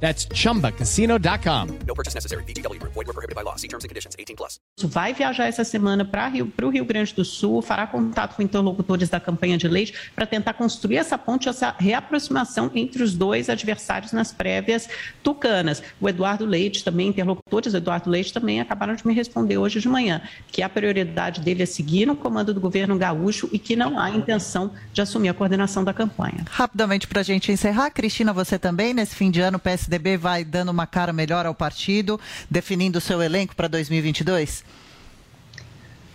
[0.00, 1.78] That's chumbacasino.com.
[1.86, 2.44] No purchase necessary.
[2.44, 2.94] VGW Group.
[2.94, 3.56] Void were prohibited by law.
[3.56, 4.14] See terms and conditions.
[4.18, 4.60] 18 plus.
[4.84, 9.08] vai viajar essa semana para Rio, o Rio Grande do Sul, fará contato com interlocutores
[9.08, 14.12] da campanha de leite para tentar construir essa ponte, essa reaproximação entre os dois adversários
[14.12, 14.88] nas prévias
[15.22, 15.82] tucanas.
[16.00, 19.88] O Eduardo Leite também, interlocutores do Eduardo Leite também acabaram de me responder hoje de
[19.88, 23.98] manhã que a prioridade dele é seguir no comando do governo gaúcho e que não
[23.98, 26.44] há intenção de assumir a coordenação da campanha.
[26.50, 30.44] Rapidamente para a gente encerrar, Cristina, você também, nesse fim de ano, o PSDB vai
[30.44, 34.64] dando uma cara melhor ao partido, definindo o seu elenco para 2022?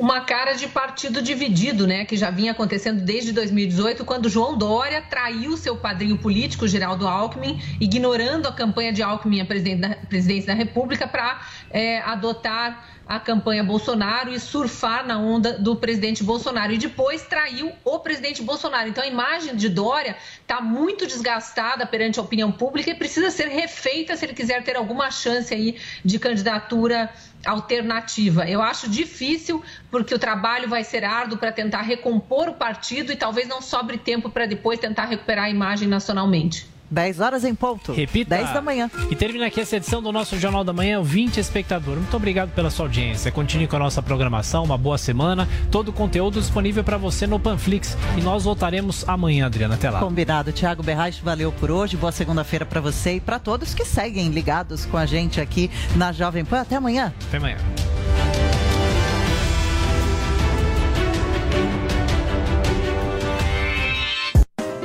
[0.02, 5.00] uma cara de partido dividido, né, que já vinha acontecendo desde 2018, quando João Dória
[5.00, 11.08] traiu seu padrinho político, Geraldo Alckmin, ignorando a campanha de Alckmin à presidência da República
[11.08, 11.42] para
[11.74, 16.72] é, adotar a campanha Bolsonaro e surfar na onda do presidente Bolsonaro.
[16.72, 18.88] E depois traiu o presidente Bolsonaro.
[18.88, 23.50] Então a imagem de Dória está muito desgastada perante a opinião pública e precisa ser
[23.50, 27.10] refeita se ele quiser ter alguma chance aí de candidatura
[27.46, 28.48] alternativa.
[28.48, 33.18] Eu acho difícil, porque o trabalho vai ser árduo para tentar recompor o partido e
[33.18, 36.66] talvez não sobre tempo para depois tentar recuperar a imagem nacionalmente.
[36.92, 37.94] 10 horas em ponto.
[37.94, 38.36] Repita.
[38.36, 38.92] 10 da manhã.
[39.10, 41.96] E termina aqui essa edição do nosso Jornal da Manhã, 20 espectador.
[41.96, 43.32] Muito obrigado pela sua audiência.
[43.32, 45.48] Continue com a nossa programação, uma boa semana.
[45.72, 47.98] Todo o conteúdo disponível para você no Panflix.
[48.18, 49.76] E nós voltaremos amanhã, Adriana.
[49.76, 50.00] Até lá.
[50.00, 50.52] Combinado.
[50.52, 51.96] Tiago Berraich, valeu por hoje.
[51.96, 56.12] Boa segunda-feira para você e para todos que seguem ligados com a gente aqui na
[56.12, 56.62] Jovem Pan.
[56.62, 57.14] Até amanhã.
[57.28, 57.58] Até amanhã.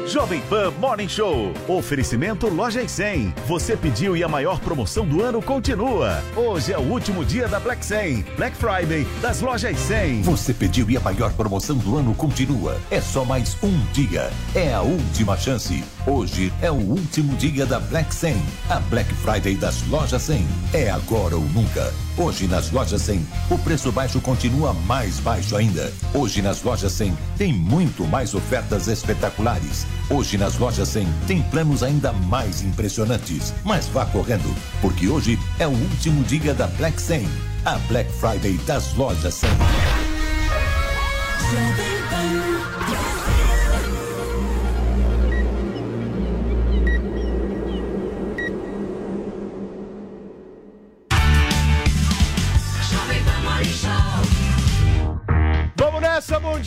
[0.07, 1.53] Jovem Pan Morning Show.
[1.67, 3.35] Oferecimento Loja e 100.
[3.47, 6.23] Você pediu e a maior promoção do ano continua.
[6.37, 8.23] Hoje é o último dia da Black 100.
[8.37, 10.23] Black Friday das Lojas 100.
[10.23, 12.81] Você pediu e a maior promoção do ano continua.
[12.89, 14.31] É só mais um dia.
[14.55, 15.83] É a última chance.
[16.07, 18.41] Hoje é o último dia da Black 100.
[18.71, 20.47] A Black Friday das Lojas 100.
[20.73, 21.93] É agora ou nunca.
[22.17, 25.93] Hoje nas lojas 100, o preço baixo continua mais baixo ainda.
[26.15, 29.85] Hoje nas lojas 100 tem muito mais ofertas espetaculares.
[30.09, 33.53] Hoje nas lojas 100 tem planos ainda mais impressionantes.
[33.65, 37.29] Mas vá correndo, porque hoje é o último dia da Black 100,
[37.65, 39.51] a Black Friday das lojas 100.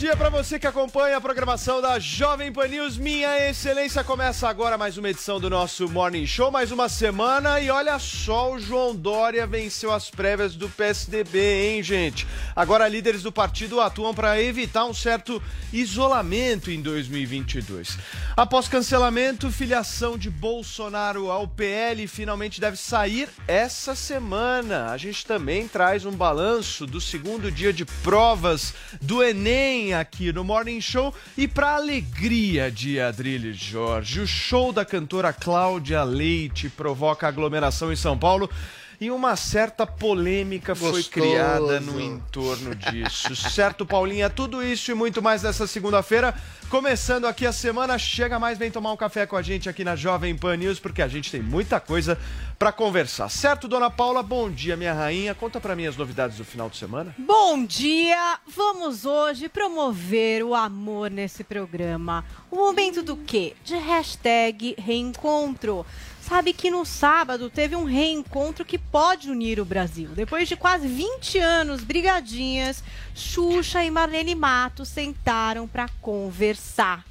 [0.00, 2.96] Dia para você que acompanha a programação da Jovem Pan News.
[2.96, 7.68] Minha excelência começa agora mais uma edição do nosso Morning Show, mais uma semana e
[7.68, 12.26] olha só, o João Dória venceu as prévias do PSDB, hein, gente?
[12.56, 17.98] Agora líderes do partido atuam para evitar um certo isolamento em 2022.
[18.34, 24.92] Após cancelamento, filiação de Bolsonaro ao PL finalmente deve sair essa semana.
[24.92, 28.72] A gente também traz um balanço do segundo dia de provas
[29.02, 31.14] do Enem aqui no Morning Show.
[31.36, 37.96] E para alegria de Adrilles Jorge, o show da cantora Cláudia Leite provoca aglomeração em
[37.96, 38.50] São Paulo
[39.00, 41.10] e uma certa polêmica foi Gostoso.
[41.10, 43.34] criada no entorno disso.
[43.50, 44.28] certo, Paulinha?
[44.28, 46.34] Tudo isso e muito mais nessa segunda-feira.
[46.68, 49.96] Começando aqui a semana, chega mais, vem tomar um café com a gente aqui na
[49.96, 52.18] Jovem Pan News, porque a gente tem muita coisa
[52.58, 53.30] para conversar.
[53.30, 54.22] Certo, dona Paula?
[54.22, 55.34] Bom dia, minha rainha.
[55.34, 57.14] Conta para mim as novidades do final de semana.
[57.18, 58.38] Bom dia!
[58.46, 62.22] Vamos hoje promover o amor nesse programa.
[62.50, 63.54] O momento do quê?
[63.64, 65.86] De hashtag reencontro.
[66.30, 70.10] Sabe que no sábado teve um reencontro que pode unir o Brasil.
[70.10, 77.04] Depois de quase 20 anos brigadinhas, Xuxa e Marlene Matos sentaram para conversar.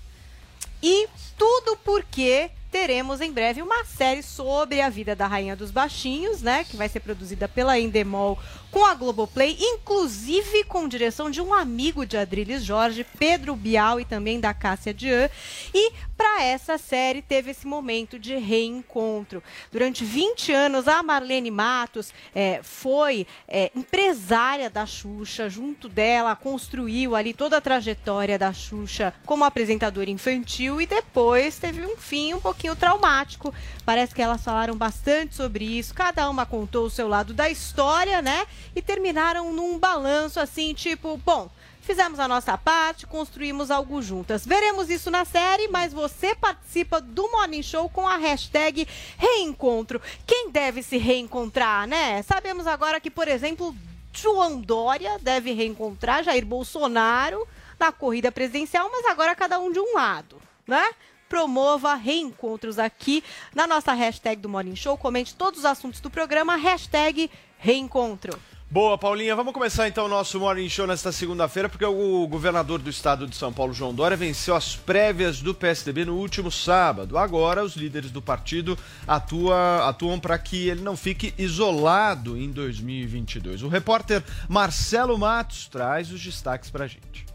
[0.81, 1.06] E
[1.38, 6.63] tudo porque teremos em breve uma série sobre a vida da Rainha dos Baixinhos, né?
[6.63, 8.39] Que vai ser produzida pela Endemol
[8.71, 14.06] com a Globoplay, inclusive com direção de um amigo de Adriles Jorge, Pedro Bial e
[14.06, 15.30] também da Cássia Dian.
[15.74, 19.42] E para essa série teve esse momento de reencontro.
[19.71, 27.15] Durante 20 anos, a Marlene Matos é, foi é, empresária da Xuxa, junto dela, construiu
[27.15, 32.42] ali toda a trajetória da Xuxa como apresentadora infantil e depois teve um fim um
[32.42, 33.54] pouquinho traumático.
[33.86, 38.22] Parece que elas falaram bastante sobre isso, cada uma contou o seu lado da história,
[38.22, 38.45] né?
[38.76, 41.50] E terminaram num balanço assim, tipo, bom,
[41.90, 44.46] Fizemos a nossa parte, construímos algo juntas.
[44.46, 50.00] Veremos isso na série, mas você participa do Morning Show com a hashtag Reencontro.
[50.24, 52.22] Quem deve se reencontrar, né?
[52.22, 53.76] Sabemos agora que, por exemplo,
[54.14, 57.48] João Dória deve reencontrar Jair Bolsonaro
[57.80, 60.92] na corrida presidencial, mas agora cada um de um lado, né?
[61.30, 63.24] Promova reencontros aqui
[63.54, 64.98] na nossa hashtag do Morning Show.
[64.98, 67.30] Comente todos os assuntos do programa, hashtag
[67.60, 68.38] reencontro.
[68.72, 69.36] Boa, Paulinha.
[69.36, 73.36] Vamos começar então o nosso Morning Show nesta segunda-feira, porque o governador do estado de
[73.36, 77.18] São Paulo, João Dória, venceu as prévias do PSDB no último sábado.
[77.18, 78.78] Agora, os líderes do partido
[79.08, 83.64] atua, atuam para que ele não fique isolado em 2022.
[83.64, 87.29] O repórter Marcelo Matos traz os destaques para a gente.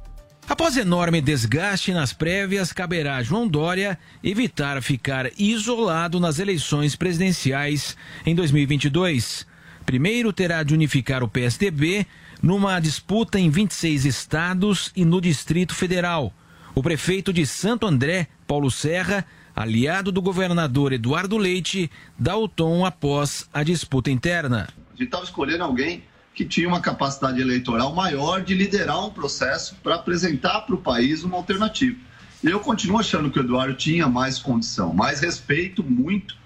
[0.47, 7.97] Após enorme desgaste nas prévias, caberá a João Dória evitar ficar isolado nas eleições presidenciais
[8.27, 9.47] em 2022.
[9.87, 12.07] Primeiro terá de unificar o PSDB
[12.43, 16.31] numa disputa em 26 estados e no Distrito Federal.
[16.75, 19.25] O prefeito de Santo André, Paulo Serra,
[19.57, 24.69] aliado do governador Eduardo Leite, dá o tom após a disputa interna.
[24.93, 26.03] A gente estava escolhendo alguém
[26.35, 31.23] que tinha uma capacidade eleitoral maior de liderar um processo para apresentar para o país
[31.23, 31.97] uma alternativa.
[32.43, 36.37] Eu continuo achando que o Eduardo tinha mais condição, mais respeito muito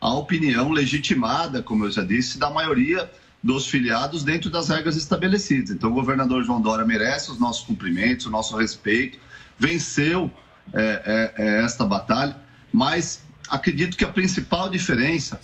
[0.00, 3.10] a opinião legitimada, como eu já disse, da maioria
[3.42, 5.70] dos filiados dentro das regras estabelecidas.
[5.70, 9.18] Então, o governador João Dória merece os nossos cumprimentos, o nosso respeito,
[9.58, 10.30] venceu
[10.72, 12.36] é, é, é, esta batalha,
[12.72, 15.40] mas acredito que a principal diferença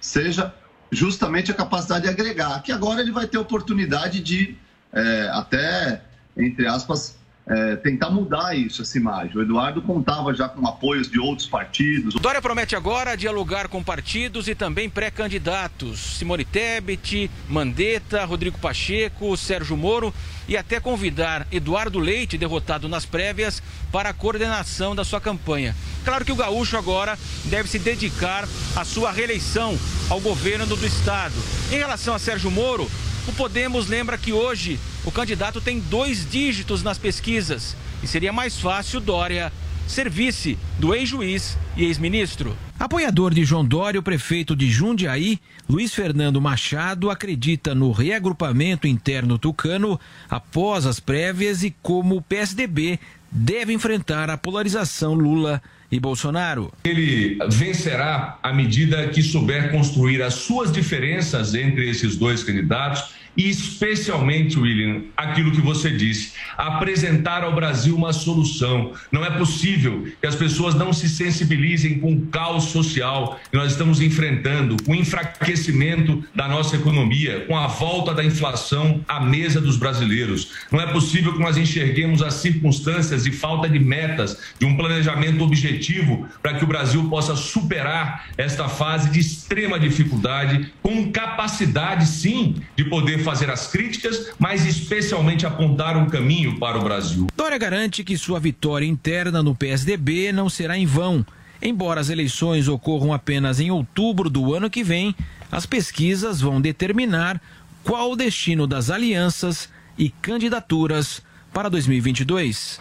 [0.00, 0.52] seja
[0.94, 4.56] justamente a capacidade de agregar, que agora ele vai ter oportunidade de
[4.92, 6.02] é, até,
[6.36, 9.36] entre aspas, é, tentar mudar isso, essa imagem.
[9.36, 12.14] O Eduardo contava já com apoios de outros partidos.
[12.14, 16.18] Dória promete agora dialogar com partidos e também pré-candidatos.
[16.18, 20.12] Simone Tebet, Mandetta, Rodrigo Pacheco, Sérgio Moro
[20.48, 23.62] e até convidar Eduardo Leite, derrotado nas prévias,
[23.92, 25.74] para a coordenação da sua campanha.
[26.04, 28.46] Claro que o gaúcho agora deve se dedicar
[28.76, 31.34] à sua reeleição ao governo do estado.
[31.70, 32.90] Em relação a Sérgio Moro,
[33.26, 38.58] o Podemos lembra que hoje o candidato tem dois dígitos nas pesquisas e seria mais
[38.58, 39.52] fácil Dória
[39.86, 42.56] ser vice do ex-juiz e ex-ministro.
[42.78, 45.38] Apoiador de João Dória, o prefeito de Jundiaí,
[45.68, 49.98] Luiz Fernando Machado, acredita no reagrupamento interno tucano
[50.28, 52.98] após as prévias e como o PSDB
[53.30, 56.72] deve enfrentar a polarização Lula e Bolsonaro.
[56.84, 63.48] Ele vencerá à medida que souber construir as suas diferenças entre esses dois candidatos e
[63.48, 68.92] especialmente, William, aquilo que você disse, apresentar ao Brasil uma solução.
[69.10, 73.72] Não é possível que as pessoas não se sensibilizem com o caos social que nós
[73.72, 79.60] estamos enfrentando, com o enfraquecimento da nossa economia, com a volta da inflação à mesa
[79.60, 80.52] dos brasileiros.
[80.70, 85.42] Não é possível que nós enxerguemos as circunstâncias e falta de metas, de um planejamento
[85.42, 92.56] objetivo para que o Brasil possa superar esta fase de extrema dificuldade, com capacidade, sim,
[92.76, 97.26] de poder fazer as críticas, mas especialmente apontar um caminho para o Brasil.
[97.36, 101.26] Dória garante que sua vitória interna no PSDB não será em vão.
[101.60, 105.16] Embora as eleições ocorram apenas em outubro do ano que vem,
[105.50, 107.40] as pesquisas vão determinar
[107.82, 112.80] qual o destino das alianças e candidaturas para 2022.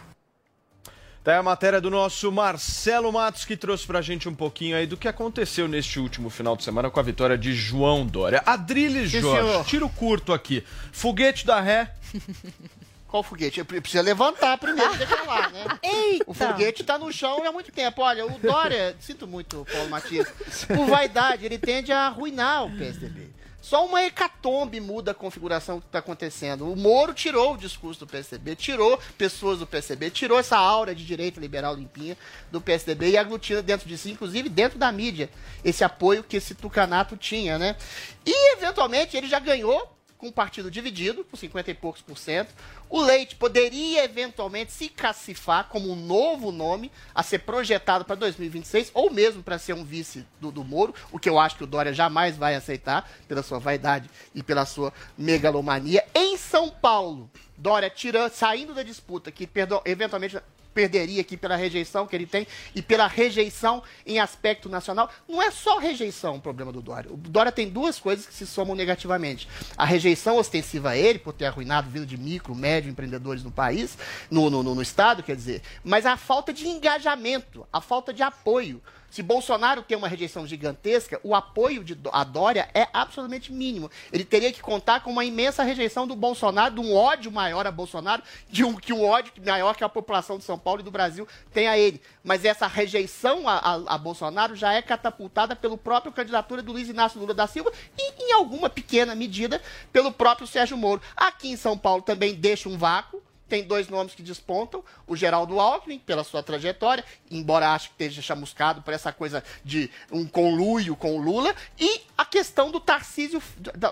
[1.24, 4.98] Tá a matéria do nosso Marcelo Matos que trouxe pra gente um pouquinho aí do
[4.98, 8.44] que aconteceu neste último final de semana com a vitória de João Dória.
[8.46, 9.66] Adriles Jorge, senhor.
[9.66, 10.66] tiro curto aqui.
[10.92, 11.94] Foguete da ré.
[13.08, 13.60] Qual foguete?
[13.60, 15.66] Eu preciso levantar primeiro e falar, né?
[15.82, 16.26] Eita.
[16.28, 18.02] O foguete tá no chão há muito tempo.
[18.02, 20.28] Olha, o Dória, sinto muito, Paulo Matias,
[20.68, 23.30] por vaidade, ele tende a arruinar o PSDB.
[23.64, 26.70] Só uma hecatombe muda a configuração que está acontecendo.
[26.70, 31.06] O Moro tirou o discurso do PSDB, tirou pessoas do PSDB, tirou essa aura de
[31.06, 32.18] direita liberal limpinha
[32.52, 35.30] do PSDB e aglutina dentro de si, inclusive dentro da mídia,
[35.64, 37.78] esse apoio que esse tucanato tinha, né?
[38.26, 39.93] E, eventualmente, ele já ganhou
[40.24, 42.54] com um partido dividido, com 50 e poucos por cento.
[42.90, 48.92] O Leite poderia eventualmente se cacifar como um novo nome a ser projetado para 2026,
[48.94, 51.68] ou mesmo para ser um vice do, do Moro, o que eu acho que o
[51.68, 56.06] Dória jamais vai aceitar, pela sua vaidade e pela sua megalomania.
[56.16, 60.38] Em São Paulo, Dória tirando, saindo da disputa, que perdão, eventualmente
[60.74, 65.10] perderia aqui pela rejeição que ele tem e pela rejeição em aspecto nacional.
[65.28, 67.12] Não é só rejeição o problema do Dória.
[67.12, 69.48] O Dória tem duas coisas que se somam negativamente.
[69.78, 73.98] A rejeição ostensiva a ele, por ter arruinado vida de micro, médio empreendedores no país,
[74.30, 78.24] no, no, no, no Estado, quer dizer, mas a falta de engajamento, a falta de
[78.24, 78.82] apoio.
[79.14, 83.92] Se Bolsonaro tem uma rejeição gigantesca, o apoio de a Dória é absolutamente mínimo.
[84.12, 87.72] Ele teria que contar com uma imensa rejeição do Bolsonaro, de um ódio maior a
[87.72, 90.90] Bolsonaro, de um, que um ódio maior que a população de São Paulo e do
[90.90, 92.02] Brasil tem a ele.
[92.24, 96.90] Mas essa rejeição a, a, a Bolsonaro já é catapultada pelo próprio candidatura do Luiz
[96.90, 101.04] Inácio Lula da Silva e, em alguma pequena medida, pelo próprio Sérgio Moro.
[101.16, 103.22] Aqui em São Paulo também deixa um vácuo
[103.54, 108.20] tem dois nomes que despontam: o Geraldo Alckmin, pela sua trajetória, embora acho que esteja
[108.20, 113.40] chamuscado por essa coisa de um conluio com o Lula, e a questão do Tarcísio,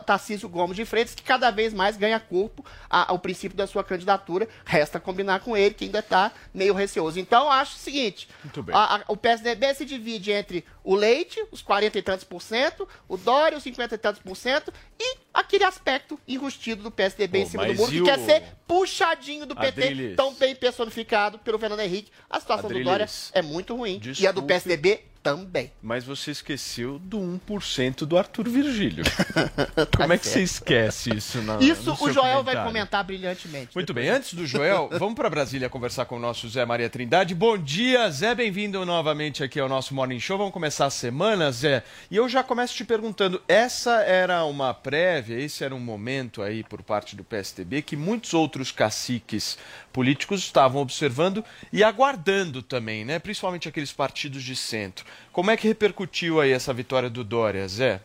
[0.04, 4.50] Tarcísio Gomes de Freitas, que cada vez mais ganha corpo ao princípio da sua candidatura.
[4.66, 7.20] Resta combinar com ele, que ainda está meio receoso.
[7.20, 8.28] Então, acho o seguinte:
[8.74, 12.88] a, a, o PSDB se divide entre o Leite, os 40 e tantos por cento,
[13.08, 17.44] o Dória, os 50 e tantos por cento, e aquele aspecto enrustido do PSDB Pô,
[17.44, 18.06] em cima do muro, que o...
[18.06, 20.16] quer ser puxadinho do PT, Adriles.
[20.16, 22.12] tão bem personificado pelo Fernando Henrique.
[22.30, 22.86] A situação Adriles.
[22.86, 24.00] do Dória é muito ruim.
[24.00, 24.24] Desculpe.
[24.24, 25.72] E a do PSDB também.
[25.82, 29.04] Mas você esqueceu do 1% do Arthur Virgílio.
[29.96, 31.42] Como é que você esquece isso?
[31.42, 33.70] Na, isso o Joel vai comentar brilhantemente.
[33.76, 34.06] Muito depois.
[34.06, 37.36] bem, antes do Joel, vamos para Brasília conversar com o nosso Zé Maria Trindade.
[37.36, 40.38] Bom dia, Zé, bem-vindo novamente aqui ao nosso Morning Show.
[40.38, 41.84] Vamos começar a semana, Zé.
[42.10, 46.64] E eu já começo te perguntando, essa era uma prévia, esse era um momento aí
[46.64, 49.58] por parte do PSDB que muitos outros caciques
[49.92, 53.20] políticos estavam observando e aguardando também, né?
[53.20, 55.06] Principalmente aqueles partidos de centro.
[55.32, 58.02] Como é que repercutiu aí essa vitória do Dória, Zé?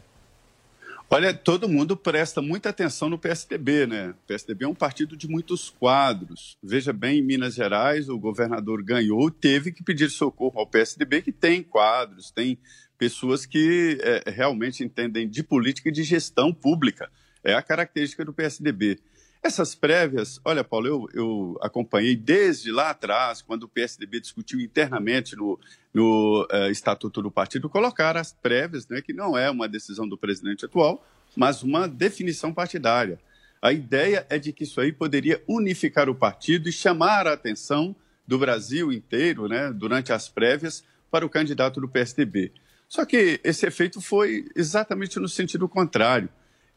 [1.09, 4.11] Olha, todo mundo presta muita atenção no PSDB, né?
[4.11, 6.57] O PSDB é um partido de muitos quadros.
[6.61, 11.31] Veja bem, em Minas Gerais, o governador ganhou, teve que pedir socorro ao PSDB, que
[11.31, 12.59] tem quadros, tem
[12.99, 17.09] pessoas que é, realmente entendem de política e de gestão pública.
[17.45, 18.99] É a característica do PSDB.
[19.47, 25.37] Essas prévias, olha, Paulo, eu, eu acompanhei desde lá atrás, quando o PSDB discutiu internamente
[25.37, 25.57] no,
[25.95, 30.19] no uh, Estatuto do Partido, colocar as prévias, né, que não é uma decisão do
[30.19, 33.21] presidente atual, mas uma definição partidária.
[33.63, 37.95] A ideia é de que isso aí poderia unificar o partido e chamar a atenção
[38.27, 42.51] do Brasil inteiro, né, durante as prévias, para o candidato do PSDB.
[42.89, 46.29] Só que esse efeito foi exatamente no sentido contrário.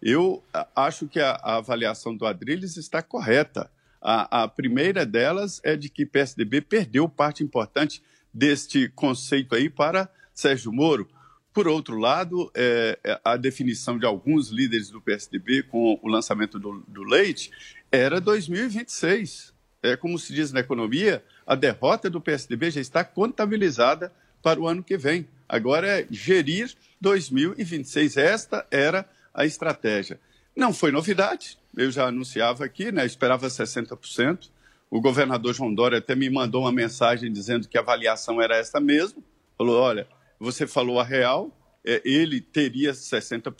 [0.02, 0.44] Eu
[0.76, 3.70] acho que a, a avaliação do Adriles está correta.
[4.02, 8.02] A, a, primeira delas é de que PSDB perdeu parte importante
[8.34, 11.10] deste conceito aí para Sérgio Moro.
[11.54, 16.58] Por outro lado, é, é a definição de alguns líderes do PSDB com o lançamento
[16.58, 17.52] do, do leite
[17.92, 19.54] era 2026.
[19.82, 24.68] É como se diz na economia, a derrota do PSDB já está contabilizada para o
[24.68, 25.28] ano que vem.
[25.48, 28.16] Agora é gerir 2026.
[28.16, 29.06] Esta era a
[29.38, 30.20] estratégia.
[30.56, 34.50] Não foi novidade, eu já anunciava aqui, né, esperava 60%.
[34.92, 38.80] O governador João Dória até me mandou uma mensagem dizendo que a avaliação era essa
[38.80, 39.24] mesmo.
[39.58, 40.08] Falou: olha,
[40.40, 41.56] você falou a real,
[41.86, 43.54] é, ele teria 60%.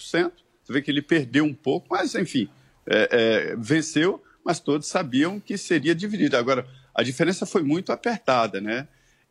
[0.64, 2.50] Você vê que ele perdeu um pouco, mas enfim,
[2.86, 6.36] é, é, venceu, mas todos sabiam que seria dividido.
[6.36, 8.88] Agora, a diferença foi muito apertada, né?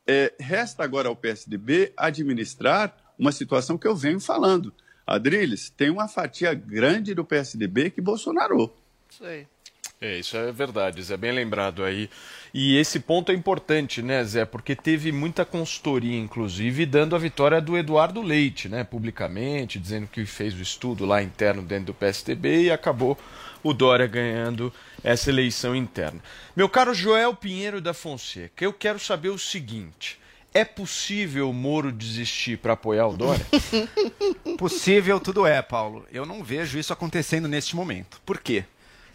[0.06, 4.72] É, resta agora ao PSDB administrar uma situação que eu venho falando.
[5.08, 8.70] Adriles, tem uma fatia grande do PSDB que Bolsonaro.
[9.08, 9.46] Sei.
[10.00, 12.08] É, isso é verdade, Zé, bem lembrado aí.
[12.54, 17.60] E esse ponto é importante, né, Zé, porque teve muita consultoria, inclusive, dando a vitória
[17.60, 22.64] do Eduardo Leite, né, publicamente, dizendo que fez o estudo lá interno dentro do PSDB
[22.64, 23.18] e acabou
[23.60, 24.72] o Dória ganhando
[25.02, 26.20] essa eleição interna.
[26.54, 30.18] Meu caro Joel Pinheiro da Fonseca, eu quero saber o seguinte.
[30.52, 33.46] É possível o Moro desistir para apoiar o Dória?
[34.58, 36.06] possível tudo é, Paulo.
[36.10, 38.20] Eu não vejo isso acontecendo neste momento.
[38.24, 38.64] Por quê?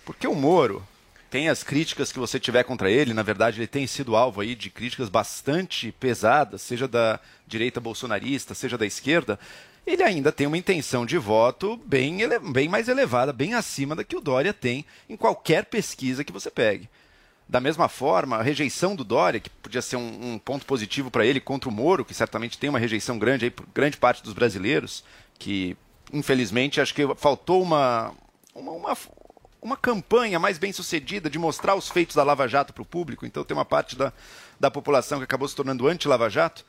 [0.06, 0.86] Porque o Moro
[1.34, 4.54] tem as críticas que você tiver contra ele, na verdade ele tem sido alvo aí
[4.54, 9.40] de críticas bastante pesadas, seja da direita bolsonarista, seja da esquerda,
[9.86, 12.20] ele ainda tem uma intenção de voto bem,
[12.52, 16.52] bem mais elevada, bem acima da que o Dória tem em qualquer pesquisa que você
[16.52, 16.88] pegue.
[17.54, 21.24] Da mesma forma, a rejeição do Dória, que podia ser um, um ponto positivo para
[21.24, 24.34] ele contra o Moro, que certamente tem uma rejeição grande aí por grande parte dos
[24.34, 25.04] brasileiros,
[25.38, 25.78] que
[26.12, 28.12] infelizmente acho que faltou uma,
[28.56, 28.98] uma, uma,
[29.62, 33.24] uma campanha mais bem sucedida de mostrar os feitos da Lava Jato para o público.
[33.24, 34.12] Então tem uma parte da,
[34.60, 36.66] da população que acabou se tornando anti-Lava Jato.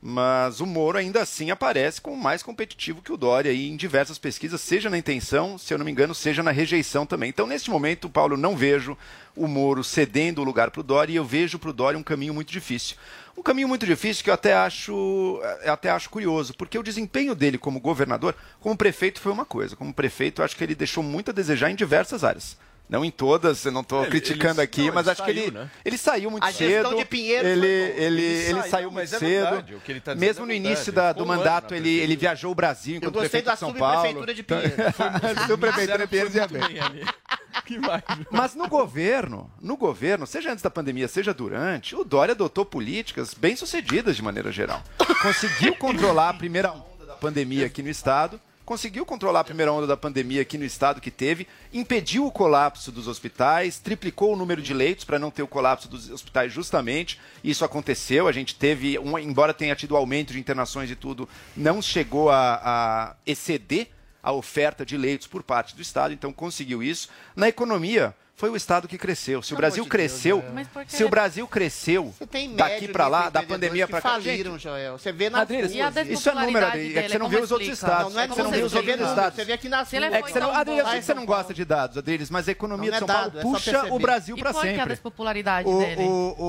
[0.00, 4.18] Mas o Moro ainda assim aparece como mais competitivo que o Dória aí em diversas
[4.18, 7.30] pesquisas, seja na intenção, se eu não me engano, seja na rejeição também.
[7.30, 8.96] Então, neste momento, Paulo, não vejo
[9.34, 12.02] o Moro cedendo o lugar para o Dória e eu vejo para o Dória um
[12.02, 12.96] caminho muito difícil.
[13.36, 17.58] Um caminho muito difícil que eu até acho, até acho curioso, porque o desempenho dele
[17.58, 19.76] como governador, como prefeito, foi uma coisa.
[19.76, 22.56] Como prefeito, acho que ele deixou muito a desejar em diversas áreas
[22.88, 25.52] Não em todas, eu não estou criticando ele- aqui, não, mas acho que ele, saiu,
[25.52, 25.70] né?
[25.84, 26.98] ele saiu muito A gestão cedo.
[26.98, 27.68] de Pinheiro ele, foi
[28.04, 29.28] ele, ele, saiu, saiu, muito mas é cedo.
[29.44, 32.14] verdade, o que ele tá Mesmo é no início da- do um mandato, ele, ele
[32.16, 34.34] viajou o Brasil Eu enquanto gostei prefeito da de São subprefeitura Paulo.
[34.34, 34.76] de Pinheiro.
[35.48, 36.62] subprefeitura de Pinheiros ia bem.
[37.64, 38.02] Que mais?
[38.30, 43.34] Mas no governo, no governo, seja antes da pandemia, seja durante, o Dória adotou políticas
[43.34, 44.80] bem-sucedidas de maneira geral.
[45.20, 49.86] Conseguiu controlar a primeira onda da pandemia aqui no estado, conseguiu controlar a primeira onda
[49.86, 54.60] da pandemia aqui no estado que teve, impediu o colapso dos hospitais, triplicou o número
[54.60, 57.20] de leitos para não ter o colapso dos hospitais justamente.
[57.44, 61.80] Isso aconteceu, a gente teve, um, embora tenha tido aumento de internações e tudo, não
[61.80, 63.86] chegou a, a exceder
[64.20, 67.08] a oferta de leitos por parte do Estado, então conseguiu isso.
[67.36, 69.42] Na economia, foi o Estado que cresceu.
[69.42, 70.84] Se o Brasil de cresceu, quê?
[70.88, 72.14] se o Brasil cresceu
[72.54, 74.98] daqui para lá, da pandemia para cá, faliram, gente, Joel.
[74.98, 75.72] Você vê na Adriles,
[76.10, 78.04] isso é número, Adriles, é que você não vê os outros estados.
[78.04, 79.36] Não, não é É que você não como vê os outros estados.
[79.36, 80.90] Você vê aqui na É que você não, Adriles, eu bom.
[80.90, 83.32] sei que você não gosta de dados, Adriles, mas a economia de é São Paulo
[83.38, 84.88] é puxa o Brasil E para por que a sempre.
[84.90, 86.02] despopularidade O, dele?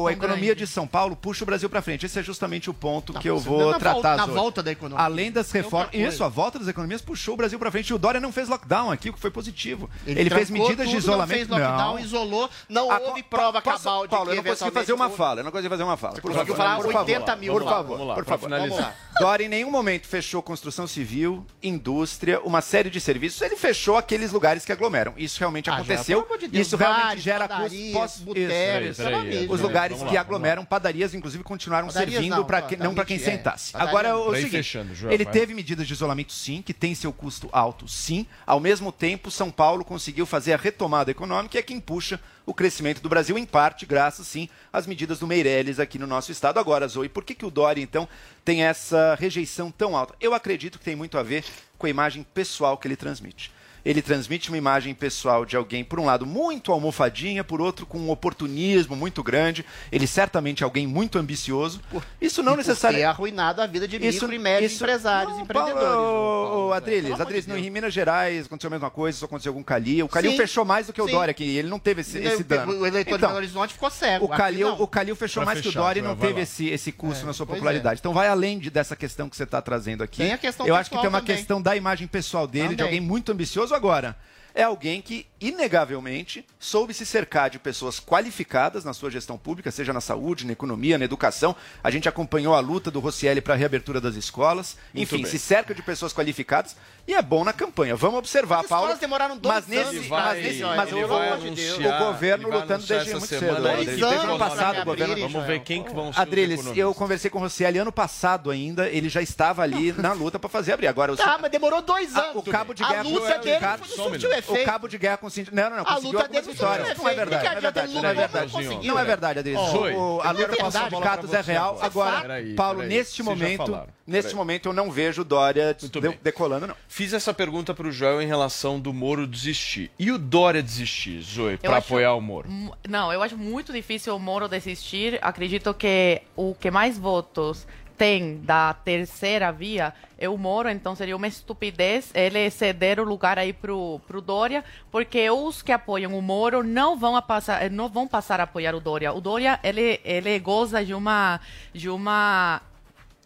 [0.09, 2.05] a economia de São Paulo puxa o Brasil para frente.
[2.05, 4.33] Esse é justamente o ponto que eu vou tratar volta- na hoje.
[4.33, 5.05] volta da economia.
[5.05, 7.89] Além das É reformas, isso, a volta das economias puxou o Brasil para frente.
[7.89, 9.89] E o Dória não fez lockdown aqui, o que foi positivo.
[10.05, 11.55] Ele, fez medidas de isolamento.
[11.77, 14.93] Não isolou, não Ah, houve prova posso- cabal de Paulo, que eu não consegui fazer
[14.93, 15.39] uma fala.
[15.39, 16.13] Eu não consegui fazer uma fala.
[16.15, 18.43] Por conseguiu favor, falar por favor, 80 mil Por favor, Vamos lá, por favor.
[18.45, 18.69] finalizar.
[18.77, 18.95] Vamos lá.
[19.19, 23.41] Dória em nenhum momento fechou construção civil, indústria, uma série de serviços.
[23.41, 25.13] Ele fechou aqueles lugares que aglomeram.
[25.17, 26.27] Isso realmente Ah, aconteceu.
[26.29, 31.89] já, de Deus, Isso realmente gera custos de Os lugares que aglomeram, padarias, inclusive, continuaram
[31.89, 33.19] servindo para que, não para quem é.
[33.19, 33.71] sentasse.
[33.75, 34.77] Agora, o seguinte,
[35.09, 38.25] ele teve medidas de isolamento, sim, que tem seu custo alto, sim.
[38.45, 43.09] Ao mesmo tempo, São Paulo conseguiu fazer a retomada econômica quem puxa o crescimento do
[43.09, 46.59] Brasil, em parte, graças, sim, às medidas do Meirelles aqui no nosso estado.
[46.59, 48.07] Agora, Zoe, por que, que o Dória, então,
[48.45, 50.15] tem essa rejeição tão alta?
[50.21, 51.43] Eu acredito que tem muito a ver
[51.77, 53.51] com a imagem pessoal que ele transmite.
[53.87, 57.97] Ele transmite uma imagem pessoal de alguém, por um lado, muito almofadinha, por outro, com
[57.97, 59.65] um oportunismo muito grande.
[59.89, 61.79] Ele certamente é alguém muito ambicioso.
[62.19, 63.05] Isso não necessariamente.
[63.07, 65.87] arruinado a vida de micro e médios empresários, empreendedores.
[65.87, 69.61] Ô, é, Adriles, Adriles, de em Minas Gerais aconteceu a mesma coisa, isso aconteceu com
[69.61, 70.05] o Calil.
[70.05, 71.11] O Calil Sim, fechou mais do que o sim.
[71.11, 72.73] Dória aqui, ele não teve esse, esse o- dano.
[72.81, 74.25] O eleitor de Então, Belo Horizonte ficou cego.
[74.25, 74.81] o Calil, não.
[74.81, 76.43] o Calil fechou Pra mais que o fechar, Dória e não vai teve lá.
[76.43, 77.99] esse, esse custo É, na sua pois popularidade.
[78.01, 80.17] Então vai além de- dessa questão que você está trazendo aqui.
[80.17, 81.35] Tem a questão Eu acho que tem uma também.
[81.37, 82.85] questão da imagem pessoal dele, de Também.
[82.95, 84.15] alguém muito ambicioso agora.
[84.59, 89.93] É alguém que, inegavelmente, soube se cercar de pessoas qualificadas na sua gestão pública, seja
[89.93, 91.55] na saúde, na economia, na educação.
[91.83, 94.75] A gente acompanhou a luta do Rossielli para a reabertura das escolas.
[94.93, 95.31] Muito Enfim, bem.
[95.31, 96.75] se cerca de pessoas qualificadas
[97.07, 97.95] e é bom na campanha.
[97.95, 98.85] Vamos observar, As Paulo.
[98.85, 101.99] escolas demoraram dois mas nesse, anos vai, mas nesse, mas ele o, vai o anunciar,
[101.99, 103.61] governo lutando anunciar desde muito cedo.
[103.61, 107.29] Dois Teve ano passado o governo Vamos ver quem que vão ser Adriles, eu conversei
[107.29, 110.87] com o Rossielli ano passado ainda, ele já estava ali na luta para fazer abrir.
[110.87, 112.35] Agora, o, Tá, mas demorou dois a- anos.
[112.37, 114.46] o cabo de a guerra com luta dele surtiu efeito.
[114.53, 116.97] O cabo de guerra com o sindicato, não, não, não, A conseguiu luta dele vitórias.
[116.97, 118.87] Não é verdade, Que não é adianta verdade, não é verdade.
[118.87, 119.59] não é verdade, Adriles.
[119.61, 121.79] Ó, O- o- a eu luta com os sindicatos é você real.
[121.81, 122.43] agora.
[122.55, 125.75] Paulo, neste momento, neste momento eu não vejo o Dória
[126.21, 126.75] decolando, não.
[126.87, 129.91] Fiz essa pergunta pro Joel em relação do Moro desistir.
[129.99, 132.47] E o Dória desistir, Zoe, acho- apoiar o Moro?
[132.87, 135.19] Não, eu acho muito difícil o Moro desistir.
[135.21, 141.15] Acredito que o que mais votos tem da terceira via é o Moro, então seria
[141.15, 146.21] uma estupidez ele ceder o lugar aí pro, pro Dória, porque os que apoiam o
[146.21, 149.13] Moro não vão, a passar, não vão passar a apoiar o Dória.
[149.13, 151.39] O Dória, ele, ele goza de uma,
[151.73, 152.61] de uma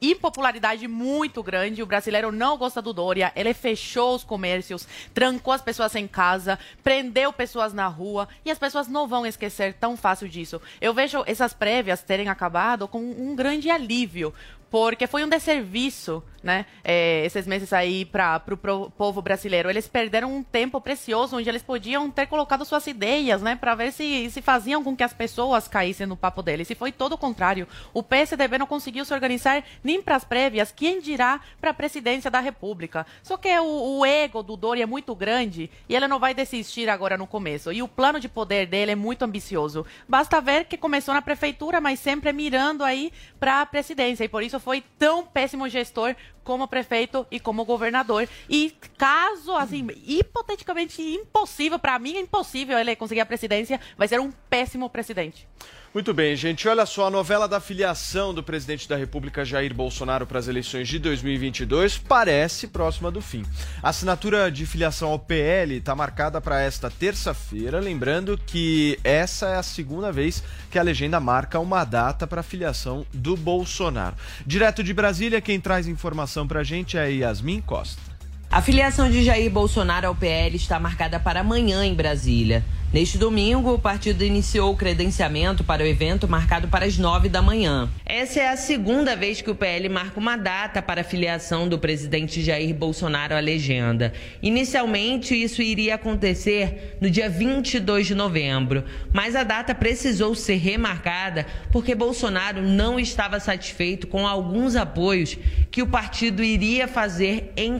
[0.02, 1.84] impopularidade muito grande.
[1.84, 3.32] O brasileiro não gosta do Dória.
[3.36, 8.58] Ele fechou os comércios, trancou as pessoas em casa, prendeu pessoas na rua e as
[8.58, 10.60] pessoas não vão esquecer tão fácil disso.
[10.80, 14.34] Eu vejo essas prévias terem acabado com um grande alívio.
[14.72, 16.66] Porque foi um desserviço, né?
[16.84, 19.70] é, esses meses aí para o povo brasileiro.
[19.70, 23.56] Eles perderam um tempo precioso onde eles podiam ter colocado suas ideias, né?
[23.56, 26.70] Para ver se, se faziam com que as pessoas caíssem no papo deles.
[26.70, 27.68] E foi todo o contrário.
[27.94, 32.32] O PSDB não conseguiu se organizar nem para as prévias, quem dirá para a presidência
[32.32, 33.06] da República.
[33.24, 36.90] Só que o, o ego do Dori é muito grande e ele não vai desistir
[36.90, 37.72] agora no começo.
[37.72, 39.86] E o plano de poder dele é muito ambicioso.
[40.08, 44.24] Basta ver que começou na prefeitura, mas sempre mirando aí para a presidência.
[44.24, 48.28] E por isso foi tão péssimo gestor como prefeito e como governador.
[48.50, 54.20] E caso, assim, hipoteticamente impossível, para mim é impossível ele conseguir a presidência, vai ser
[54.20, 55.48] um péssimo presidente.
[55.94, 56.70] Muito bem, gente.
[56.70, 60.88] Olha só, a novela da filiação do presidente da República Jair Bolsonaro para as eleições
[60.88, 63.44] de 2022 parece próxima do fim.
[63.84, 69.58] A assinatura de filiação ao PL está marcada para esta terça-feira, lembrando que essa é
[69.58, 74.16] a segunda vez que a legenda marca uma data para a filiação do Bolsonaro.
[74.46, 78.11] Direto de Brasília, quem traz informação para a gente é Yasmin Costa.
[78.52, 82.62] A filiação de Jair Bolsonaro ao PL está marcada para amanhã em Brasília.
[82.94, 87.42] Neste domingo, o partido iniciou o credenciamento para o evento marcado para as nove da
[87.42, 87.90] manhã.
[88.06, 91.80] Essa é a segunda vez que o PL marca uma data para a filiação do
[91.80, 94.12] presidente Jair Bolsonaro à legenda.
[94.44, 98.84] Inicialmente, isso iria acontecer no dia 22 de novembro,
[99.14, 105.38] mas a data precisou ser remarcada porque Bolsonaro não estava satisfeito com alguns apoios
[105.72, 107.80] que o partido iria fazer em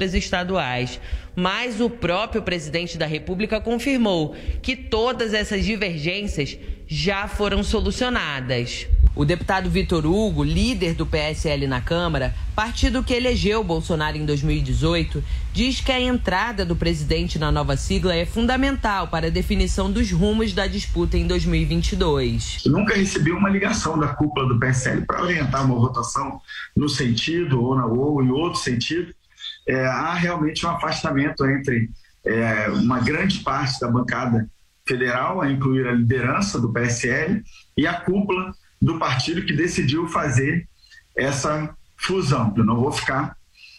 [0.00, 1.00] candidaturas estaduais
[1.34, 8.86] mas o próprio presidente da República confirmou que todas essas divergências já foram solucionadas.
[9.14, 15.22] O deputado Vitor Hugo, líder do PSL na Câmara, partido que elegeu Bolsonaro em 2018,
[15.52, 20.12] diz que a entrada do presidente na nova sigla é fundamental para a definição dos
[20.12, 22.62] rumos da disputa em 2022.
[22.64, 26.40] Eu nunca recebi uma ligação da cúpula do PSL para orientar uma votação
[26.76, 29.12] no sentido ou, na, ou em outro sentido
[29.66, 31.90] é, há realmente um afastamento entre
[32.24, 34.48] é, uma grande parte da bancada
[34.86, 37.42] federal, a incluir a liderança do PSL,
[37.76, 40.68] e a cúpula do partido que decidiu fazer
[41.16, 42.52] essa fusão.
[42.56, 43.36] Eu não vou ficar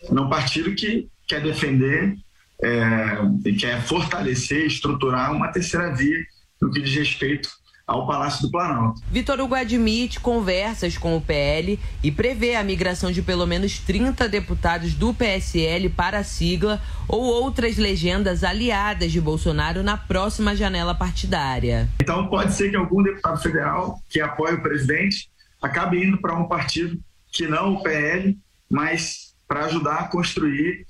[0.10, 2.16] num partido que quer defender
[2.64, 6.20] é, e quer fortalecer, estruturar uma terceira via
[6.62, 7.50] no que diz respeito
[7.86, 9.02] ao Palácio do Planalto.
[9.12, 14.30] Vitor Hugo admite conversas com o PL e prevê a migração de pelo menos 30
[14.30, 20.96] deputados do PSL para a sigla ou outras legendas aliadas de Bolsonaro na próxima janela
[20.96, 21.90] partidária.
[22.02, 25.30] Então pode ser que algum deputado federal que apoie o presidente
[25.62, 27.00] acabe indo para um partido
[27.32, 28.38] que não o PL,
[28.70, 30.86] mas para ajudar a construir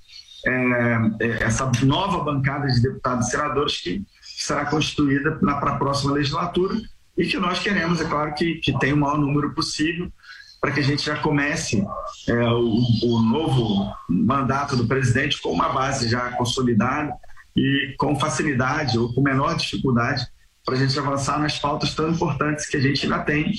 [0.45, 4.03] é, essa nova bancada de deputados e senadores que
[4.43, 6.75] será constituída para a próxima legislatura
[7.17, 10.11] e que nós queremos, é claro, que, que tenha o maior número possível
[10.59, 11.83] para que a gente já comece
[12.27, 17.13] é, o, o, novo mandato do presidente com uma base já consolidada
[17.55, 20.25] e com facilidade ou com menor dificuldade
[20.63, 23.51] para a gente avançar nas pautas tão importantes que a gente ainda tem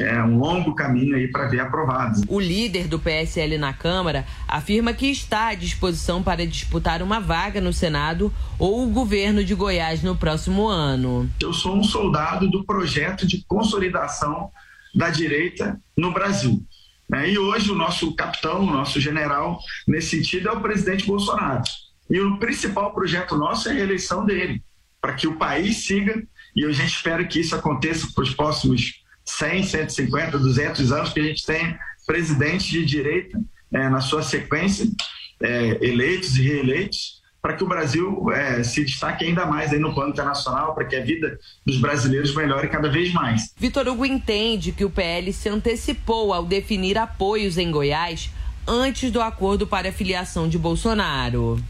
[0.00, 2.22] é um longo caminho aí para ver aprovado.
[2.28, 7.60] O líder do PSL na Câmara afirma que está à disposição para disputar uma vaga
[7.60, 11.30] no Senado ou o governo de Goiás no próximo ano.
[11.40, 14.50] Eu sou um soldado do projeto de consolidação
[14.94, 16.62] da direita no Brasil.
[17.08, 17.30] Né?
[17.30, 21.62] E hoje o nosso capitão, o nosso general, nesse sentido, é o presidente Bolsonaro.
[22.10, 24.62] E o principal projeto nosso é a reeleição dele,
[25.00, 26.22] para que o país siga,
[26.54, 29.03] e a gente espera que isso aconteça para os próximos
[29.38, 33.38] 100, 150, 200 anos que a gente tem presidentes de direita
[33.72, 34.86] é, na sua sequência,
[35.42, 39.92] é, eleitos e reeleitos, para que o Brasil é, se destaque ainda mais aí no
[39.94, 43.52] plano internacional, para que a vida dos brasileiros melhore cada vez mais.
[43.58, 48.30] Vitor Hugo entende que o PL se antecipou ao definir apoios em Goiás
[48.66, 51.62] antes do acordo para a filiação de Bolsonaro.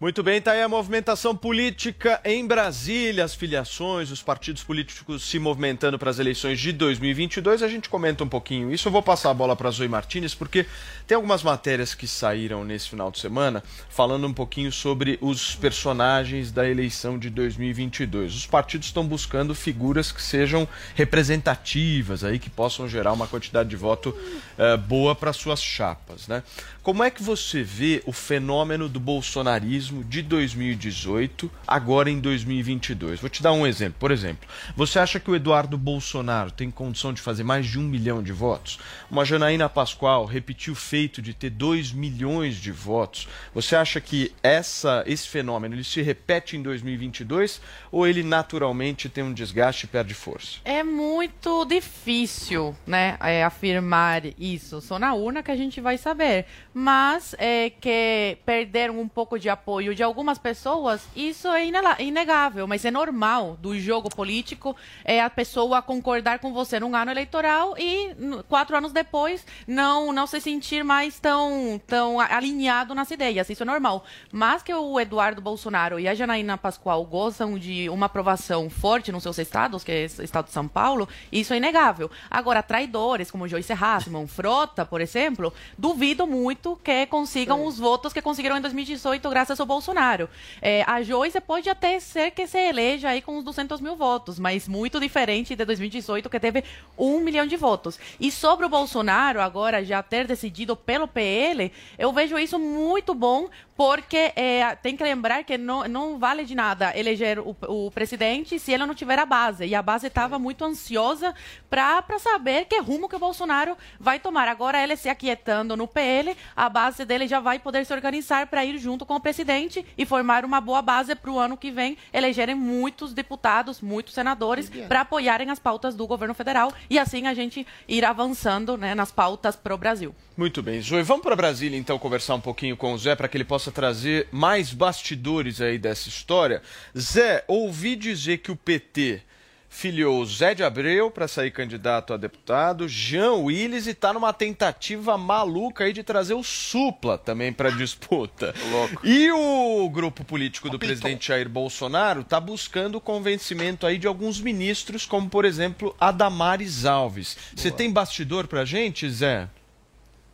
[0.00, 5.40] Muito bem, tá aí a movimentação política em Brasília, as filiações, os partidos políticos se
[5.40, 7.64] movimentando para as eleições de 2022.
[7.64, 8.86] A gente comenta um pouquinho isso.
[8.86, 10.64] Eu vou passar a bola para Zoe Martinez, porque
[11.04, 16.52] tem algumas matérias que saíram nesse final de semana falando um pouquinho sobre os personagens
[16.52, 18.36] da eleição de 2022.
[18.36, 23.74] Os partidos estão buscando figuras que sejam representativas, aí que possam gerar uma quantidade de
[23.76, 26.44] voto uh, boa para suas chapas, né?
[26.84, 33.20] Como é que você vê o fenômeno do bolsonarismo de 2018 agora em 2022?
[33.20, 33.96] Vou te dar um exemplo.
[33.98, 37.82] Por exemplo, você acha que o Eduardo Bolsonaro tem condição de fazer mais de um
[37.82, 38.78] milhão de votos?
[39.10, 43.28] Uma Janaína Pascoal repetiu o feito de ter 2 milhões de votos.
[43.54, 49.24] Você acha que essa, esse fenômeno ele se repete em 2022 ou ele naturalmente tem
[49.24, 50.58] um desgaste e perde força?
[50.64, 54.80] É muito difícil, né, é, afirmar isso.
[54.80, 56.46] Só na urna que a gente vai saber
[56.78, 61.64] mas é, que perderam um pouco de apoio de algumas pessoas, isso é
[62.00, 67.10] inegável, mas é normal do jogo político é a pessoa concordar com você num ano
[67.10, 68.14] eleitoral e
[68.48, 73.66] quatro anos depois não não se sentir mais tão tão alinhado nas ideias, isso é
[73.66, 74.04] normal.
[74.32, 79.22] Mas que o Eduardo Bolsonaro e a Janaína Pascoal gozam de uma aprovação forte nos
[79.22, 82.10] seus estados, que é o estado de São Paulo, isso é inegável.
[82.30, 88.22] Agora, traidores como Joyce Hasselman, Frota, por exemplo, duvido muito que consigam os votos que
[88.22, 90.28] conseguiram em 2018 graças ao Bolsonaro.
[90.60, 94.38] É, a Joyce pode até ser que se eleja aí com uns 200 mil votos,
[94.38, 96.64] mas muito diferente de 2018 que teve
[96.98, 97.98] um milhão de votos.
[98.18, 103.48] E sobre o Bolsonaro agora já ter decidido pelo PL, eu vejo isso muito bom
[103.78, 108.58] porque é, tem que lembrar que não, não vale de nada eleger o, o, presidente
[108.58, 109.66] se ele não tiver a base.
[109.66, 111.32] E a base estava muito ansiosa
[111.70, 114.48] para saber que rumo que o Bolsonaro vai tomar.
[114.48, 118.64] Agora ele se aquietando no PL, a base dele já vai poder se organizar para
[118.64, 121.70] ir junto com o presidente presidente e formar uma boa base para o ano que
[121.70, 127.26] vem elegerem muitos deputados, muitos senadores para apoiarem as pautas do governo federal e assim
[127.26, 130.14] a gente ir avançando né, nas pautas para o Brasil.
[130.36, 131.02] Muito bem, Zoe.
[131.02, 134.28] Vamos para Brasília então conversar um pouquinho com o Zé para que ele possa trazer
[134.30, 136.62] mais bastidores aí dessa história.
[136.96, 139.22] Zé, ouvi dizer que o PT
[139.68, 145.16] filiou Zé de Abreu para sair candidato a deputado, Jean Willis e está numa tentativa
[145.18, 148.54] maluca aí de trazer o Supla também para disputa.
[148.70, 149.06] Louco.
[149.06, 154.40] E o grupo político do presidente Jair Bolsonaro está buscando o convencimento aí de alguns
[154.40, 157.36] ministros, como por exemplo a Damares Alves.
[157.54, 159.48] Você tem bastidor para gente, Zé?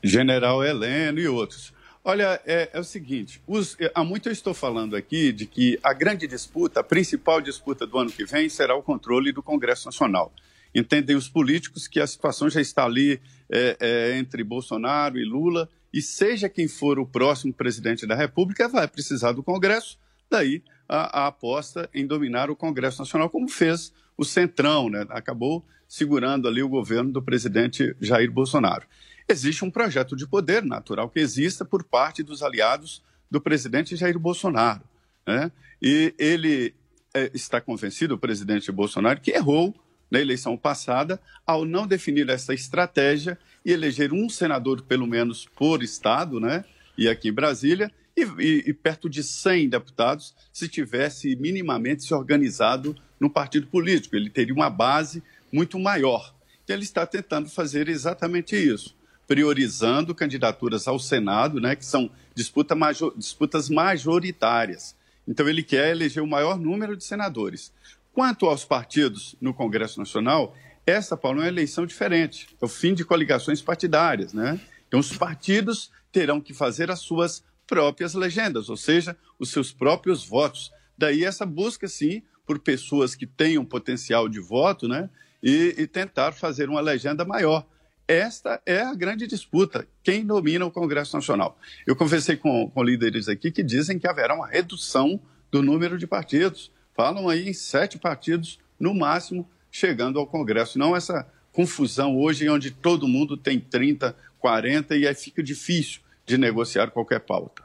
[0.03, 1.74] General Heleno e outros.
[2.07, 5.81] Olha, é, é o seguinte: os, é, há muito eu estou falando aqui de que
[5.83, 9.87] a grande disputa, a principal disputa do ano que vem, será o controle do Congresso
[9.87, 10.31] Nacional.
[10.75, 15.67] Entendem os políticos que a situação já está ali é, é, entre Bolsonaro e Lula,
[15.93, 21.23] e seja quem for o próximo presidente da República, vai precisar do Congresso, daí a,
[21.23, 25.07] a aposta em dominar o Congresso Nacional, como fez o Centrão, né?
[25.09, 28.87] acabou segurando ali o governo do presidente Jair Bolsonaro
[29.29, 34.19] existe um projeto de poder natural que exista por parte dos aliados do presidente Jair
[34.19, 34.83] Bolsonaro.
[35.27, 35.51] Né?
[35.81, 36.75] E ele
[37.13, 39.75] é, está convencido, o presidente Bolsonaro, que errou
[40.11, 45.83] na eleição passada ao não definir essa estratégia e eleger um senador, pelo menos, por
[45.83, 46.65] estado, né?
[46.97, 52.15] e aqui em Brasília, e, e, e perto de 100 deputados, se tivesse minimamente se
[52.15, 54.15] organizado no partido político.
[54.15, 56.33] Ele teria uma base muito maior.
[56.63, 58.95] Então, ele está tentando fazer exatamente isso
[59.27, 64.95] priorizando candidaturas ao Senado, né, que são disputa major, disputas majoritárias.
[65.27, 67.73] Então, ele quer eleger o maior número de senadores.
[68.13, 70.55] Quanto aos partidos no Congresso Nacional,
[70.87, 72.49] essa, Paulo, é uma eleição diferente.
[72.61, 74.33] É o fim de coligações partidárias.
[74.33, 74.61] Né?
[74.87, 80.25] Então, os partidos terão que fazer as suas próprias legendas, ou seja, os seus próprios
[80.25, 80.71] votos.
[80.97, 85.09] Daí essa busca, sim, por pessoas que tenham potencial de voto né?
[85.43, 87.67] e, e tentar fazer uma legenda maior.
[88.07, 89.89] Esta é a grande disputa.
[90.03, 91.59] Quem domina o Congresso Nacional?
[91.87, 95.19] Eu conversei com, com líderes aqui que dizem que haverá uma redução
[95.51, 96.71] do número de partidos.
[96.95, 100.79] Falam aí em sete partidos, no máximo, chegando ao Congresso.
[100.79, 106.37] Não essa confusão hoje, onde todo mundo tem 30, 40 e aí fica difícil de
[106.37, 107.63] negociar qualquer pauta.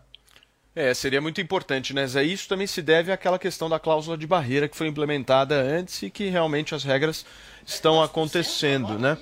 [0.79, 2.23] É, seria muito importante, né, Zé?
[2.23, 6.09] Isso também se deve àquela questão da cláusula de barreira que foi implementada antes e
[6.09, 7.25] que realmente as regras
[7.65, 9.17] estão acontecendo, né?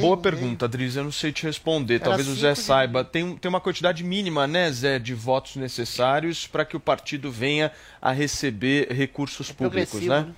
[0.00, 1.98] Boa pergunta, Adriz, eu não sei te responder.
[1.98, 3.02] Talvez o Zé saiba.
[3.02, 7.72] Tem, tem uma quantidade mínima, né, Zé, de votos necessários para que o partido venha
[8.00, 10.28] a receber recursos públicos, né?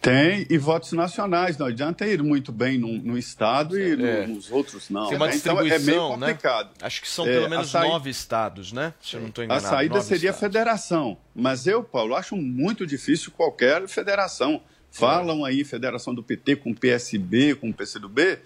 [0.00, 1.58] Tem, e votos nacionais.
[1.58, 4.26] Não adianta ir muito bem no, no Estado e no, É.
[4.26, 5.08] nos outros não.
[5.08, 5.36] Tem uma né?
[5.36, 6.26] Então é meio distribuição, né?
[6.28, 6.70] complicado.
[6.80, 8.94] Acho que são É, pelo a menos saí- nove estados, né?
[9.02, 9.66] Se eu não estou A enganado.
[9.66, 10.40] saída nove seria a estados.
[10.54, 11.18] federação.
[11.34, 14.62] Mas eu, Paulo, acho muito difícil qualquer federação.
[14.90, 18.38] Falam aí federação do PT com PSB, com PCdoB.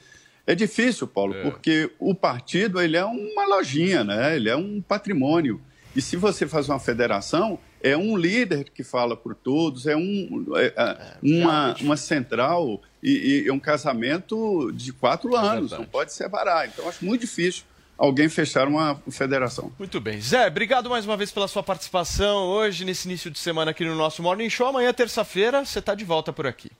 [0.46, 4.36] É difícil, Paulo, porque o partido ele é uma lojinha, né?
[4.36, 5.58] ele é um patrimônio.
[5.96, 10.46] E se você faz uma federação, é um líder que fala por todos, é, um,
[10.56, 16.10] é, é, uma, uma central e, e é um casamento de quatro anos, não pode
[16.10, 16.66] separar.
[16.66, 17.64] Então, acho muito difícil
[17.98, 19.70] alguém fechar uma federação.
[19.78, 20.18] Muito bem.
[20.18, 23.94] Zé, obrigado mais uma vez pela sua participação hoje, nesse início de semana aqui no
[23.94, 24.68] nosso Morning Show.
[24.68, 26.70] Amanhã, terça-feira, você está de volta por aqui.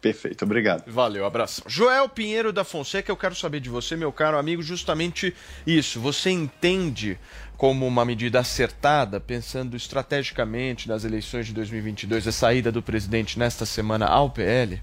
[0.00, 0.90] Perfeito, obrigado.
[0.90, 1.62] Valeu, abraço.
[1.66, 5.34] Joel Pinheiro da Fonseca, eu quero saber de você, meu caro amigo, justamente
[5.66, 6.00] isso.
[6.00, 7.18] Você entende
[7.56, 13.66] como uma medida acertada, pensando estrategicamente nas eleições de 2022, a saída do presidente nesta
[13.66, 14.80] semana ao PL?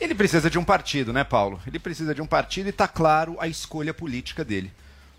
[0.00, 1.60] Ele precisa de um partido, né, Paulo?
[1.66, 4.70] Ele precisa de um partido e está claro a escolha política dele.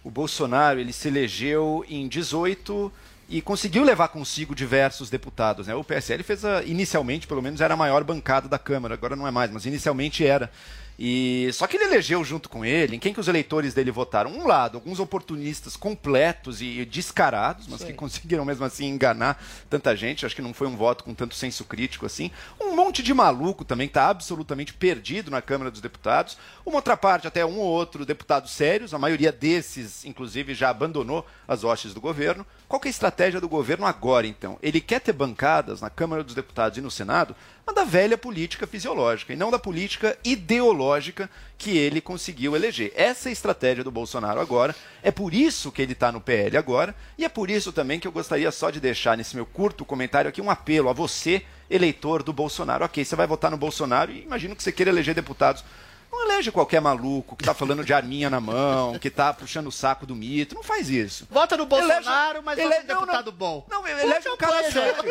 [0.01, 2.91] O Bolsonaro ele se elegeu em 18
[3.27, 5.67] e conseguiu levar consigo diversos deputados.
[5.67, 5.75] Né?
[5.75, 8.93] O PSL fez a, inicialmente, pelo menos, era a maior bancada da Câmara.
[8.93, 10.51] Agora não é mais, mas inicialmente era.
[10.97, 14.31] E só que ele elegeu junto com ele, em quem que os eleitores dele votaram?
[14.31, 20.25] Um lado, alguns oportunistas completos e descarados, mas que conseguiram mesmo assim enganar tanta gente.
[20.25, 22.31] Acho que não foi um voto com tanto senso crítico assim.
[22.59, 26.37] Um monte de maluco também está absolutamente perdido na Câmara dos Deputados.
[26.65, 31.25] Uma outra parte, até um ou outro deputados sérios, a maioria desses, inclusive, já abandonou
[31.47, 32.45] as hostes do governo.
[32.67, 34.57] Qual que é a estratégia do governo agora, então?
[34.61, 38.67] Ele quer ter bancadas na Câmara dos Deputados e no Senado, mas da velha política
[38.67, 42.93] fisiológica e não da política ideológica que ele conseguiu eleger.
[42.95, 44.75] Essa é a estratégia do Bolsonaro agora.
[45.01, 48.07] É por isso que ele está no PL agora e é por isso também que
[48.07, 52.21] eu gostaria só de deixar nesse meu curto comentário aqui um apelo a você, eleitor
[52.21, 52.85] do Bolsonaro.
[52.85, 55.63] Ok, você vai votar no Bolsonaro e imagino que você queira eleger deputados
[56.11, 59.71] Não elege qualquer maluco que tá falando de arminha na mão, que tá puxando o
[59.71, 60.55] saco do mito.
[60.55, 61.27] Não faz isso.
[61.29, 62.99] Vota no Bolsonaro, Elege- mas ele- vota no não, não.
[63.01, 63.65] deputado bom.
[63.69, 65.03] Não, elege um cara sério.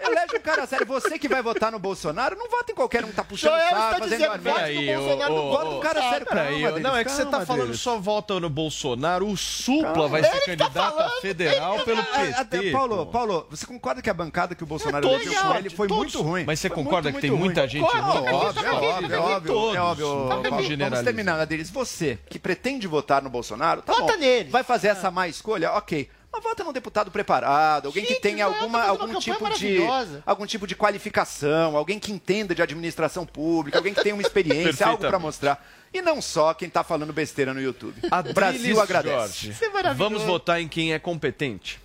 [0.00, 0.86] Elege um cara sério.
[0.86, 3.66] Você que vai votar no Bolsonaro, não vota em qualquer um que tá puxando Joel
[3.66, 4.52] o saco, fazendo dizendo, arminha.
[4.54, 6.26] vote no Aí, ô, Bolsonaro, ô, não vota ô, no cara sério.
[6.26, 7.80] Peraí, Calma, Denis, não, é que você tá calma, falando Denis.
[7.80, 10.08] só vota no Bolsonaro, o Supla Calma.
[10.08, 12.70] vai ser Ele tá candidato falando, a federal pelo Ah, até- PT.
[12.72, 16.20] Paulo, Paulo, você concorda que a bancada que o Bolsonaro elegeu com ele foi muito
[16.22, 16.44] ruim?
[16.44, 18.00] Mas você concorda que tem muita gente ruim?
[18.02, 19.76] Óbvio, é óbvio, é todos.
[19.78, 20.28] óbvio, Óbvio.
[20.28, 21.04] Vamos Paulo, Vamos generalizar.
[21.04, 21.70] terminar, Adriles.
[21.70, 24.18] Você, que pretende votar no Bolsonaro, tá Vota bom.
[24.18, 24.50] nele.
[24.50, 25.72] Vai fazer essa má escolha?
[25.72, 26.08] Ok.
[26.32, 29.76] Mas vota num deputado preparado, alguém que tenha alguma, algum, tipo de,
[30.24, 34.86] algum tipo de qualificação, alguém que entenda de administração pública, alguém que tenha uma experiência,
[34.88, 35.62] algo para mostrar.
[35.92, 38.00] E não só quem tá falando besteira no YouTube.
[38.10, 39.54] Adriles Brasil agradece.
[39.60, 39.98] É maravilhoso.
[39.98, 41.78] Vamos votar em quem é competente.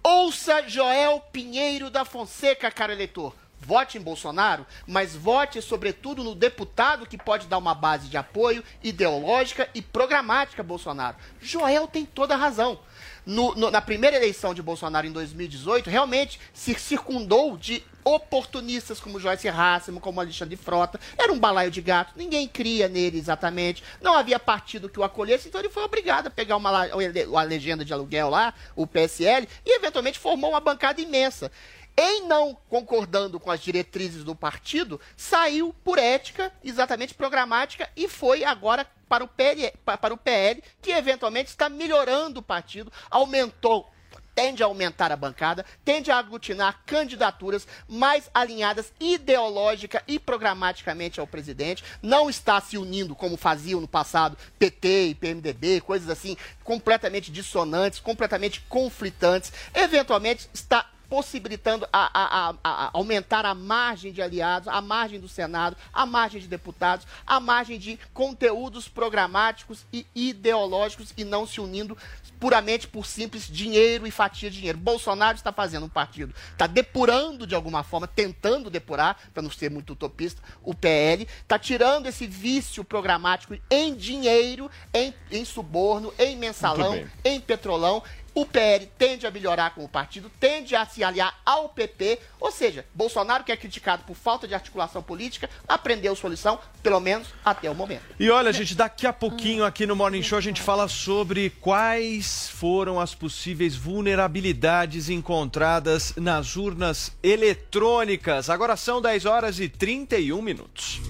[0.00, 3.34] Ouça Joel Pinheiro da Fonseca, caro eleitor.
[3.64, 8.62] Vote em Bolsonaro, mas vote sobretudo no deputado que pode dar uma base de apoio
[8.82, 11.16] ideológica e programática a Bolsonaro.
[11.40, 12.78] Joel tem toda a razão.
[13.24, 19.20] No- no- na primeira eleição de Bolsonaro em 2018, realmente se circundou de oportunistas como
[19.20, 20.98] Joyce Rássimo, como Alexandre Frota.
[21.16, 23.84] Era um balaio de gato, ninguém cria nele exatamente.
[24.00, 27.42] Não havia partido que o acolhesse, então ele foi obrigado a pegar uma, la- a
[27.44, 31.52] legenda de aluguel lá, o PSL, e eventualmente formou uma bancada imensa.
[31.96, 38.44] Em não concordando com as diretrizes do partido, saiu por ética, exatamente programática, e foi
[38.44, 43.90] agora para o PL, pa- para o PL que eventualmente está melhorando o partido, aumentou
[44.34, 51.26] tende a aumentar a bancada, tende a aglutinar candidaturas mais alinhadas ideológica e programaticamente ao
[51.26, 57.30] presidente, não está se unindo como faziam no passado PT e PMDB, coisas assim completamente
[57.30, 64.80] dissonantes, completamente conflitantes, eventualmente está possibilitando a, a- a- aumentar a margem de aliados, a
[64.80, 71.22] margem do Senado, a margem de deputados, a margem de conteúdos programáticos e ideológicos e
[71.22, 71.98] não se unindo
[72.40, 74.78] puramente por simples dinheiro e fatia de dinheiro.
[74.78, 79.70] Bolsonaro está fazendo um partido, está depurando de alguma forma, tentando depurar, para não ser
[79.70, 86.36] muito utopista, o PL, está tirando esse vício programático em dinheiro, em, em suborno, em
[86.36, 88.02] mensalão, em petrolão.
[88.34, 92.86] O PL tende a melhorar como partido, tende a se aliar ao PP, ou seja,
[92.94, 97.70] Bolsonaro, que é criticado por falta de articulação política, aprendeu sua lição, pelo menos até
[97.70, 98.02] o momento.
[98.18, 102.48] E olha, gente, daqui a pouquinho aqui no Morning Show a gente fala sobre quais
[102.48, 108.48] foram as possíveis vulnerabilidades encontradas nas urnas eletrônicas.
[108.48, 111.00] Agora são 10 horas e 31 minutos.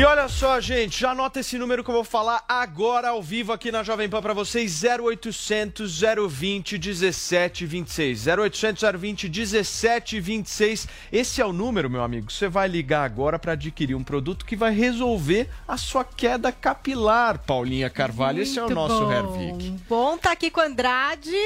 [0.00, 3.52] E olha só, gente, já anota esse número que eu vou falar agora ao vivo
[3.52, 8.26] aqui na Jovem Pan para vocês, 0800 020 1726.
[8.26, 10.88] 0800 020 1726.
[11.12, 12.32] Esse é o número, meu amigo.
[12.32, 17.38] Você vai ligar agora para adquirir um produto que vai resolver a sua queda capilar,
[17.40, 18.40] Paulinha Carvalho.
[18.40, 19.12] esse é o Muito nosso bom.
[19.12, 19.76] Hervik.
[19.86, 21.36] Bom tá aqui com o Andrade.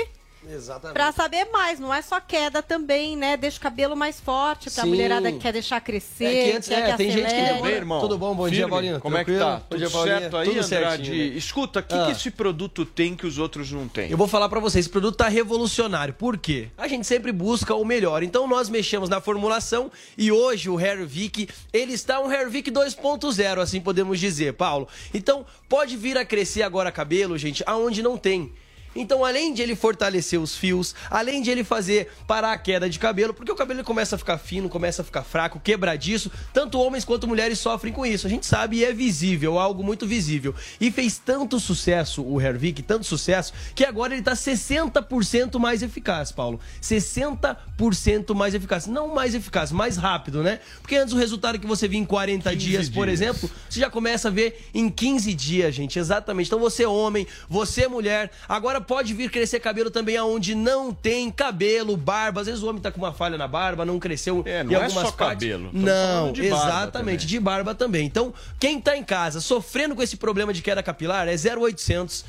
[0.51, 0.95] Exatamente.
[0.95, 3.37] Pra saber mais, não é só queda também, né?
[3.37, 4.89] Deixa o cabelo mais forte pra Sim.
[4.91, 6.25] mulherada que quer deixar crescer.
[6.25, 7.47] É que antes, quer é, que tem gente que acelere.
[7.55, 7.63] demora.
[7.71, 8.01] Bem, irmão?
[8.01, 8.35] Tudo bom?
[8.35, 8.71] Bom dia, Firme?
[8.71, 9.01] Paulinho.
[9.01, 9.51] Como é que Tranquilo?
[9.51, 9.57] tá?
[9.59, 10.19] Bom Tudo dia, Paulinho.
[10.21, 11.07] certo aí, Tudo Andrade?
[11.07, 11.37] certinho, né?
[11.39, 12.05] Escuta, o que, Ah.
[12.07, 14.11] que esse produto tem que os outros não têm?
[14.11, 16.15] Eu vou falar pra vocês, esse produto tá revolucionário.
[16.15, 16.69] Por quê?
[16.77, 18.23] A gente sempre busca o melhor.
[18.23, 23.81] Então nós mexemos na formulação e hoje o Hervik, ele está um Hervik 2.0, assim
[23.81, 24.89] podemos dizer, Paulo.
[25.13, 28.53] Então pode vir a crescer agora cabelo, gente, aonde não tem.
[28.95, 32.99] Então, além de ele fortalecer os fios, além de ele fazer parar a queda de
[32.99, 37.05] cabelo, porque o cabelo começa a ficar fino, começa a ficar fraco, quebradiço, tanto homens
[37.05, 38.27] quanto mulheres sofrem com isso.
[38.27, 40.55] A gente sabe e é visível, algo muito visível.
[40.81, 46.31] E fez tanto sucesso o Hervik, tanto sucesso, que agora ele tá 60% mais eficaz,
[46.31, 46.61] Paulo.
[46.83, 48.87] 60% mais eficaz.
[48.87, 50.61] Não mais eficaz, mais rápido, né?
[50.81, 53.21] Porque antes o resultado que você via em 40 dias, por dias.
[53.21, 55.99] exemplo, você já começa a ver em 15 dias, gente.
[55.99, 56.47] Exatamente.
[56.47, 60.93] Então você é homem, você é mulher, agora pode vir crescer cabelo também aonde não
[60.93, 62.41] tem cabelo, barba.
[62.43, 64.75] Às vezes o homem tá com uma falha na barba, não cresceu É, não em
[64.77, 65.17] é só partes.
[65.49, 65.71] cabelo.
[65.73, 67.17] Não, de barba exatamente, também.
[67.27, 68.07] de barba também.
[68.07, 72.25] Então, quem tá em casa sofrendo com esse problema de queda capilar é 0800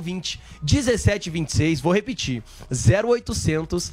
[0.00, 1.80] 020 1726.
[1.80, 2.42] Vou repetir.
[2.70, 3.92] 0800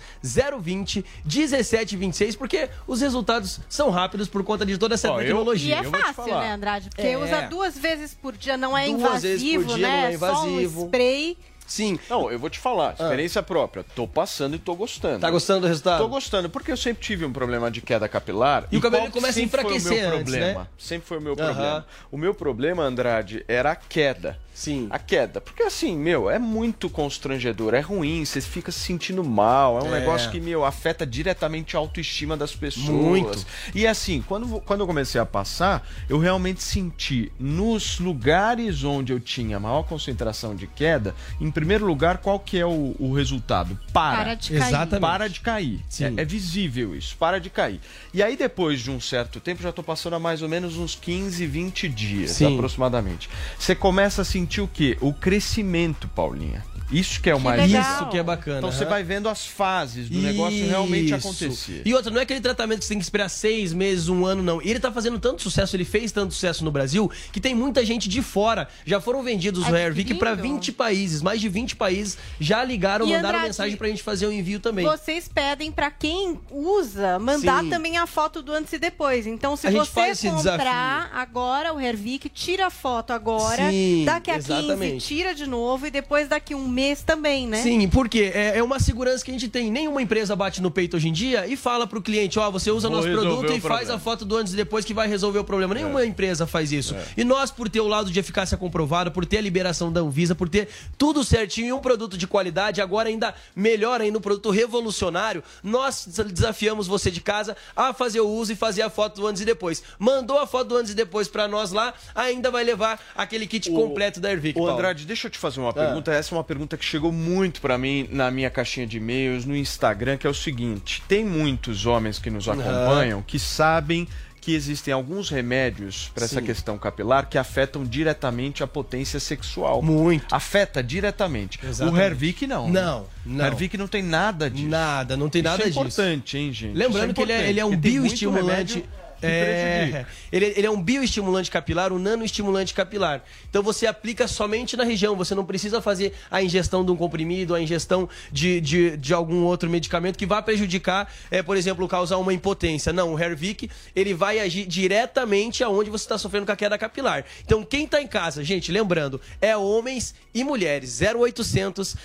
[0.61, 5.25] 020 1726, porque os resultados são rápidos por conta de toda essa Ó, eu- E
[5.25, 5.75] tecnologia.
[5.75, 6.89] é Eu vou te fácil, né, Andrade?
[6.89, 7.17] Porque É.
[7.17, 10.01] usa duas vezes por dia, não é Duas vezes por invasivo, dia, né?
[10.01, 10.85] não é Só um invasivo.
[10.85, 11.37] spray.
[11.67, 11.99] Sim.
[12.09, 13.83] Não, eu vou te falar, experiência própria.
[13.93, 15.19] Tô passando e tô gostando.
[15.19, 16.01] Tá gostando do resultado?
[16.01, 18.65] Tô gostando, porque eu sempre tive um problema de queda capilar.
[18.71, 20.61] E o cabelo começa a sempre foi o enfraquecer meu antes, problema?
[20.61, 20.67] né?
[20.77, 21.43] Sempre foi o meu Aham.
[21.45, 21.85] problema.
[22.09, 24.39] O meu problema, Andrade, era a queda.
[24.57, 24.87] Sim.
[24.89, 25.39] A queda.
[25.39, 29.95] Porque assim, meu, é muito constrangedor, é ruim, você fica se sentindo mal, é um
[29.95, 29.99] É.
[29.99, 32.87] negócio que, meu, afeta diretamente a autoestima das pessoas.
[32.89, 33.45] Muito.
[33.75, 39.19] E assim, quando, quando eu comecei a passar, eu realmente senti nos lugares onde eu
[39.19, 43.77] tinha maior concentração de queda, em primeiro lugar, qual que é o, o resultado?
[43.93, 44.17] Para.
[44.17, 44.67] Para de cair.
[44.69, 45.01] Exatamente.
[45.01, 45.85] Para de cair.
[46.01, 47.79] É, é visível isso, para de cair.
[48.11, 50.95] E aí, depois de um certo tempo, já tô passando há mais ou menos uns
[50.95, 52.55] 15, 20 dias, Sim.
[52.55, 53.29] aproximadamente.
[53.59, 54.97] Você começa a sentir o quê?
[55.01, 56.63] O crescimento, Paulinha.
[56.89, 58.59] Isso que é o mais Isso que é bacana.
[58.59, 58.91] Então você aham.
[58.91, 61.15] vai vendo as fases do negócio realmente Isso.
[61.15, 61.81] acontecer.
[61.83, 64.41] E outra, não é aquele tratamento que você tem que esperar seis meses, um ano,
[64.41, 64.61] não.
[64.61, 67.83] E ele tá fazendo tanto sucesso, ele fez tanto sucesso no Brasil, que tem muita
[67.83, 68.69] gente de fora.
[68.85, 71.21] Já foram vendidos o Airvic para 20 países.
[71.21, 74.61] Mais de 20 países já ligaram, E, mandaram Andrade, mensagem pra gente fazer o envio
[74.61, 74.85] também.
[74.85, 77.69] Vocês pedem pra quem usa mandar Sim.
[77.69, 79.27] também a foto do antes e depois.
[79.27, 84.36] Então, se A você comprar agora o Hervik, tira a foto agora, Sim, daqui a
[84.37, 85.05] 15 exatamente.
[85.07, 87.61] tira de novo e depois daqui um mês também, né?
[87.61, 89.71] Sim, porque é, é uma segurança que a gente tem.
[89.71, 92.87] Nenhuma empresa bate no peito hoje em dia e fala pro cliente, ó, você usa
[92.87, 95.39] Vou nosso produto o e faz a foto do antes e depois que vai resolver
[95.39, 95.73] o problema.
[95.73, 96.95] Nenhuma empresa faz isso.
[97.15, 100.35] E nós, por ter o lado de eficácia comprovada, por ter a liberação da Anvisa,
[100.35, 100.67] por ter
[100.97, 106.05] tudo certinho e um produto de qualidade, agora ainda melhor ainda, um produto revolucionário, nós
[106.07, 109.41] des- desafiamos você de casa a fazer o uso e fazer a foto do antes
[109.41, 109.83] e depois.
[109.99, 113.69] Mandou a foto do antes e depois pra nós lá, ainda vai levar aquele kit
[113.71, 114.71] completo da Ô Paulo.
[114.73, 115.73] Andrade, deixa eu te fazer uma Ah.
[115.73, 116.11] pergunta.
[116.11, 119.55] Essa é uma pergunta que chegou muito pra mim na minha caixinha de e-mails, no
[119.55, 124.07] Instagram, que é o seguinte: tem muitos homens que nos acompanham que sabem
[124.39, 129.81] que existem alguns remédios para essa questão capilar que afetam diretamente a potência sexual.
[129.81, 130.33] Muito.
[130.33, 131.59] Afeta diretamente.
[131.61, 131.99] Exatamente.
[132.01, 132.69] O Hervik não.
[132.69, 132.81] né?
[132.81, 133.43] Não, não.
[133.43, 134.69] O Hervik não tem nada disso.
[134.69, 135.79] Nada, não tem Isso nada é disso.
[135.81, 136.77] importante, hein, gente?
[136.77, 138.85] Lembrando Isso que ele é, ele é um bioestimulante.
[139.21, 143.23] É, ele, ele é um bioestimulante capilar, um nanoestimulante capilar.
[143.49, 147.55] Então você aplica somente na região, você não precisa fazer a ingestão de um comprimido,
[147.55, 152.17] a ingestão de, de, de algum outro medicamento que vá prejudicar, é, por exemplo, causar
[152.17, 152.93] uma impotência.
[152.93, 157.25] Não, o Hervic, ele vai agir diretamente aonde você está sofrendo com a queda capilar.
[157.43, 160.99] Então quem está em casa, gente, lembrando, é homens e mulheres.
[161.01, 161.95] 0800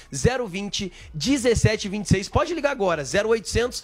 [0.49, 2.29] 020 1726.
[2.29, 3.83] Pode ligar agora, 0800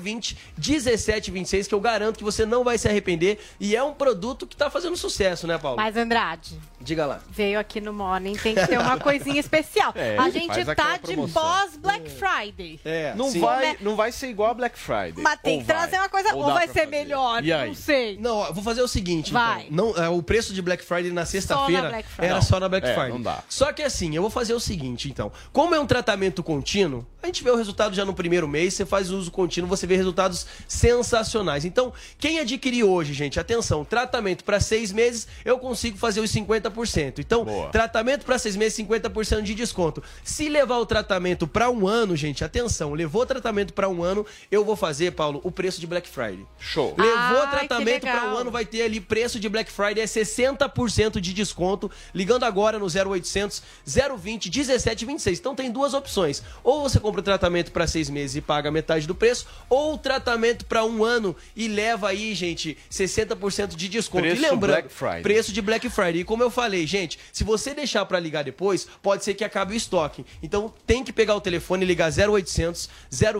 [0.00, 3.38] 020 1726, que eu garanto que você não vai se arrepender.
[3.58, 5.76] E é um produto que está fazendo sucesso, né, Paulo?
[5.76, 6.58] Mas, Andrade,
[6.88, 7.20] Diga lá.
[7.28, 9.92] veio aqui no Morning, tem que ter uma coisinha especial.
[9.94, 12.80] É, a gente tá de pós-Black Friday.
[12.82, 13.40] É, Não sim.
[13.40, 15.12] vai, não vai ser igual a Black Friday.
[15.22, 16.00] Mas tem Ou que trazer vai?
[16.00, 16.34] uma coisa.
[16.34, 16.86] Ou, dá vai ser fazer?
[16.86, 17.68] melhor, E aí?
[17.68, 18.16] não sei.
[18.18, 19.66] Não, vou fazer o seguinte, Vai.
[19.70, 19.92] então.
[19.94, 22.26] Não, é, o preço de Black Friday na sexta-feira Black Friday.
[22.30, 23.10] era Não, só na Black é, Friday.
[23.12, 23.42] não dá.
[23.50, 25.30] Só que assim, eu vou fazer o seguinte, então.
[25.52, 28.86] Como é um tratamento contínuo, a gente vê o resultado já no primeiro mês, você
[28.86, 31.64] faz uso contínuo, você vê resultados sensacionais.
[31.66, 36.77] Então, quem adquirir hoje, gente, atenção, tratamento para seis meses, eu consigo fazer os 50%.
[37.20, 40.02] Então, tratamento para seis meses, 50% de desconto.
[40.22, 44.24] Se levar o tratamento para um ano, gente, atenção, levou o tratamento para um ano,
[44.50, 46.46] eu vou fazer, Paulo, o preço de Black Friday.
[46.58, 46.94] Show.
[46.96, 50.06] Levou Ai, o tratamento para um ano, vai ter ali preço de Black Friday, é
[50.06, 51.90] 60% de desconto.
[52.14, 55.38] Ligando agora no 0800 020 1726.
[55.38, 56.42] Então tem duas opções.
[56.62, 59.98] Ou você compra o tratamento para seis meses e paga metade do preço, ou o
[59.98, 64.22] tratamento para um ano e leva aí, gente, 60% de desconto.
[64.22, 65.22] Preço e lembrando, Black Friday.
[65.22, 66.20] preço de Black Friday.
[66.20, 69.74] E como eu falei, gente, se você deixar para ligar depois, pode ser que acabe
[69.74, 70.26] o estoque.
[70.42, 72.88] Então tem que pegar o telefone e ligar 0800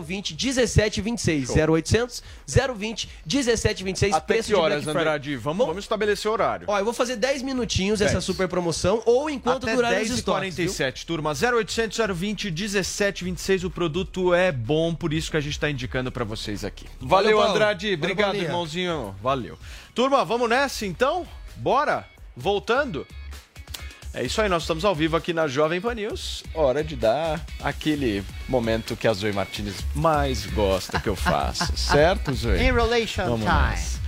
[0.01, 1.49] 020 1726.
[1.49, 2.23] 0800
[2.77, 4.13] 020 1726.
[4.13, 5.01] Até preço que de horas, Friday.
[5.01, 5.35] Andrade?
[5.35, 6.65] Vamos, vamos estabelecer o horário.
[6.69, 8.11] Ó, eu vou fazer 10 minutinhos 10.
[8.11, 10.55] essa super promoção, ou enquanto Até durar 10 os e estoques.
[10.55, 10.65] viu?
[10.67, 11.31] 47, turma.
[11.33, 13.65] 0800 020 1726.
[13.65, 16.85] O produto é bom, por isso que a gente está indicando para vocês aqui.
[17.01, 17.51] Valeu, Paulo.
[17.51, 17.95] Andrade.
[17.95, 19.13] Valeu, Obrigado, irmãozinho.
[19.21, 19.57] Valeu.
[19.93, 21.27] Turma, vamos nessa então?
[21.57, 22.07] Bora?
[22.39, 23.05] Voltando?
[24.13, 26.43] É isso aí, nós estamos ao vivo aqui na Jovem Pan News.
[26.53, 31.71] Hora de dar aquele momento que a Zoe Martinez mais gosta que eu faça.
[31.77, 32.57] certo, Zoe?
[32.57, 33.69] In relation Vamos time.
[33.69, 33.98] nessa.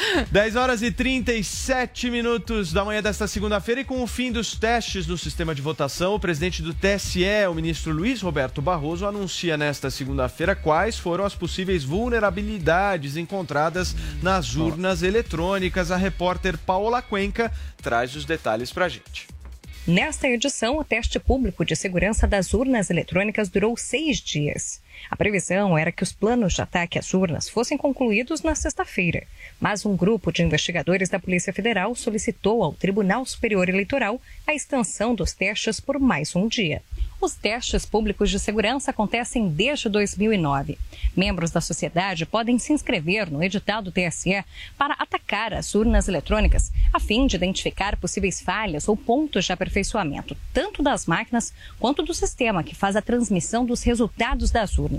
[0.30, 5.06] 10 horas e 37 minutos da manhã desta segunda-feira e com o fim dos testes
[5.06, 9.90] no sistema de votação, o presidente do TSE, o ministro Luiz Roberto Barroso, anuncia nesta
[9.90, 15.90] segunda-feira quais foram as possíveis vulnerabilidades encontradas nas urnas eletrônicas.
[15.90, 19.28] A repórter Paola Cuenca traz os detalhes pra gente.
[19.86, 24.80] Nesta edição, o teste público de segurança das urnas eletrônicas durou seis dias.
[25.08, 29.26] A previsão era que os planos de ataque às urnas fossem concluídos na sexta-feira,
[29.60, 35.14] mas um grupo de investigadores da Polícia Federal solicitou ao Tribunal Superior Eleitoral a extensão
[35.14, 36.82] dos testes por mais um dia.
[37.20, 40.78] Os testes públicos de segurança acontecem desde 2009.
[41.14, 44.42] Membros da sociedade podem se inscrever no edital do TSE
[44.78, 50.34] para atacar as urnas eletrônicas, a fim de identificar possíveis falhas ou pontos de aperfeiçoamento,
[50.52, 54.89] tanto das máquinas quanto do sistema que faz a transmissão dos resultados das urnas.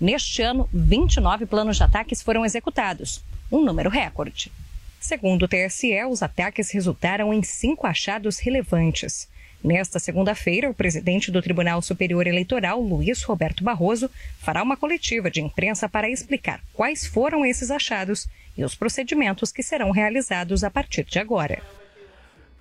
[0.00, 4.52] Neste ano, 29 planos de ataques foram executados, um número recorde.
[5.00, 9.28] Segundo o TSE, os ataques resultaram em cinco achados relevantes.
[9.62, 15.40] Nesta segunda-feira, o presidente do Tribunal Superior Eleitoral, Luiz Roberto Barroso, fará uma coletiva de
[15.40, 21.04] imprensa para explicar quais foram esses achados e os procedimentos que serão realizados a partir
[21.04, 21.62] de agora.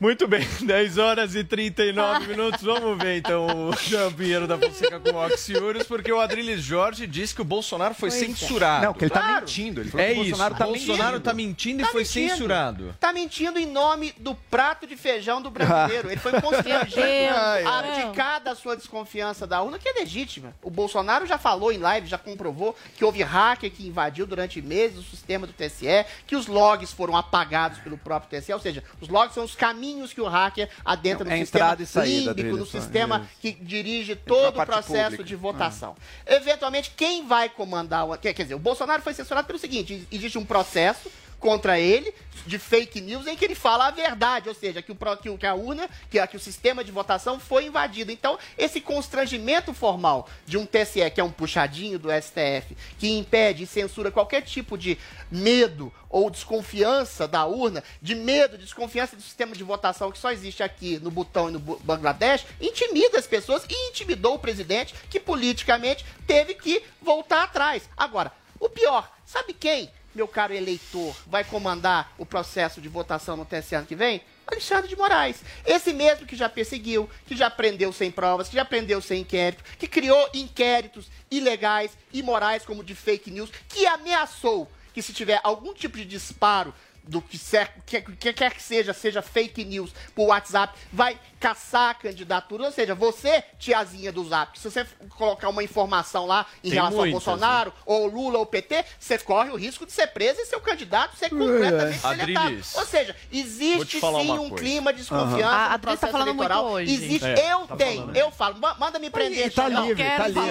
[0.01, 2.63] Muito bem, 10 horas e 39 minutos.
[2.63, 7.05] Vamos ver então o Jean Pinheiro da Fonseca com o Oxiurus, porque o Adriles Jorge
[7.05, 8.25] disse que o Bolsonaro foi Pois é.
[8.25, 8.85] censurado.
[8.87, 9.79] Não, que ele tá mentindo.
[9.81, 11.21] Ele falou é que o isso, Bolsonaro tá Bolsonaro mentindo.
[11.23, 12.29] tá mentindo e Tá foi mentindo.
[12.31, 12.95] censurado.
[12.99, 16.09] Tá mentindo em nome do prato de feijão do brasileiro.
[16.09, 16.99] Ele foi constrangido
[17.67, 20.51] a abdicar da sua desconfiança da urna, que é legítima.
[20.63, 24.97] O Bolsonaro já falou em live, já comprovou que houve hacker que invadiu durante meses
[24.97, 25.85] o sistema do TSE,
[26.25, 29.90] que os logs foram apagados pelo próprio TSE, ou seja, os logs são os caminhos
[30.13, 33.29] que o hacker adentra no É sistema entrada e saída límbico, dele no sistema isso.
[33.41, 35.23] que dirige todo o parte processo pública.
[35.23, 35.95] de votação.
[36.25, 38.17] Eventualmente, quem vai comandar o.
[38.17, 41.09] Quer dizer, o Bolsonaro foi censurado pelo seguinte: existe um processo
[41.41, 42.13] contra ele
[42.45, 45.53] de fake news em que ele fala a verdade, ou seja, que, o, que, a
[45.53, 48.11] urna, que, que o sistema de votação foi invadido.
[48.11, 53.63] Então, esse constrangimento formal de um TSE, que é um puxadinho do STF, que impede
[53.63, 54.97] e censura qualquer tipo de
[55.29, 60.61] medo ou desconfiança da urna, de medo, desconfiança do sistema de votação que só existe
[60.61, 66.05] aqui no Butão e no Bangladesh, intimida as pessoas e intimidou o presidente, que politicamente
[66.27, 67.89] teve que voltar atrás.
[67.95, 73.45] Agora, o pior, sabe quem, meu caro eleitor, vai comandar o processo de votação no
[73.45, 74.21] TSE ano que vem?
[74.47, 75.43] Alexandre de Moraes.
[75.65, 79.63] Esse mesmo que já perseguiu, que já prendeu sem provas, que já prendeu sem inquérito,
[79.77, 85.73] que criou inquéritos ilegais, imorais, como de fake news, que ameaçou que se tiver algum
[85.73, 86.73] tipo de disparo
[87.03, 91.89] do que, ser, que, que quer que seja, seja fake news por WhatsApp, vai caçar
[91.89, 92.65] a candidatura.
[92.65, 94.85] Ou seja, você, tiazinha do Zap, se você
[95.17, 99.17] colocar uma informação lá em Tem relação muitas, ao Bolsonaro, ou Lula, ou PT, você
[99.17, 102.21] corre o risco de ser preso e seu candidato ser completamente deletado.
[102.47, 104.55] Adriles, Ou seja, existe falar sim um coisa.
[104.55, 105.47] clima de desconfiança.
[105.55, 106.65] A no Adriles tá processo falando muito eleitoral.
[106.73, 106.93] hoje.
[106.93, 108.15] Existe, É, eu tá tenho, falando.
[108.15, 109.51] eu falo, ma- manda me prender.
[109.51, 109.87] tá Xandão.
[109.87, 110.41] livre, tá livre.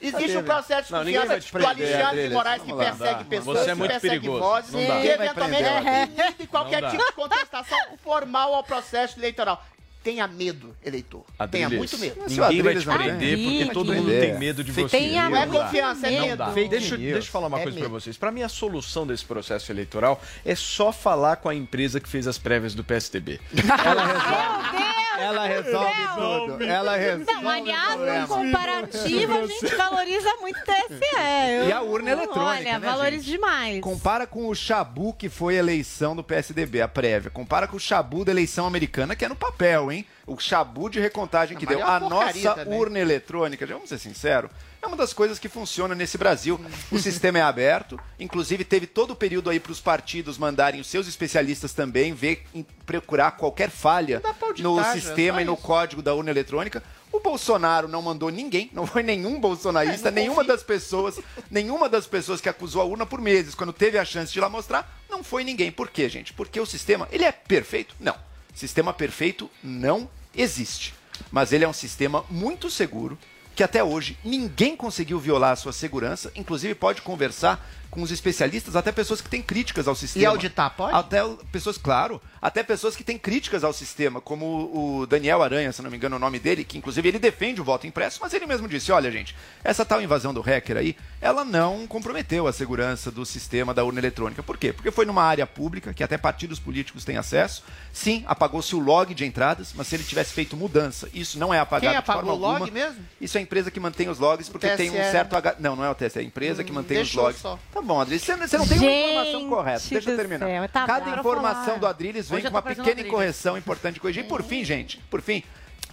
[0.00, 2.34] Existe, existe Tá um processo de Não, ninguém vai confiança te do prender, Alexandre de.
[2.34, 3.24] Moraes que persegue dá.
[3.24, 7.78] pessoas, é que muito persegue vozes, que vai eventualmente prender, inibe qualquer tipo de contestação
[8.02, 9.64] formal ao processo eleitoral.
[10.02, 11.26] Tenha medo, eleitor.
[11.50, 12.26] Tenha Adriles, muito medo.
[12.26, 14.88] Ninguém vai te prender porque todo mundo tem medo de você.
[14.96, 16.44] Tenha Não é confiança, é medo.
[16.70, 18.00] Deixa, deixa eu falar uma É coisa pra medo.
[18.00, 18.16] vocês.
[18.16, 22.26] Pra mim, a solução desse processo eleitoral é só falar com a empresa que fez
[22.26, 23.38] as prévias do PSDB.
[23.84, 24.84] Ela resolve
[25.20, 26.64] tudo.
[26.64, 27.32] Ela resolve.
[27.42, 31.68] Não, aliás, no comparativo, a gente valoriza muito o TSE.
[31.68, 33.32] E a urna eletrônica, Olha, né, valoriza gente?
[33.32, 33.80] demais.
[33.80, 37.30] Compara com o Chabu, que foi a eleição do PSDB, a prévia.
[37.30, 40.06] Compara com o Chabu da eleição americana, que é no papel, hein?
[40.26, 41.86] O Chabu de recontagem que mas deu.
[41.86, 42.78] é A nossa também.
[42.78, 44.50] urna eletrônica, já vamos ser sinceros,
[44.82, 46.60] é uma das coisas que funciona nesse Brasil.
[46.90, 50.86] O sistema é aberto, inclusive teve todo o período aí para os partidos mandarem os
[50.86, 52.44] seus especialistas também ver,
[52.86, 54.22] procurar qualquer falha
[54.58, 55.62] no auditar, já, sistema e no isso.
[55.62, 56.82] código da urna eletrônica.
[57.12, 61.18] O Bolsonaro não mandou ninguém, não foi nenhum bolsonarista, É, nenhuma das pessoas,
[61.50, 64.42] nenhuma das pessoas que acusou a urna por meses, quando teve a chance de ir
[64.42, 65.72] lá mostrar, não foi ninguém.
[65.72, 66.32] Por quê, gente?
[66.32, 67.96] Porque o sistema, ele é perfeito?
[67.98, 68.14] Não.
[68.54, 70.94] Sistema perfeito não existe.
[71.30, 73.18] Mas ele é um sistema muito seguro,
[73.60, 78.76] que até hoje ninguém conseguiu violar a sua segurança, inclusive pode conversar com os especialistas,
[78.76, 80.22] até pessoas que têm críticas ao sistema.
[80.22, 80.94] E auditar, pode?
[80.94, 85.82] Até pessoas, claro, até pessoas que têm críticas ao sistema, como o Daniel Aranha, se
[85.82, 88.32] não me engano é o nome dele, que inclusive ele defende o voto impresso, mas
[88.32, 89.34] ele mesmo disse, olha gente,
[89.64, 93.98] essa tal invasão do hacker aí, ela não comprometeu a segurança do sistema da urna
[93.98, 94.42] eletrônica.
[94.42, 94.72] Por quê?
[94.72, 97.64] Porque foi numa área pública, que até partidos políticos têm acesso.
[97.92, 101.58] Sim, apagou-se o log de entradas, mas se ele tivesse feito mudança, isso não é
[101.58, 102.70] apagado Quem de apagou forma o log alguma.
[102.70, 103.04] mesmo?
[103.20, 105.10] Isso é a empresa que mantém os logs, porque tem um TSE.
[105.10, 105.34] certo...
[105.34, 105.56] H...
[105.58, 107.40] Não, não é o TSE, é a empresa que mantém os logs.
[107.40, 107.58] só.
[107.72, 109.82] Tá bom, Adriles, você, você não tem uma informação correta.
[109.90, 110.46] Deixa eu terminar.
[110.46, 111.78] céu, tá Cada informação Falar.
[111.78, 114.24] do Adriles vem com uma pequena incorreção importante de corrigir.
[114.24, 115.42] E por fim, gente, por fim,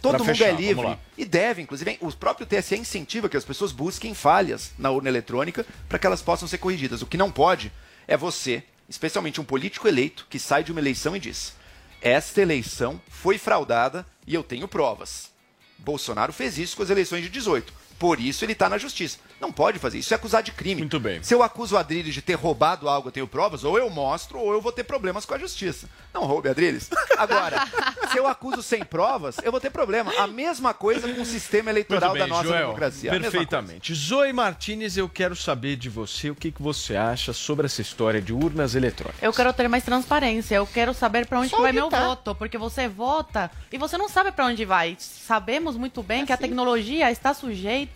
[0.01, 3.45] todo Pra mundo fechar, é livre e deve, inclusive, o próprio TSE incentiva que as
[3.45, 7.01] pessoas busquem falhas na urna eletrônica para que elas possam ser corrigidas.
[7.01, 7.71] O que não pode
[8.07, 11.53] é você, especialmente um político eleito, que sai de uma eleição e diz:
[12.01, 15.31] esta eleição foi fraudada e eu tenho provas.
[15.79, 17.73] Bolsonaro fez isso com as eleições de 18.
[17.99, 19.17] Por isso ele está na justiça.
[19.39, 20.07] Não pode fazer isso.
[20.07, 20.81] Isso é acusar de crime.
[20.81, 21.21] Muito bem.
[21.21, 24.39] Se eu acuso o Adriles de ter roubado algo, eu tenho provas, ou eu mostro,
[24.39, 25.87] ou eu vou ter problemas com a justiça.
[26.13, 26.89] Não roube, Adriles.
[27.17, 27.67] Agora,
[28.11, 30.11] se eu acuso sem provas, eu vou ter problema.
[30.17, 33.11] A mesma coisa com o sistema eleitoral bem, da nossa Joel, democracia.
[33.11, 33.93] Perfeitamente.
[33.93, 38.21] Zoe Martinez, eu quero saber de você o que, que você acha sobre essa história
[38.21, 39.21] de urnas eletrônicas.
[39.21, 42.05] Eu quero ter mais transparência, eu quero saber para onde vai meu tá.
[42.05, 44.95] voto, porque você vota e você não sabe para onde vai.
[44.99, 47.86] Sabemos muito bem que a tecnologia está sujeita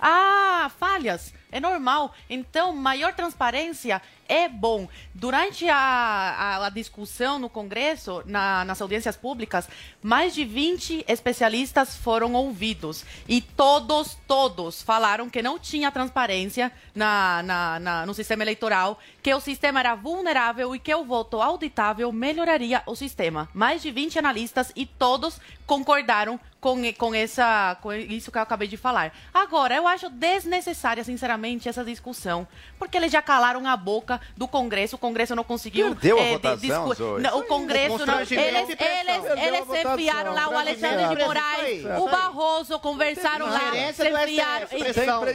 [0.00, 1.32] a falhas.
[1.50, 2.14] É normal.
[2.28, 4.86] Então, maior transparência é bom.
[5.14, 9.66] Durante a, a- a discussão no Congresso, na- nas audiências públicas,
[10.02, 13.04] mais de 20 especialistas foram ouvidos.
[13.26, 19.32] E todos, todos falaram que não tinha transparência na, na- na- no sistema eleitoral, que
[19.32, 23.48] o sistema era vulnerável e que o voto auditável melhoraria o sistema.
[23.54, 28.66] Mais de 20 analistas e todos concordaram com, com, essa, com isso que eu acabei
[28.68, 29.14] de falar.
[29.32, 31.37] Agora, eu acho desnecessária, sinceramente,
[31.68, 32.46] essa discussão,
[32.78, 35.94] porque eles já calaram a boca do Congresso, o Congresso não conseguiu...
[35.94, 38.20] Perdeu a votação, discu- não, o Congresso não...
[38.20, 41.24] Eles, eles, eles enfiaram lá o Alexandre de.
[41.24, 44.68] Moraes, o Barroso, conversaram lá, Ingerência do enfiaram...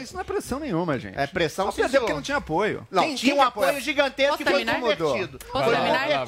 [0.01, 1.17] Isso não é pressão nenhuma, gente.
[1.17, 2.01] É pressão, Só sim, perdeu senhor.
[2.01, 2.87] porque não tinha apoio.
[2.89, 3.81] Não, tinha quem um apoio apoia?
[3.81, 5.39] gigantesco que foi convertido.
[5.51, 6.27] Posso terminar?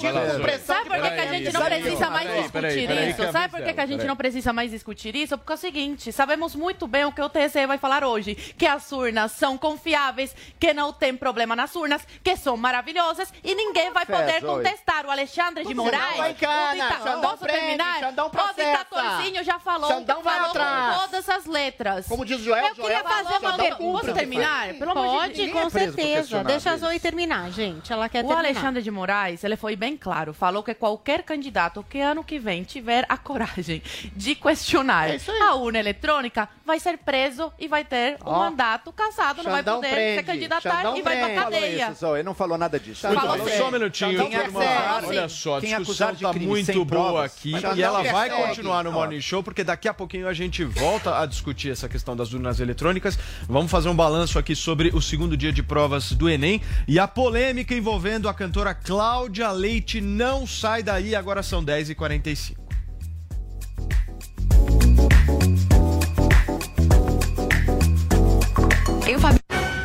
[0.66, 3.32] Sabe por que, a gente não precisa mais discutir isso?
[3.32, 5.38] Sabe por que, a gente não precisa mais discutir isso?
[5.38, 8.66] Porque é o seguinte, sabemos muito bem o que o TSE vai falar hoje, que
[8.66, 13.91] as urnas são confiáveis, que não tem problema nas urnas, que são maravilhosas e ninguém
[13.91, 16.18] vai poder contestar o Alexandre de Moraes.
[16.18, 17.99] vai em cana, o dita- Xandão Posso prende, terminar?
[17.99, 20.95] Xandão o ditatorzinho já falou, Xandão vai falou atrás.
[20.95, 22.07] com todas as letras.
[22.07, 23.84] Como diz o Joel, Eu queria Joel, fazer uma pergunta.
[23.84, 24.74] o Posso terminar?
[24.76, 25.51] Pelo Pode, Deus.
[25.51, 26.43] com certeza.
[26.43, 27.91] Deixa a Zoe terminar, gente.
[27.91, 28.45] Ela quer O terminar.
[28.49, 32.63] Alexandre de Moraes, ele foi bem claro, falou que qualquer candidato que ano que vem
[32.63, 33.82] tiver a coragem
[34.16, 38.39] de questionar É a urna eletrônica vai ser preso e vai ter o Ó.
[38.39, 41.78] mandato cassado, não vai Xandão poder prende, se candidatar Xandão e vai pra cadeia.
[41.80, 43.08] Falou isso, Zoe, não falou nada disso.
[43.08, 43.60] Muito Fala bem, sério.
[43.60, 45.06] só um minutinho, Quem persegue?
[45.08, 48.30] Olha só, a Quem discussão acusar de tá muito boa provas, aqui e ela vai
[48.30, 48.47] persegue.
[48.47, 52.16] continuar no Morning Show, porque daqui a pouquinho a gente volta a discutir essa questão
[52.16, 53.18] das urnas eletrônicas.
[53.47, 57.08] Vamos fazer um balanço aqui sobre o segundo dia de provas do Enem e a
[57.08, 62.56] polêmica envolvendo a cantora Cláudia Leite não sai daí, agora são 10h45.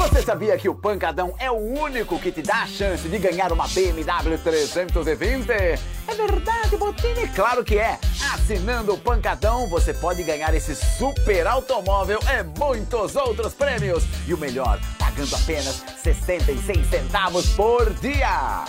[0.00, 3.52] Você sabia que o Pancadão é o único que te dá a chance de ganhar
[3.52, 5.50] uma BMW 320?
[5.52, 5.78] É
[6.16, 7.28] verdade, Botini?
[7.28, 7.98] Claro que é!
[8.32, 14.02] Assinando o Pancadão, você pode ganhar esse super automóvel e muitos outros prêmios.
[14.26, 18.64] E o melhor, pagando apenas 66 centavos por dia.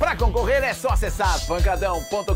[0.00, 2.32] Para concorrer é só acessar pancadão.com.br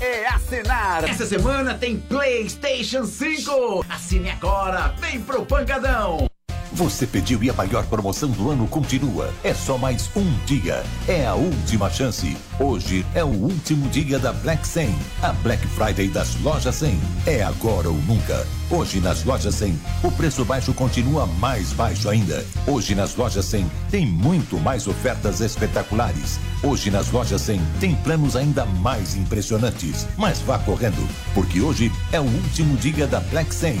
[0.00, 1.04] e assinar.
[1.04, 3.84] Essa semana tem PlayStation 5.
[3.86, 6.26] Assine agora, vem pro Pancadão.
[6.72, 9.32] Você pediu e a maior promoção do ano continua.
[9.42, 10.84] É só mais um dia.
[11.06, 12.36] É a última chance.
[12.60, 17.00] Hoje é o último dia da Black 100, a Black Friday das lojas 100.
[17.26, 18.46] É agora ou nunca.
[18.70, 22.44] Hoje nas lojas 100, o preço baixo continua mais baixo ainda.
[22.66, 26.38] Hoje nas lojas 100 tem muito mais ofertas espetaculares.
[26.62, 30.06] Hoje nas lojas 100 tem planos ainda mais impressionantes.
[30.18, 33.80] Mas vá correndo, porque hoje é o último dia da Black 100,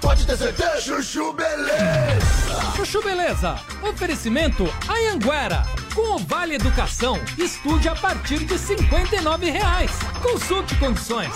[0.00, 0.80] Pode ter certeza.
[0.80, 2.72] Chuchu Beleza.
[2.76, 3.58] Chuchu Beleza.
[3.82, 5.64] Oferecimento Anhanguera.
[5.94, 9.90] Com o Vale Educação, estude a partir de 59 reais.
[10.22, 11.32] Consulte condições.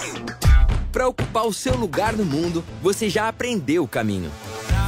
[0.93, 4.31] Para ocupar o seu lugar no mundo, você já aprendeu o caminho.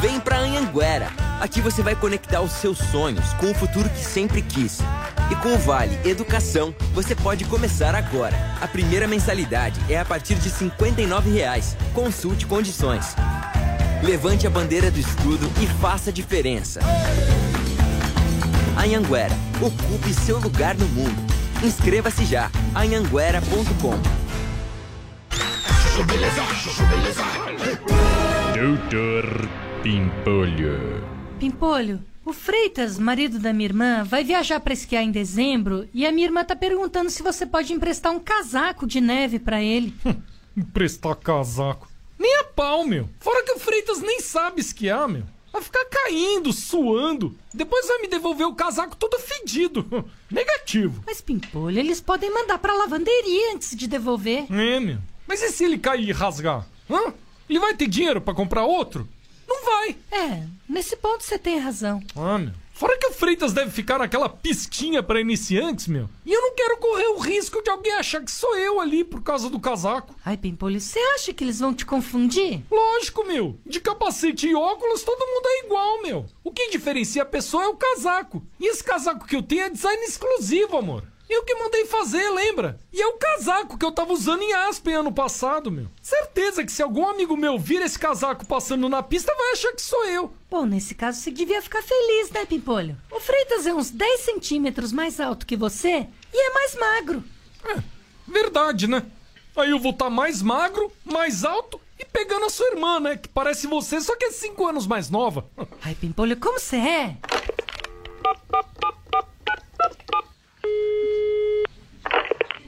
[0.01, 1.11] Vem pra Anhanguera.
[1.41, 4.81] Aqui você vai conectar os seus sonhos com o futuro que sempre quis.
[5.31, 8.37] E com o Vale Educação, você pode começar agora.
[8.61, 11.77] A primeira mensalidade é a partir de 59 reais.
[11.95, 13.15] Consulte condições.
[14.03, 16.81] Levante a bandeira do estudo e faça a diferença.
[18.77, 21.15] Anhanguera, ocupe seu lugar no mundo.
[21.63, 23.95] Inscreva-se já, anhanguera.com.
[28.59, 29.49] Doutor
[29.85, 31.07] Pimpolho.
[31.39, 36.11] Pimpolho, o Freitas, marido da minha irmã, vai viajar para esquiar em dezembro e a
[36.11, 39.95] minha irmã tá perguntando se você pode emprestar um casaco de neve para ele.
[40.57, 41.92] Emprestar casaco.
[42.23, 43.09] Nem a pau, meu.
[43.19, 45.25] Fora que o Freitas nem sabe esquiar, meu.
[45.53, 47.37] Vai ficar caindo, suando.
[47.53, 50.09] Depois vai me devolver o casaco todo fedido.
[50.31, 51.03] Negativo.
[51.05, 54.47] Mas, Pimpolho, eles podem mandar pra lavanderia antes de devolver.
[54.49, 54.99] É, meu.
[55.27, 56.65] Mas e se ele cair e rasgar?
[56.89, 57.13] Hã?
[57.51, 59.07] Ele vai ter dinheiro para comprar outro?
[59.49, 59.97] Não vai.
[60.13, 62.01] É, nesse ponto você tem razão.
[62.15, 62.55] Ah, meu.
[62.83, 66.11] Fora que o Freitas deve ficar naquela pistinha para iniciantes, meu.
[66.27, 69.23] E eu não quero correr o risco de alguém achar que sou eu ali por
[69.23, 70.17] causa do casaco.
[70.25, 72.61] Ai, Pimpolho, você acha que eles vão te confundir?
[72.69, 73.57] Lógico, meu.
[73.65, 76.27] De capacete e óculos, todo mundo é igual, meu.
[76.43, 78.45] O que diferencia a pessoa é o casaco.
[78.59, 81.05] E esse casaco que eu tenho é design exclusivo, amor.
[81.33, 82.79] Eu que mandei fazer, lembra?
[82.93, 85.87] E é o casaco que eu tava usando em Aspen ano passado, meu.
[86.03, 89.81] Certeza que se algum amigo meu vir esse casaco passando na pista, vai achar que
[89.81, 90.31] sou eu.
[90.51, 92.99] Bom, nesse caso você devia ficar feliz, né, Pimpolho?
[93.11, 97.25] O Freitas é uns 10 centímetros mais alto que você e é mais magro.
[97.65, 97.83] É,
[98.29, 99.03] verdade, né?
[99.57, 103.17] Aí eu vou estar tá mais magro, mais alto e pegando a sua irmã, né?
[103.17, 105.47] Que parece você, só que é 5 anos mais nova.
[105.83, 107.17] Ai, Pimpolho, como você é?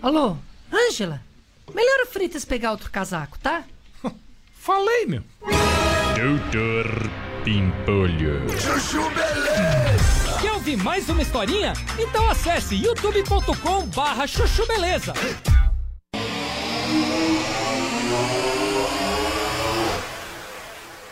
[0.03, 0.37] Alô,
[0.73, 1.21] Ângela?
[1.73, 3.65] Melhor o Fritas pegar outro casaco, tá?
[4.53, 5.23] Falei, meu.
[6.15, 7.11] Doutor
[7.45, 8.49] Pimpolho.
[8.61, 10.39] Chuchu Beleza!
[10.41, 11.73] Quer ouvir mais uma historinha?
[11.99, 15.13] Então acesse youtube.com barra chuchu beleza.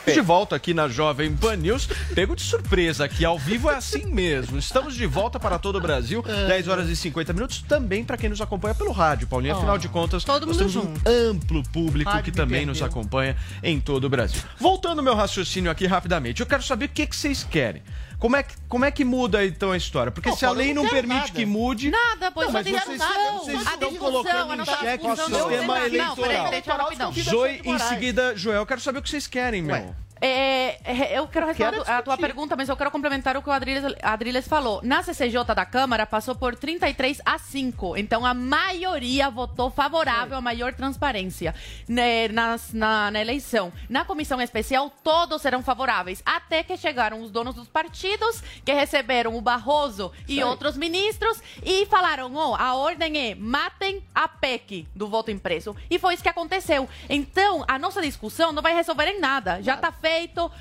[0.06, 4.04] De volta aqui na Jovem Pan News, pego de surpresa aqui, ao vivo é assim
[4.06, 4.58] mesmo.
[4.58, 8.28] Estamos de volta para todo o Brasil, 10 horas e 50 minutos, também para quem
[8.28, 9.56] nos acompanha pelo rádio, Paulinho.
[9.56, 13.80] Afinal de contas, todo nós temos um amplo público rádio que também nos acompanha em
[13.80, 14.42] todo o Brasil.
[14.58, 17.82] Voltando ao meu raciocínio aqui rapidamente, eu quero saber o que, que vocês querem.
[18.22, 20.12] Como é, que, como é que muda então a história?
[20.12, 21.32] Porque Não, se a lei não não permite nada.
[21.32, 21.90] que mude.
[21.90, 23.32] Nada, pois não, não mas tem vocês, nada.
[23.32, 25.50] vocês A estão discussão, colocando em xeque o sistema não.
[25.66, 26.16] Não, eleitoral.
[26.16, 27.22] peraí, peraí.
[27.24, 29.92] Zoe, em seguida, Joel, eu quero saber o que vocês querem, meu.
[30.24, 33.52] É, é, eu quero responder a tua pergunta, mas eu quero complementar o que o
[33.52, 34.80] Adriles, Adriles falou.
[34.84, 37.96] Na CCJ da Câmara passou por 33 a 5.
[37.96, 41.52] Então a maioria votou favorável a maior transparência
[41.88, 43.72] né, nas- na, na eleição.
[43.88, 46.22] Na comissão especial, todos eram favoráveis.
[46.24, 50.44] Até que chegaram os donos dos partidos, que receberam o Barroso e aí.
[50.44, 55.74] outros ministros, e falaram: ó, a ordem é matem a PEC do voto impresso.
[55.90, 56.88] E foi isso que aconteceu.
[57.08, 59.60] Então, a nossa discussão não vai resolver em nada.
[59.62, 60.11] Já está feito,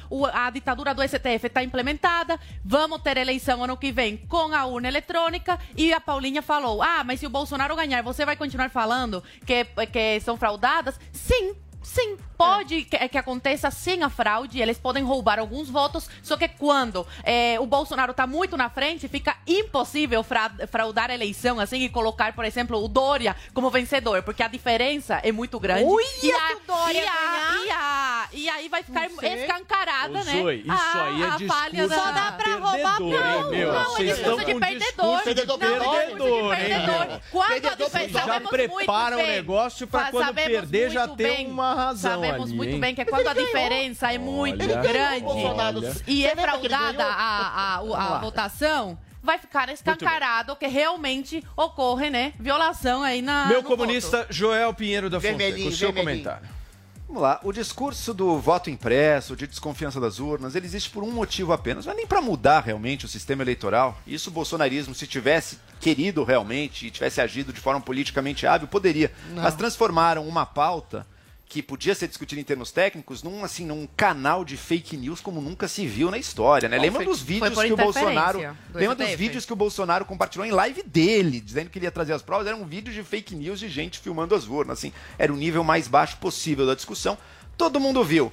[0.09, 4.65] o- a ditadura do STF está implementada, vamos ter eleição ano que vem com a
[4.65, 5.59] urna eletrônica.
[5.75, 9.65] E a Paulinha falou: ah, mas se o Bolsonaro ganhar, você vai continuar falando que,
[9.91, 10.99] que são fraudadas?
[11.11, 11.55] Sim.
[11.83, 16.47] Sim, pode que, que aconteça sim a fraude, eles podem roubar alguns votos, só que
[16.47, 21.81] quando eh, o Bolsonaro está muito na frente, fica impossível fra- fraudar a eleição assim
[21.81, 25.83] e colocar, por exemplo, o Dória como vencedor, porque a diferença é muito grande.
[25.83, 27.65] Ui, e, a, Dória e, a, ganhar?
[27.65, 30.41] e, a- e aí vai ficar escancarada, Ô, né?
[30.41, 31.95] Zoe, isso a, aí é a falha da...
[31.95, 33.73] Só dá pra roubar perdedor, hein, não, meu?
[33.73, 35.23] não, estão discurso de perdedor.
[35.23, 37.21] de Não, perdedor, discurso de perdedor.
[37.31, 41.07] Quando a Perdedor diferença- Já sabemos muito prepara o negócio pra Fa- quando perder já
[41.07, 41.47] ter bem.
[41.71, 42.79] Uma razão Sabemos ali, muito hein?
[42.79, 44.81] bem que quando a diferença é muito Olha.
[44.81, 45.93] grande Olha.
[46.07, 52.09] e Você é fraudada a, a, a, a votação, vai ficar escancarado que realmente ocorre,
[52.09, 56.23] né, violação aí na Meu no comunista Joel Pinheiro da Fonseca, Vermelhinho, o seu vermelhinho.
[56.23, 56.61] comentário.
[57.07, 61.11] Vamos lá, o discurso do voto impresso, de desconfiança das urnas, ele existe por um
[61.11, 63.99] motivo apenas, não é nem para mudar realmente o sistema eleitoral.
[64.07, 69.11] Isso o bolsonarismo, se tivesse querido realmente e tivesse agido de forma politicamente hábil, poderia.
[69.31, 69.43] Não.
[69.43, 71.05] Mas transformaram uma pauta
[71.51, 75.41] que podia ser discutida em termos técnicos num assim num canal de fake news como
[75.41, 76.77] nunca se viu na história, né?
[76.77, 78.39] Bom, Lembra foi- dos vídeos que o Bolsonaro,
[78.73, 82.13] lembra dos vídeos que o Bolsonaro compartilhou em live dele, dizendo que ele ia trazer
[82.13, 85.35] as provas, eram vídeos de fake news de gente filmando as urnas, assim, era o
[85.35, 87.17] nível mais baixo possível da discussão.
[87.57, 88.31] Todo mundo viu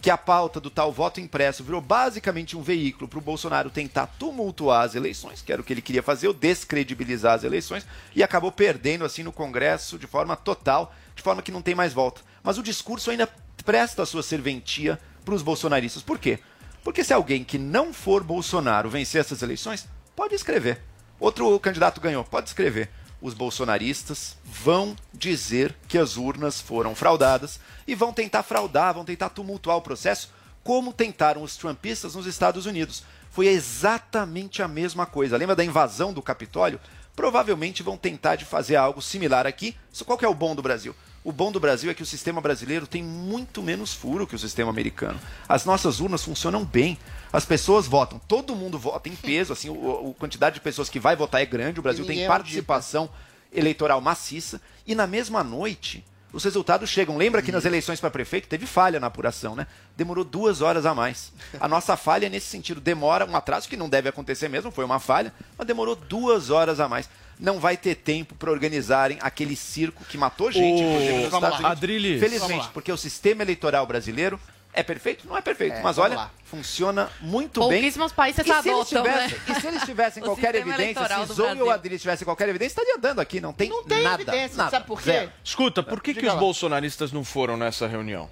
[0.00, 4.06] que a pauta do tal voto impresso virou basicamente um veículo para o Bolsonaro tentar
[4.06, 8.22] tumultuar as eleições, que era o que ele queria fazer, ou descredibilizar as eleições, e
[8.22, 12.22] acabou perdendo assim no Congresso de forma total, de forma que não tem mais volta.
[12.42, 13.28] Mas o discurso ainda
[13.64, 16.02] presta a sua serventia para os bolsonaristas.
[16.02, 16.38] Por quê?
[16.82, 19.86] Porque se alguém que não for Bolsonaro vencer essas eleições,
[20.16, 20.80] pode escrever.
[21.18, 22.90] Outro candidato ganhou, pode escrever.
[23.20, 29.28] Os bolsonaristas vão dizer que as urnas foram fraudadas e vão tentar fraudar, vão tentar
[29.28, 30.30] tumultuar o processo,
[30.64, 33.02] como tentaram os trumpistas nos Estados Unidos.
[33.30, 35.36] Foi exatamente a mesma coisa.
[35.36, 36.80] Lembra da invasão do Capitólio?
[37.14, 39.76] Provavelmente vão tentar de fazer algo similar aqui.
[40.06, 40.94] Qual que é o bom do Brasil?
[41.22, 44.38] O bom do Brasil é que o sistema brasileiro tem muito menos furo que o
[44.38, 45.20] sistema americano.
[45.46, 46.98] As nossas urnas funcionam bem.
[47.30, 50.98] As pessoas votam, todo mundo vota em peso, assim, o, a quantidade de pessoas que
[50.98, 53.08] vai votar é grande, o Brasil tem participação
[53.52, 54.60] eleitoral maciça.
[54.86, 56.02] E na mesma noite,
[56.32, 57.16] os resultados chegam.
[57.16, 59.66] Lembra que nas eleições para prefeito teve falha na apuração, né?
[59.96, 61.32] Demorou duas horas a mais.
[61.60, 64.84] A nossa falha é nesse sentido demora um atraso que não deve acontecer mesmo, foi
[64.84, 67.08] uma falha, mas demorou duas horas a mais
[67.40, 71.82] não vai ter tempo para organizarem aquele circo que matou gente, oh, inclusive, nos Estados
[71.82, 72.20] Unidos.
[72.20, 74.38] Felizmente, porque o sistema eleitoral brasileiro
[74.72, 75.26] é perfeito?
[75.26, 76.30] Não é perfeito, é, mas olha, lá.
[76.44, 77.80] funciona muito bem.
[77.80, 79.26] Pouquíssimos países e adotam, se né?
[79.48, 82.98] E se eles tivessem qualquer evidência, se Zou e o Adri tivessem qualquer evidência, estaria
[82.98, 83.80] dando aqui, não tem nada.
[83.80, 85.10] Não tem nada, evidência, nada, sabe por quê?
[85.10, 85.32] Zero.
[85.42, 86.38] Escuta, por que, que os lá.
[86.38, 88.30] bolsonaristas não foram nessa reunião?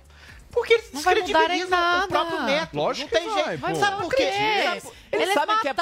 [0.51, 2.77] Porque eles descredibilizam o próprio método.
[2.77, 3.79] Lógico não tem vai, jeito.
[3.79, 4.23] Sabe por quê?
[4.23, 5.73] Eles, eles sabem que é,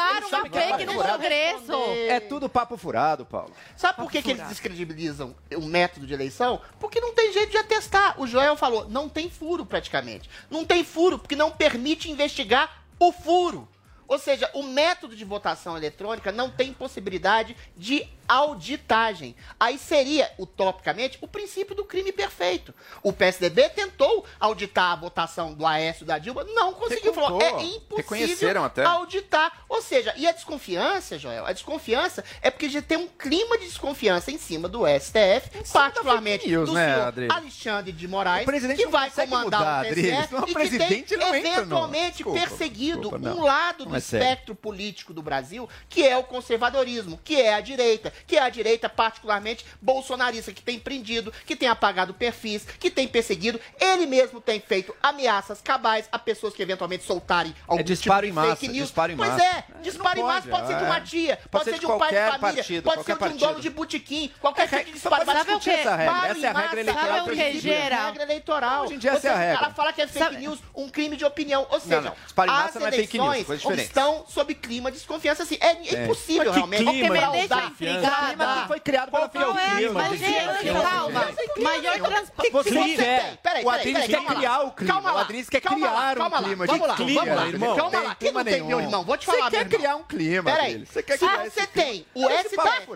[0.70, 1.72] eles é no Congresso.
[2.08, 3.52] É tudo papo furado, Paulo.
[3.76, 6.60] Sabe por que, que eles descredibilizam o método de eleição?
[6.78, 8.20] Porque não tem jeito de atestar.
[8.20, 10.28] O Joel falou, não tem furo praticamente.
[10.50, 13.68] Não tem furo porque não permite investigar o furo.
[14.08, 19.34] Ou seja, o método de votação eletrônica não tem possibilidade de auditagem.
[19.58, 22.74] Aí seria, utopicamente, o princípio do crime perfeito.
[23.02, 27.14] O PSDB tentou auditar a votação do Aécio da Dilma, não conseguiu.
[27.14, 28.84] Falou, é impossível até.
[28.84, 29.64] auditar.
[29.68, 33.64] Ou seja, e a desconfiança, Joel, a desconfiança é porque já tem um clima de
[33.66, 38.46] desconfiança em cima do STF, em particularmente news, do né, senhor Alexandre de Moraes,
[38.76, 43.86] que vai comandar mudar, o TSE e que tem eventualmente desculpa, perseguido desculpa, um lado
[43.86, 48.42] do espectro político do Brasil, que é o conservadorismo, que é a direita que é
[48.42, 53.60] a direita particularmente bolsonarista, que tem prendido, que tem apagado perfis, que tem perseguido.
[53.80, 58.26] Ele mesmo tem feito ameaças cabais a pessoas que eventualmente soltarem é algum é disparo
[58.26, 58.86] tipo em massa, fake news.
[58.86, 61.00] Disparo em pois é, é, disparo em massa pode, pode ser de uma é.
[61.00, 63.18] tia, pode, pode ser, ser de um pai de família, partido, pode ser de um
[63.18, 63.38] partido.
[63.38, 65.70] dono de botequim, qualquer tipo de disparo em massa.
[65.76, 67.16] Essa, regra, essa é a regra eleitoral.
[67.16, 68.84] Sabe o que, regra eleitoral.
[68.84, 69.64] Hoje em dia essa é a regra.
[69.64, 71.66] Ela fala que é fake news um crime de opinião.
[71.70, 73.46] Ou seja, as eleições
[73.78, 75.42] estão sob clima de desconfiança.
[75.42, 76.84] Assim, é, impossível realmente.
[76.84, 77.18] Porque me
[78.10, 78.62] dá, clima dá.
[78.62, 79.92] que foi criado pela é Fiocruz.
[79.92, 81.34] Mas, gente, calma.
[81.58, 82.50] Maior transporte.
[82.52, 83.36] Você quer.
[83.36, 84.92] Peraí, o Adriles quer criar o clima.
[84.92, 85.16] Calma lá.
[85.16, 86.66] O Adriles quer criar um clima.
[86.66, 87.46] Vamos lá, vamos lá.
[87.48, 88.14] Irmão, calma lá.
[88.14, 89.04] Que não tem, meu irmão?
[89.04, 90.86] Vou te falar, Você quer criar um clima, Peraí.
[90.86, 92.86] Você quer ah, criar você tem o STF...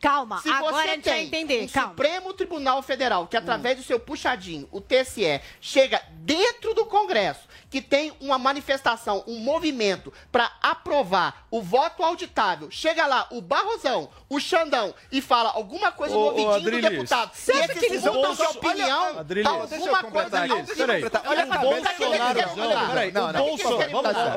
[0.00, 1.64] Calma, agora a gente vai entender.
[1.64, 3.80] O Supremo Tribunal Federal, que através hum.
[3.80, 10.12] do seu puxadinho, o TSE, chega dentro do Congresso que tem uma manifestação, um movimento
[10.32, 16.16] para aprovar o voto auditável, chega lá o Barrosão, o Xandão e fala alguma coisa
[16.16, 17.30] ô, no ouvidinho do deputado.
[17.34, 19.24] Você acha que eles mudam de opinião?
[19.78, 20.40] Alguma coisa.
[20.76, 21.04] Peraí.
[21.26, 22.48] Olha pra puta que ele quer.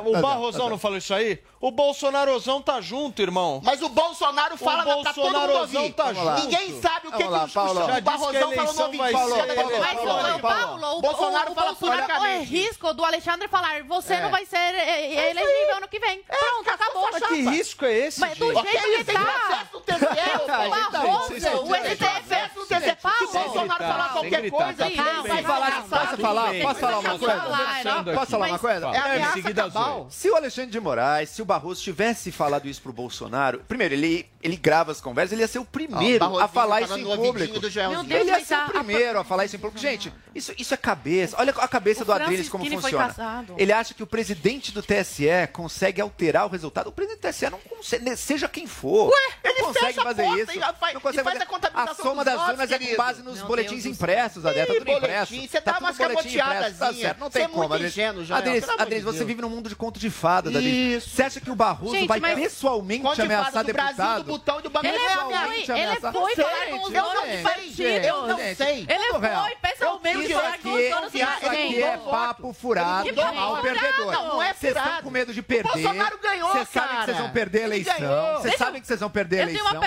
[0.06, 1.42] O Barrosão não falou isso aí?
[1.60, 3.62] O Bolsonarozão tá junto, irmão.
[3.64, 5.94] Mas o Bolsonaro fala o pra tá todo mundo ouvir.
[5.94, 6.12] Tá
[6.42, 7.80] Ninguém sabe o que, lá, que Paulo.
[7.80, 9.00] o, o Barrosão falou no ouvidinho.
[9.80, 10.00] Mas
[10.36, 12.40] o Paulo, o Bolsonaro fala por na cabeça.
[12.40, 14.22] O risco do Alexandre Alexandre falar, você é.
[14.22, 16.24] não vai ser é, é, é elegível ano que vem.
[16.28, 16.36] É.
[16.36, 17.26] Pronto, acabou a chapa.
[17.26, 18.62] É que risco é esse, Mas, do gente?
[18.62, 19.24] Do jeito que tá...
[19.24, 20.00] tá o TCE,
[21.56, 24.90] o STF, o se o Bolsonaro falar qualquer coisa...
[25.90, 26.54] Posso falar?
[26.62, 28.04] Posso falar uma coisa?
[28.16, 28.88] Posso falar uma coisa?
[28.88, 29.54] É ameaça.
[29.72, 33.64] Tá se o Alexandre de Moraes, se o Barroso tivesse falado isso pro Bolsonaro...
[33.68, 36.98] Primeiro, ele ele grava as conversas, ele ia ser o primeiro a falar tá isso
[36.98, 37.58] em público.
[38.10, 39.80] Ele ia ser o primeiro a falar isso em público.
[39.80, 41.36] Gente, isso, isso é cabeça.
[41.40, 43.11] Olha a cabeça do Adriles como funciona.
[43.16, 43.56] Passado.
[43.58, 46.88] Ele acha que o presidente do TSE consegue alterar o resultado.
[46.88, 50.26] O presidente do TSE não consegue, né, seja quem for, Ué, ele não consegue fazer
[50.28, 50.60] isso.
[50.80, 51.48] Faz, não consegue fazer.
[51.74, 52.92] A, a soma das urnas querido.
[52.92, 54.66] é com base nos Meu boletins Deus impressos, Adé.
[54.66, 55.36] Tá, tá tudo boletim, impresso.
[55.36, 57.14] Você tá, tá mais camoteadazinha.
[57.14, 57.70] Tá não tem é como.
[57.70, 58.42] Muito ingênuo, Joel,
[58.78, 61.04] Adriles, você vive num mundo de conto de fada, Adriles.
[61.04, 63.96] Você acha que o Barroso vai pessoalmente ameaçar deputado?
[63.96, 64.88] Brasil, do botão e.
[64.88, 67.82] Ele, é, ele, ele foi falar com os donos do partido.
[67.82, 68.88] Eu não sei.
[68.90, 71.42] Ele foi pessoalmente falar com os donos do partido.
[71.42, 73.01] Isso aqui é papo furado.
[73.08, 74.12] É furado ao perdedor.
[74.12, 75.70] Não, não é Vocês estão com medo de perder.
[75.70, 78.40] O Bolsonaro ganhou, Vocês sabem que vocês vão perder a eleição.
[78.40, 79.84] Vocês sabem que vocês vão perder a eleição.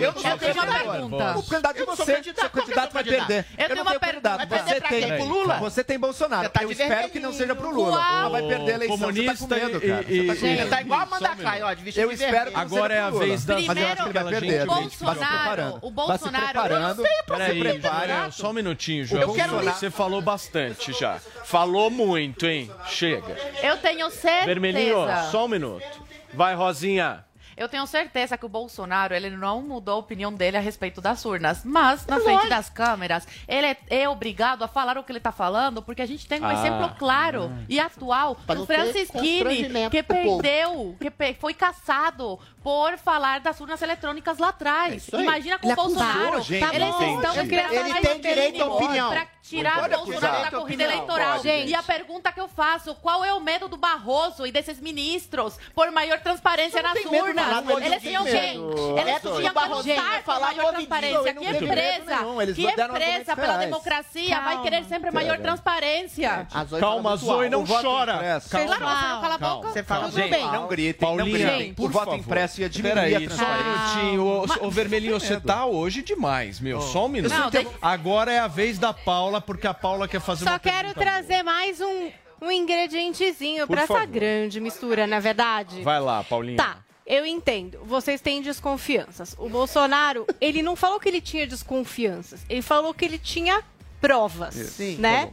[0.00, 1.38] Eu tenho uma pergunta.
[1.38, 3.46] O candidato de você, seu candidato é vai perder.
[3.56, 4.38] Eu tenho uma pergunta.
[4.46, 5.58] Você tem Lula?
[5.58, 6.48] Você tem Bolsonaro.
[6.48, 7.98] Tá eu espero que não seja pro Lula.
[7.98, 8.98] O Lula vai perder a eleição.
[8.98, 10.02] Tá Comunista tá medo, cara.
[10.02, 11.30] Você tá igual a Amanda
[11.62, 13.54] ó, Eu espero Agora é a vez da...
[13.60, 14.66] Mas eu acho que ele vai perder.
[14.66, 16.58] Bolsonaro, o Bolsonaro...
[16.68, 19.34] Eu não sei, só um minutinho, João.
[19.64, 21.18] Você falou bastante já.
[21.44, 22.70] Falou muito muito, hein?
[22.86, 23.36] Chega.
[23.62, 24.46] Eu tenho certeza.
[24.46, 24.98] Vermelhinho,
[25.30, 25.84] só um minuto.
[26.32, 27.24] Vai, Rosinha.
[27.56, 31.24] Eu tenho certeza que o Bolsonaro, ele não mudou a opinião dele a respeito das
[31.24, 35.32] urnas, mas na frente das câmeras, ele é, obrigado a falar o que ele está
[35.32, 36.54] falando, porque a gente tem um ah.
[36.54, 37.84] exemplo claro e hum.
[37.84, 42.38] atual do Francisquini, que perdeu, que foi caçado,
[42.68, 45.08] por falar das urnas eletrônicas lá atrás.
[45.10, 46.36] É Imagina com ele o Bolsonaro.
[46.36, 47.54] Acusou, tá bom, gente.
[47.54, 49.08] Ele tem direito à opinião.
[49.08, 51.36] Pra tirar o Bolsonaro da corrida eleitoral.
[51.36, 51.48] Pode.
[51.48, 55.58] E a pergunta que eu faço, qual é o medo do Barroso e desses ministros
[55.74, 57.64] por maior transparência nas urnas?
[57.64, 58.58] Medo, eles tinham gente.
[59.00, 61.34] Eles tinham que Falar por maior transparência.
[61.34, 62.16] Que empresa,
[62.54, 66.46] que empresa pela democracia vai querer sempre maior transparência?
[66.78, 68.42] Calma, Zoe, não chora.
[68.50, 69.72] Claro, você.
[69.72, 70.10] Você fala,
[70.52, 70.98] não grite.
[70.98, 71.74] Paulinha.
[71.74, 73.86] Por voto impresso democracia, diminuir Peraí, a transparência.
[73.94, 74.66] Só um.
[74.66, 76.80] Ô, Vermelhinho, você tá hoje demais, meu.
[76.80, 77.32] Só um minuto.
[77.32, 77.50] Não,
[77.80, 81.42] Agora é a vez da Paula, porque a Paula quer fazer Só uma quero trazer
[81.42, 82.10] mais um,
[82.42, 85.82] um ingredientezinho para pra essa grande mistura, na é verdade.
[85.82, 86.56] Vai lá, Paulinha.
[86.56, 87.78] Tá, eu entendo.
[87.84, 89.34] Vocês têm desconfianças.
[89.38, 92.44] O Bolsonaro, ele não falou que ele tinha desconfianças.
[92.48, 93.62] Ele falou que ele tinha
[94.00, 94.96] provas, Sim.
[94.96, 95.26] né?
[95.26, 95.32] Tá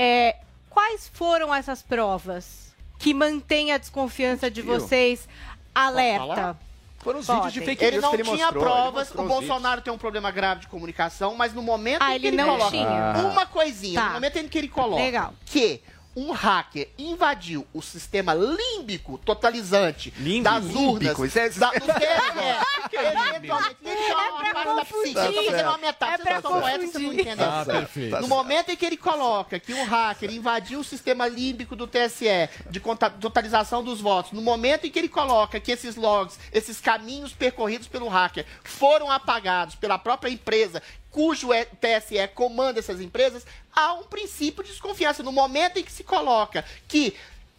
[0.00, 0.36] é,
[0.70, 5.28] quais foram essas provas que mantêm a desconfiança de vocês,
[5.86, 6.56] Alerta.
[6.98, 7.42] Foram os Podem.
[7.42, 7.94] vídeos de fake news.
[7.94, 9.14] Ele não ele tinha mostrou, provas.
[9.14, 12.36] O Bolsonaro tem um problema grave de comunicação, mas no momento ah, em que ele,
[12.36, 13.14] ele coloca tinha.
[13.30, 14.06] uma coisinha, tá.
[14.08, 15.32] no momento em que ele coloca Legal.
[15.46, 15.80] que
[16.18, 20.10] um hacker invadiu o sistema límbico totalizante
[20.42, 21.18] das urnas.
[21.18, 21.50] Isso é...
[21.50, 22.34] da, do TSE.
[22.34, 22.60] Né?
[22.92, 25.10] É é Eventualmente, deixa é uma é parte da psique.
[25.10, 27.46] Então, Eu tá fazendo uma metáfora, é vocês tá não são poetas, vocês não entendem.
[27.46, 28.20] Ah, perfeito.
[28.20, 32.48] No momento em que ele coloca que um hacker invadiu o sistema límbico do TSE
[32.68, 32.80] de
[33.20, 37.86] totalização dos votos, no momento em que ele coloca que esses logs, esses caminhos percorridos
[37.86, 40.82] pelo hacker foram apagados pela própria empresa
[41.18, 43.44] cujo é, TSE comanda essas empresas,
[43.74, 45.20] há um princípio de desconfiança.
[45.20, 47.12] No momento em que se coloca que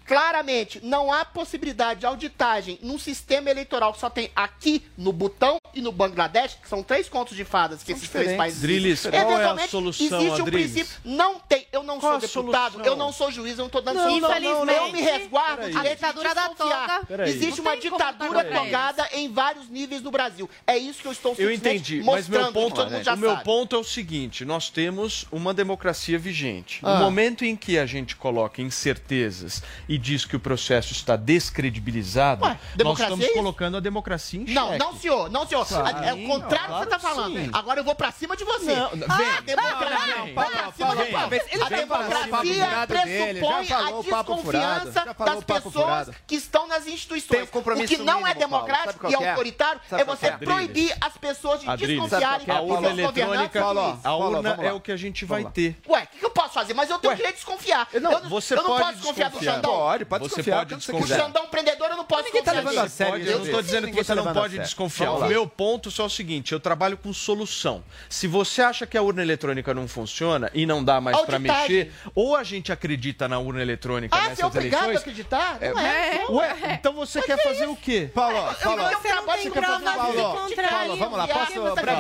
[0.10, 5.60] claramente não há possibilidade de auditagem num sistema eleitoral que só tem aqui no Butão
[5.72, 8.28] e no Bangladesh, que são três contos de fadas que são esses diferentes.
[8.30, 12.14] três países Drilis, qual é a solução, existe um princípio, não tem, eu não qual
[12.20, 12.92] sou deputado, solução?
[12.92, 15.78] eu não sou juiz, eu não estou dando não, solução, não, não, eu me resguardo
[15.78, 17.02] a ditadura da toga.
[17.28, 20.50] Existe uma ditadura togada em vários níveis no Brasil.
[20.66, 23.22] É isso que eu estou Eu entendi, mas meu ponto, o sabe.
[23.22, 26.80] meu ponto é o seguinte, nós temos uma democracia vigente.
[26.82, 26.96] Ah.
[26.96, 32.46] No momento em que a gente coloca incertezas e diz que o processo está descredibilizado,
[32.46, 34.56] Ué, nós estamos é colocando a democracia em xeque.
[34.56, 35.66] Não, não, senhor, não, senhor.
[36.04, 37.38] É, é o contrário tá claro que você está falando.
[37.38, 37.50] Sim.
[37.54, 38.76] Agora eu vou para cima de você.
[38.76, 41.10] Não, ah, vem, a democracia, não, não, para não, não,
[41.58, 47.50] não, a democracia pressupõe a desconfiança das pessoas que estão nas instituições.
[47.52, 52.80] o que não é democrático e autoritário é você proibir as pessoas de desconfiarem dos
[52.80, 53.62] seus governantes.
[54.04, 55.78] A urna é o que a gente vai ter.
[55.88, 56.74] Ué, o que eu posso fazer?
[56.74, 57.88] Mas eu tenho que direito de desconfiar.
[58.30, 59.89] Você eu não pode posso desconfiar do Xandão.
[59.90, 60.58] Pode, pode você desconfiar.
[60.58, 61.20] Pode desconfiar.
[61.20, 62.64] O Xandão prendedor eu não posso Ninguém desconfiar.
[62.64, 65.12] Tá levando a eu não estou dizendo que você não pode desconfiar.
[65.12, 67.84] O meu ponto só é o seguinte, eu trabalho com solução.
[68.08, 71.92] Se você acha que a urna eletrônica não funciona e não dá mais para mexer,
[72.14, 75.58] ou a gente acredita na urna eletrônica ah, nessas você é obrigado a acreditar?
[75.62, 76.26] É, é, é.
[76.30, 78.10] Ué, então você Mas quer fazer o quê?
[78.14, 80.96] Paulo, Paulo, você não tem provas do contrário.
[80.98, 81.54] Vamos lá, posso...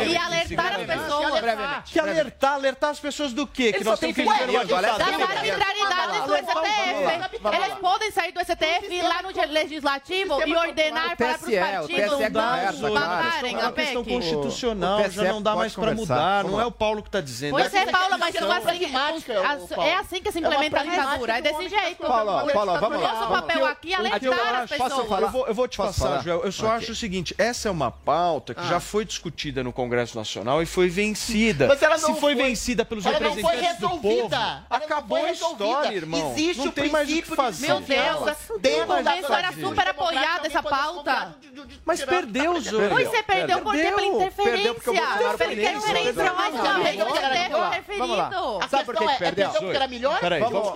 [0.03, 1.91] E alertar as pessoas.
[1.91, 2.53] Que alertar?
[2.53, 3.73] Alertar as pessoas do quê?
[3.73, 4.23] Que nós temos que...
[4.23, 7.39] Da arbitrariedade do STF.
[7.55, 12.29] Eles podem sair do STF e ir lá no legislativo e ordenar para os partidos
[12.29, 13.85] mandarem é a PEC.
[13.85, 16.43] questão constitucional, já não dá mais para mudar.
[16.43, 17.51] Não é o Paulo que está dizendo.
[17.51, 19.73] Pois é, é Paulo, mas não é assim.
[19.79, 22.03] É assim que se implementa a ditadura, é desse jeito.
[22.03, 23.09] Paulo, Paulo, vamos lá.
[23.09, 25.47] É Nosso papel aqui é alertar as pessoas.
[25.47, 26.23] Eu vou, te passar.
[26.23, 26.43] Joel.
[26.43, 28.79] Eu só acho o seguinte: essa é uma pauta que já ah.
[28.79, 31.67] foi discutida no Congresso Nacional e foi vencida.
[31.67, 34.13] Mas ela não Se foi, foi vencida pelos ela representantes não foi resolvida.
[34.13, 36.31] do povo, ela acabou a história, irmão.
[36.31, 37.58] Existe não o tem mais o que fazer.
[37.59, 41.35] Meu Deus, dentro da isso era super apoiada essa pauta.
[41.85, 42.89] Mas perdeu, Júlio.
[42.89, 43.83] Pois você perdeu por quê?
[43.83, 44.43] Pela interferência.
[44.43, 48.69] Perdeu porque o Bolsonaro fez interferência, mas também deve ter interferido.
[48.69, 49.49] Sabe por é perdeu?
[49.49, 50.19] Porque era melhor?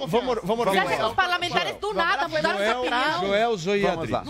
[0.07, 1.07] vamos vamos organizar.
[1.07, 3.19] Os parlamentares do nada mudaram de opinião.
[3.27, 4.23] Joel, Zoe Vamos lá.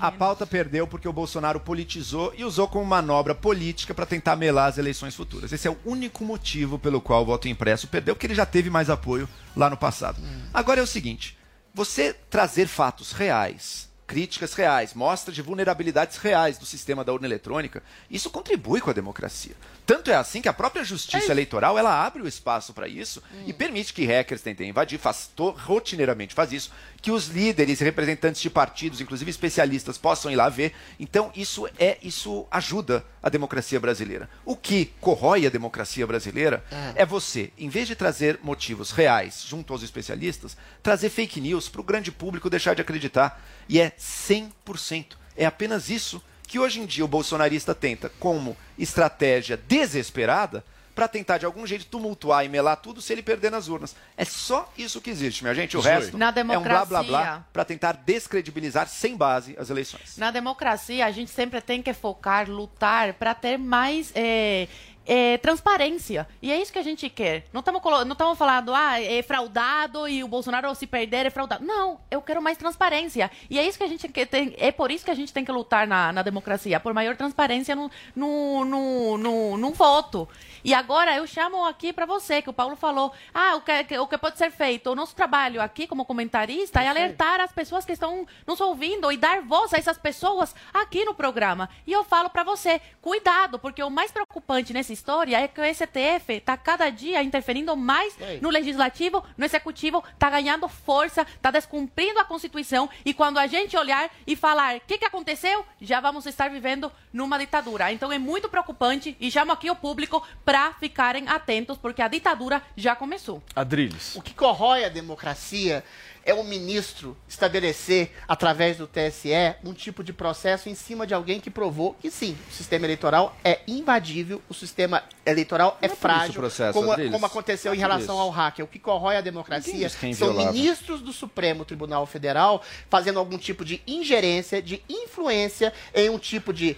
[0.00, 4.68] A pauta perdeu porque o Bolsonaro politizou e usou como manobra política para tentar melar
[4.68, 5.52] as eleições futuras.
[5.52, 8.70] Esse é o único motivo pelo qual o voto impresso perdeu, porque ele já teve
[8.70, 10.20] mais apoio lá no passado.
[10.20, 10.42] Hum.
[10.52, 11.36] Agora é o seguinte,
[11.72, 17.80] você trazer fatos reais, críticas reais, mostras de vulnerabilidades reais do sistema da urna eletrônica,
[18.10, 19.54] isso contribui com a democracia.
[19.90, 23.20] Tanto é assim que a própria justiça é eleitoral ela abre o espaço para isso
[23.34, 23.42] hum.
[23.44, 26.70] e permite que hackers tentem invadir, faz, to, rotineiramente faz isso,
[27.02, 30.72] que os líderes, representantes de partidos, inclusive especialistas, possam ir lá ver.
[31.00, 34.30] Então isso é isso ajuda a democracia brasileira.
[34.44, 39.44] O que corrói a democracia brasileira é, é você, em vez de trazer motivos reais
[39.44, 43.44] junto aos especialistas, trazer fake news para o grande público deixar de acreditar.
[43.68, 45.16] E é 100%.
[45.36, 50.64] É apenas isso que hoje em dia o bolsonarista tenta, como estratégia desesperada,
[50.96, 53.94] para tentar de algum jeito tumultuar e melar tudo se ele perder nas urnas.
[54.16, 55.76] É só isso que existe, minha gente.
[55.76, 55.92] O Zoe.
[55.92, 60.16] resto Na é um blá blá blá para tentar descredibilizar sem base as eleições.
[60.18, 64.66] Na democracia, a gente sempre tem que focar, lutar para ter mais é,
[65.06, 66.26] é, transparência.
[66.40, 67.44] E é isso que a gente quer.
[67.52, 71.64] Não estamos não falando, ah, é fraudado e o Bolsonaro se perder é fraudado.
[71.64, 73.30] Não, eu quero mais transparência.
[73.48, 75.44] E é isso que a gente quer, tem, é por isso que a gente tem
[75.44, 80.28] que lutar na, na democracia, por maior transparência no, no, no, no, no voto.
[80.62, 84.06] E agora eu chamo aqui para você, que o Paulo falou, ah, o que, o
[84.06, 84.90] que pode ser feito?
[84.90, 89.16] O nosso trabalho aqui como comentarista é alertar as pessoas que estão nos ouvindo e
[89.16, 91.68] dar voz a essas pessoas aqui no programa.
[91.86, 95.64] E eu falo para você, cuidado, porque o mais preocupante nessa história é que o
[95.64, 102.18] STF está cada dia interferindo mais no legislativo, no executivo, está ganhando força, está descumprindo
[102.18, 106.26] a Constituição e quando a gente olhar e falar o que, que aconteceu, já vamos
[106.26, 107.92] estar vivendo numa ditadura.
[107.92, 112.62] Então é muito preocupante e chamo aqui o público para ficarem atentos, porque a ditadura
[112.76, 113.42] já começou.
[113.54, 114.16] Adriles.
[114.16, 115.84] O que corrói a democracia
[116.24, 119.30] é o ministro estabelecer, através do TSE,
[119.64, 123.36] um tipo de processo em cima de alguém que provou que sim, o sistema eleitoral
[123.44, 127.12] é invadível, o sistema eleitoral é, é isso frágil, processo, como, Adriles.
[127.12, 128.64] como aconteceu em é relação ao hacker.
[128.64, 133.82] O que corrói a democracia são ministros do Supremo Tribunal Federal fazendo algum tipo de
[133.86, 136.76] ingerência, de influência em um tipo de,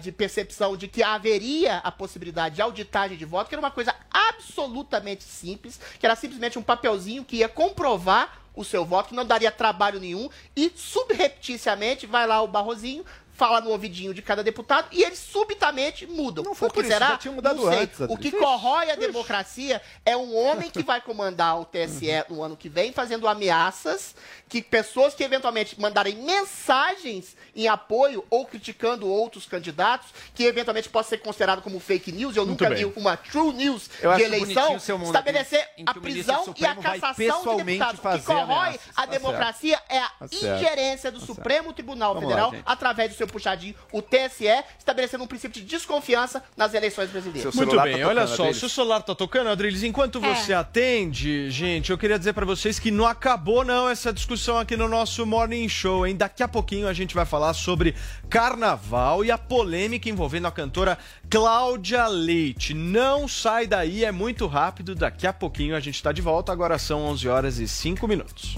[0.00, 3.94] de percepção de que haveria a possibilidade de auditagem de voto, que era uma coisa
[4.10, 9.52] absolutamente simples, que era simplesmente um papelzinho que ia comprovar o seu voto, não daria
[9.52, 13.04] trabalho nenhum, e subrepticiamente vai lá o Barrozinho,
[13.38, 16.42] fala no ouvidinho de cada deputado e eles subitamente mudam.
[16.44, 17.16] Não foi o que isso, será?
[17.16, 17.82] tinha mudado não sei.
[17.84, 22.42] antes, O que corrói a democracia é um homem que vai comandar o TSE no
[22.42, 24.14] ano que vem, fazendo ameaças
[24.48, 31.10] que pessoas que eventualmente mandarem mensagens em apoio ou criticando outros candidatos, que eventualmente possa
[31.10, 32.86] ser considerado como fake news, eu Muito nunca bem.
[32.90, 38.00] vi uma true news Eu de eleição, estabelecer a prisão e a cassação de deputados.
[38.00, 38.80] O que corrói ameaças.
[38.96, 42.62] a Tá democracia é a Tá ingerência do Tá Supremo Tribunal Vamos lá, Federal, gente.
[42.66, 44.46] através do seu puxadinho, o TSE,
[44.78, 47.54] estabelecendo um princípio de desconfiança nas eleições brasileiras.
[47.54, 49.82] Muito tá bem, olha só, o seu celular tá tocando, Adriles.
[49.82, 50.34] Enquanto É.
[50.34, 54.76] você atende, gente, eu queria dizer pra vocês que não acabou não essa discussão aqui
[54.76, 56.16] no nosso Morning Show, hein?
[56.16, 57.94] Daqui a pouquinho a gente vai falar sobre
[58.28, 60.98] carnaval e a polêmica envolvendo a cantora
[61.30, 62.74] Cláudia Leite.
[62.74, 64.94] Não sai daí, é muito rápido.
[64.94, 66.52] Daqui a pouquinho a gente tá de volta.
[66.52, 68.56] Agora são 11 horas e 5 minutos.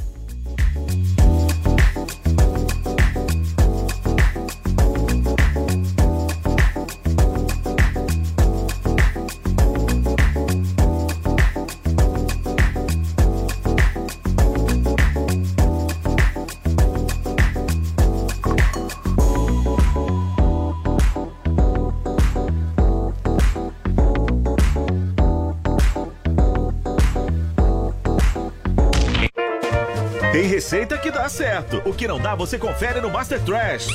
[30.61, 31.81] Receita que dá certo.
[31.87, 33.89] O que não dá, você confere no Master Trash.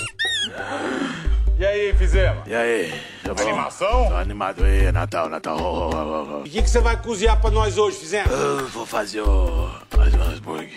[1.59, 2.41] E aí, fizemos?
[2.47, 2.91] E aí?
[3.23, 3.43] Já bom?
[3.43, 4.07] Animação?
[4.07, 5.57] Tô animado aí, Natal, Natal.
[5.61, 6.39] Oh, oh, oh, oh.
[6.39, 8.31] O que que você vai cozinhar pra nós hoje, fizemos?
[8.31, 9.69] Eu vou fazer o...
[9.91, 10.71] fazer um hambúrguer.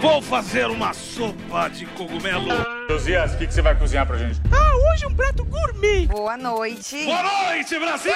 [0.00, 2.75] Vou fazer uma sopa de cogumelo.
[2.88, 4.40] Josias, o que que você vai cozinhar pra gente?
[4.52, 6.06] Ah, hoje um prato gourmet.
[6.06, 7.04] Boa noite.
[7.04, 8.12] Boa noite, Brasil!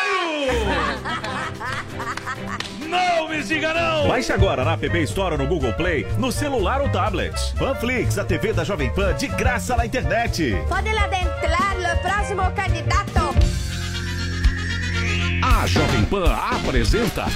[2.89, 4.09] não me diga não!
[4.09, 7.35] Baixe agora na App Store no Google Play, no celular ou tablet.
[7.59, 10.57] Panflix, a TV da Jovem Pan, de graça na internet.
[10.68, 13.11] Pode adentrar o próximo candidato.
[15.43, 17.27] A Jovem Pan apresenta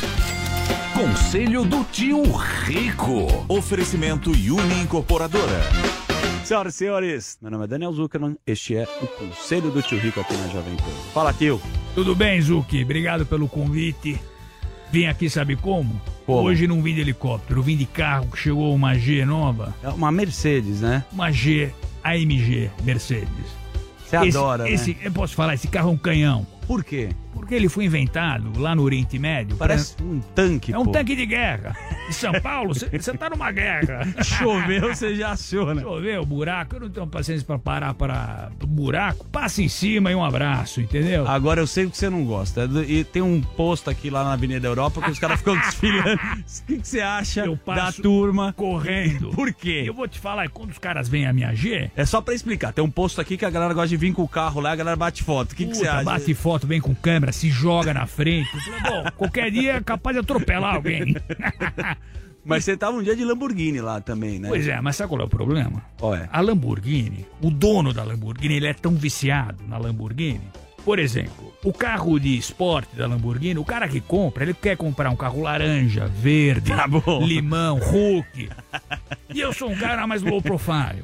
[0.94, 3.44] Conselho do Tio Rico.
[3.48, 6.03] Oferecimento Uni Incorporadora.
[6.44, 10.20] Senhoras e senhores, meu nome é Daniel Zuckerman, este é o Conselho do Tio Rico
[10.20, 10.84] aqui na Jovem Pan.
[11.14, 11.60] Fala, tio.
[11.94, 12.82] Tudo bem, Zuki?
[12.82, 14.20] Obrigado pelo convite.
[14.92, 16.00] Vim aqui, sabe como?
[16.26, 16.42] Como?
[16.46, 19.74] Hoje não vim de helicóptero, vim de carro que chegou uma G nova.
[19.82, 21.04] É uma Mercedes, né?
[21.10, 21.72] Uma G
[22.02, 23.28] AMG Mercedes.
[24.06, 24.70] Você Esse- adora, né?
[24.72, 26.46] esse, Eu posso falar, esse carro é um canhão.
[26.66, 27.10] Por quê?
[27.32, 29.56] Porque ele foi inventado lá no Oriente Médio.
[29.56, 30.92] Parece um tanque, É um pô.
[30.92, 31.76] tanque de guerra.
[32.08, 34.06] Em São Paulo, você tá numa guerra.
[34.22, 35.80] Choveu, você já aciona.
[35.82, 36.76] Choveu, buraco.
[36.76, 39.26] Eu não tenho paciência pra parar para buraco.
[39.26, 41.26] Passa em cima e um abraço, entendeu?
[41.26, 42.62] Agora eu sei o que você não gosta.
[42.62, 46.14] é E tem um posto aqui lá na Avenida Europa que os caras ficam desfilando.
[46.14, 48.52] O que, que você acha da turma?
[48.56, 49.30] correndo.
[49.30, 49.82] Por quê?
[49.86, 52.72] Eu vou te falar, quando os caras vêm a minha G, É só pra explicar.
[52.72, 54.76] Tem um posto aqui que a galera gosta de vir com o carro lá, a
[54.76, 55.52] galera bate foto.
[55.52, 56.04] O que, que você acha?
[56.04, 58.48] bate foto, vem com câmera, se joga na frente.
[58.60, 61.14] Falei, Bom, qualquer dia é capaz de atropelar alguém.
[62.44, 64.48] Mas você tava um dia de Lamborghini lá também, né?
[64.48, 65.82] Pois é, mas sabe qual é o problema?
[65.98, 66.28] Qual é?
[66.30, 70.42] A Lamborghini, o dono da Lamborghini, ele é tão viciado na Lamborghini.
[70.84, 75.08] Por exemplo, o carro de esporte da Lamborghini, o cara que compra, ele quer comprar
[75.08, 76.70] um carro laranja, verde,
[77.22, 78.50] limão, Hulk.
[79.32, 81.02] E eu sou um cara mais low profile.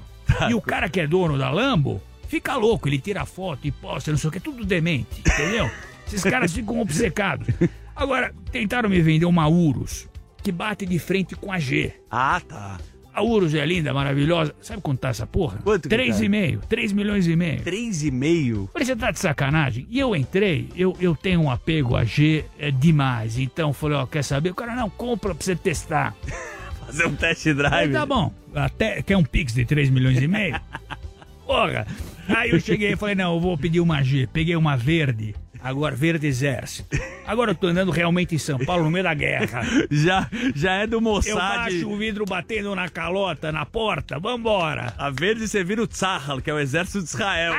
[0.50, 4.12] E o cara que é dono da Lambo fica louco, ele tira foto e posta,
[4.12, 5.68] não sei o que, tudo demente, entendeu?
[6.06, 7.48] Esses caras ficam obcecados.
[7.94, 10.08] Agora, tentaram me vender uma Urus
[10.42, 11.92] que bate de frente com a G.
[12.10, 12.78] Ah, tá.
[13.12, 14.54] A Urus é linda, maravilhosa.
[14.60, 15.58] Sabe quanto tá essa porra?
[15.62, 16.24] Quanto que Três tá?
[16.24, 16.60] e meio.
[16.68, 17.60] Três milhões e meio.
[17.62, 18.70] Três e meio?
[18.72, 19.86] Falei, você tá de sacanagem?
[19.90, 23.38] E eu entrei, eu, eu tenho um apego a G é, demais.
[23.38, 24.50] Então, falei, ó, quer saber?
[24.50, 26.14] O cara, não, compra pra você testar.
[26.86, 27.92] Fazer um test Aí, drive.
[27.92, 28.32] tá bom.
[28.54, 30.58] Até, quer um Pix de 3 milhões e meio?
[31.46, 31.86] Porra.
[32.28, 34.28] Aí eu cheguei e falei, não, eu vou pedir uma G.
[34.32, 35.34] Peguei uma verde.
[35.62, 36.98] Agora, verde exército.
[37.26, 39.62] Agora eu tô andando realmente em São Paulo, no meio da guerra.
[39.90, 41.30] Já, já é do Mossad.
[41.30, 44.18] Eu baixo o vidro batendo na calota, na porta.
[44.18, 44.94] Vambora.
[44.96, 47.54] A verde você vira o Tzahal, que é o exército de Israel.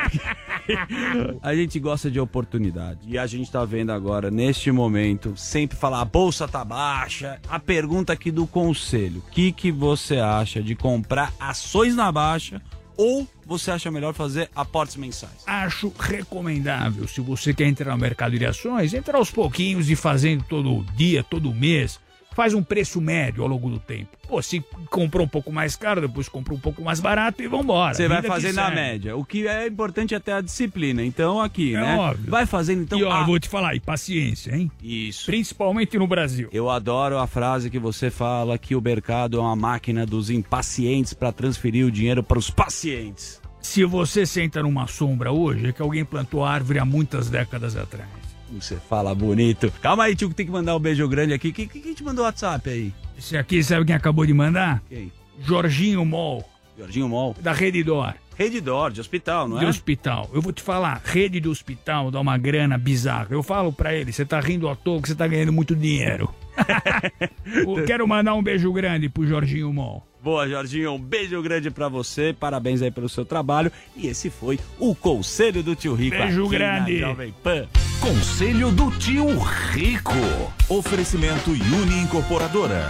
[1.41, 2.99] a gente gosta de oportunidade.
[3.05, 7.39] E a gente tá vendo agora, neste momento, sempre falar a bolsa tá baixa.
[7.47, 12.61] A pergunta aqui do conselho: o que, que você acha de comprar ações na baixa
[12.97, 15.43] ou você acha melhor fazer aportes mensais?
[15.45, 20.43] Acho recomendável, se você quer entrar no mercado de ações, entrar aos pouquinhos e fazendo
[20.43, 21.99] todo dia, todo mês.
[22.33, 24.09] Faz um preço médio ao longo do tempo.
[24.27, 27.93] Pô, se comprou um pouco mais caro, depois comprou um pouco mais barato e vambora.
[27.93, 29.17] Você vai fazer na média.
[29.17, 31.03] O que é importante é ter a disciplina.
[31.03, 31.95] Então, aqui, É né?
[31.97, 32.31] óbvio.
[32.31, 32.97] Vai fazendo, então.
[32.97, 34.71] e ó, eu vou te falar, e paciência, hein?
[34.81, 35.25] Isso.
[35.25, 36.47] Principalmente no Brasil.
[36.53, 41.13] Eu adoro a frase que você fala que o mercado é uma máquina dos impacientes
[41.13, 43.41] para transferir o dinheiro para os pacientes.
[43.59, 47.75] Se você senta numa sombra hoje, é que alguém plantou a árvore há muitas décadas
[47.75, 48.09] atrás.
[48.59, 49.71] Você fala bonito.
[49.81, 51.51] Calma aí, tio, que tem que mandar um beijo grande aqui.
[51.51, 52.93] Quem, quem, te mandou o WhatsApp aí?
[53.17, 54.81] Esse aqui, sabe quem acabou de mandar?
[54.89, 55.11] Quem?
[55.43, 56.47] Jorginho Mol,
[56.77, 57.35] Jorginho Mol.
[57.39, 58.13] da Rede Dor.
[58.35, 59.67] Rede Dor, de hospital, não De é?
[59.67, 60.29] hospital.
[60.33, 63.27] Eu vou te falar, rede de hospital dá uma grana bizarra.
[63.29, 66.33] Eu falo pra ele, você tá rindo à toa que você tá ganhando muito dinheiro.
[67.85, 70.05] Quero mandar um beijo grande pro Jorginho Mol.
[70.23, 70.93] Boa, Jorginho.
[70.93, 72.35] Um beijo grande pra você.
[72.37, 73.71] Parabéns aí pelo seu trabalho.
[73.95, 76.17] E esse foi o Conselho do Tio Rico.
[76.17, 76.99] Beijo grande.
[76.99, 77.67] Jovem Pan.
[78.01, 79.27] Conselho do Tio
[79.71, 80.11] Rico.
[80.69, 82.89] Oferecimento Uni Incorporadora.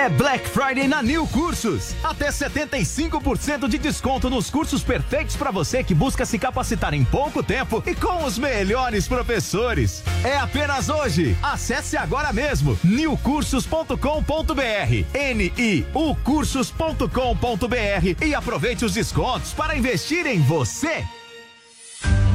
[0.00, 1.94] É Black Friday na New Cursos.
[2.02, 7.42] Até 75% de desconto nos cursos perfeitos para você que busca se capacitar em pouco
[7.42, 10.02] tempo e com os melhores professores.
[10.24, 11.36] É apenas hoje.
[11.42, 13.94] Acesse agora mesmo newcursos.com.br.
[15.12, 21.04] N-I-U cursos.com.br e aproveite os descontos para investir em você.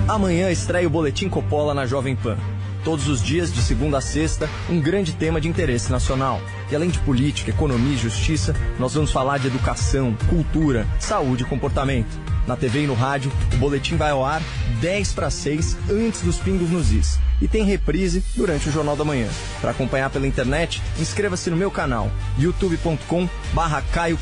[0.08, 2.38] Amanhã estreia o Boletim Coppola na Jovem Pan.
[2.86, 6.40] Todos os dias, de segunda a sexta, um grande tema de interesse nacional.
[6.72, 11.48] E além de política, economia e justiça, nós vamos falar de educação, cultura, saúde e
[11.48, 12.16] comportamento.
[12.46, 14.40] Na TV e no rádio, o boletim vai ao ar
[14.82, 17.18] 10 para 6 antes dos pingos nos is.
[17.42, 19.30] E tem reprise durante o Jornal da Manhã.
[19.60, 24.20] Para acompanhar pela internet, inscreva-se no meu canal, youtube.com barra Caio.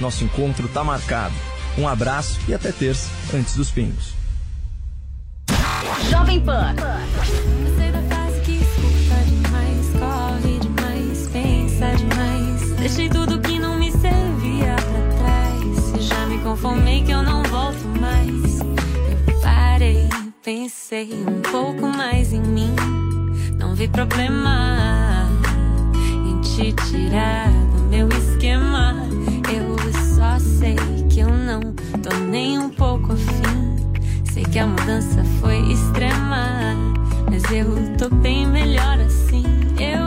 [0.00, 1.34] Nosso encontro tá marcado.
[1.78, 4.12] Um abraço e até terça, antes dos pingos.
[6.10, 6.74] Jovem Pan.
[20.88, 22.72] Pensei um pouco mais em mim.
[23.58, 25.28] Não vi problema
[26.24, 28.94] em te tirar do meu esquema.
[29.52, 29.76] Eu
[30.14, 30.76] só sei
[31.10, 31.60] que eu não
[32.02, 33.76] tô nem um pouco afim.
[34.32, 36.72] Sei que a mudança foi extrema,
[37.30, 39.44] mas eu tô bem melhor assim.
[39.80, 40.05] Eu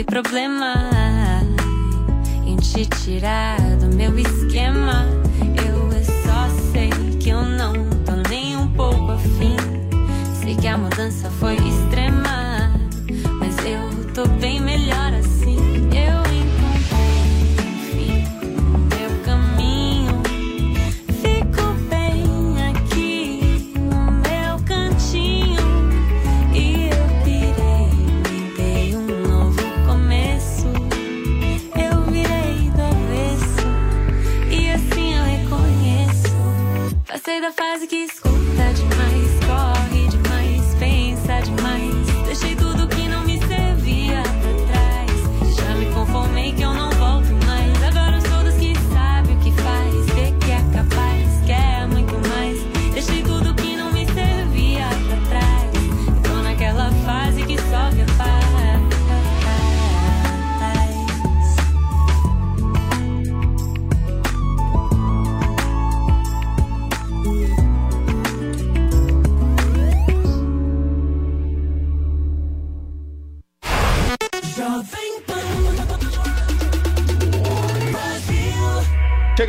[0.00, 0.88] Vi problema
[2.46, 5.04] em te tirar do meu esquema.
[5.62, 5.90] Eu
[6.24, 7.74] só sei que eu não
[8.06, 9.56] tô nem um pouco afim.
[10.40, 12.72] Sei que a mudança foi extrema,
[13.38, 15.09] mas eu tô bem melhor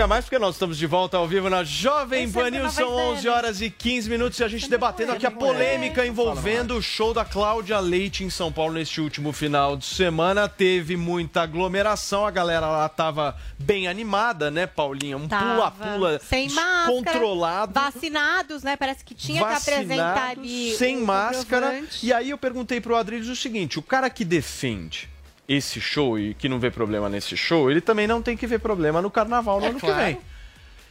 [0.02, 2.74] Chega mais porque nós estamos de volta ao vivo na Jovem Pan News.
[2.74, 6.82] São 11 horas e 15 minutos e a gente debatendo aqui a polêmica envolvendo o
[6.82, 10.50] show da Cláudia Leite em São Paulo neste último final de semana.
[10.50, 15.18] Teve muita aglomeração, a galera lá tava bem animada, né, Paulinha?
[15.18, 17.72] Um pula-pula descontrolado.
[17.72, 18.76] vacinados, né?
[18.76, 21.80] Parece que tinha que apresentar ali sem o máscara.
[22.02, 25.12] E aí eu perguntei pro Adriles o seguinte: o cara que defende
[25.54, 28.60] esse show e que não vê problema nesse show, ele também não tem que ver
[28.60, 29.96] problema no carnaval no É ano claro.
[29.96, 30.22] que vem.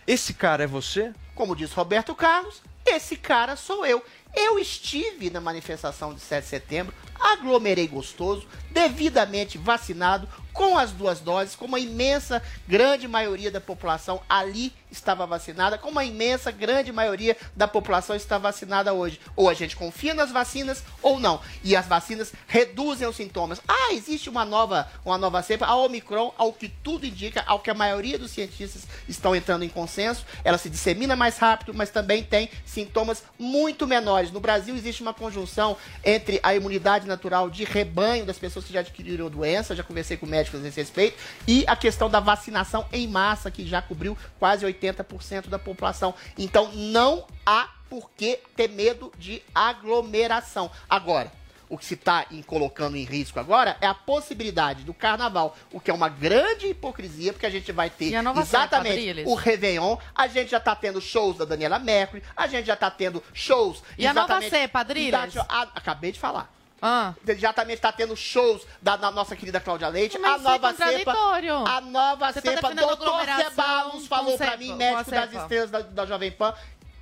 [0.07, 1.13] Esse cara é você?
[1.35, 4.05] Como diz Roberto Carlos, esse cara sou eu.
[4.35, 11.21] Eu estive na manifestação de 7 de setembro, aglomerei gostoso, devidamente vacinado, com as duas
[11.21, 16.93] doses, como a imensa grande maioria da população ali estava vacinada, como a imensa grande
[16.93, 19.21] maioria da população está vacinada hoje.
[19.37, 21.41] Ou a gente confia nas vacinas ou não.
[21.63, 23.61] E as vacinas reduzem os sintomas.
[23.67, 27.71] Ah, existe uma nova, uma nova cepa, a Omicron, ao que tudo indica, ao que
[27.71, 32.23] a maioria dos cientistas estão entrando em consenso, ela se dissemina mais rápido, mas também
[32.23, 34.31] tem sintomas muito menores.
[34.31, 38.81] No Brasil existe uma conjunção entre a imunidade natural de rebanho das pessoas que já
[38.81, 43.07] adquiriram doença, já conversei com médicos a esse respeito, e a questão da vacinação em
[43.07, 44.80] massa, que já cobriu quase 80%
[45.51, 46.15] da população.
[46.39, 50.71] Então não há por que ter medo de aglomeração.
[50.89, 51.31] Agora,
[51.69, 55.91] o que se está colocando em risco agora é a possibilidade do carnaval, o que
[55.91, 58.11] é uma grande hipocrisia, porque a gente vai ter
[58.43, 58.95] exatamente
[59.31, 62.91] o Réveillon, a gente já está tendo shows da Daniela Mercury, a gente já está
[62.91, 63.83] tendo shows.
[63.97, 65.11] E a nova cepa, Adriles?
[65.35, 66.53] da- a- acabei de falar.
[66.83, 67.15] Ah.
[67.27, 70.19] Exatamente, está tendo shows da, da nossa querida Cláudia Leite.
[70.19, 70.85] Mas a é nova cepa.
[70.85, 71.55] contraditório.
[71.67, 72.75] A nova Você tá cepa.
[72.75, 75.43] Doutor Ceballos falou cepa- pra mim, a médico das cepa.
[75.43, 76.55] estrelas da, da Jovem Pan.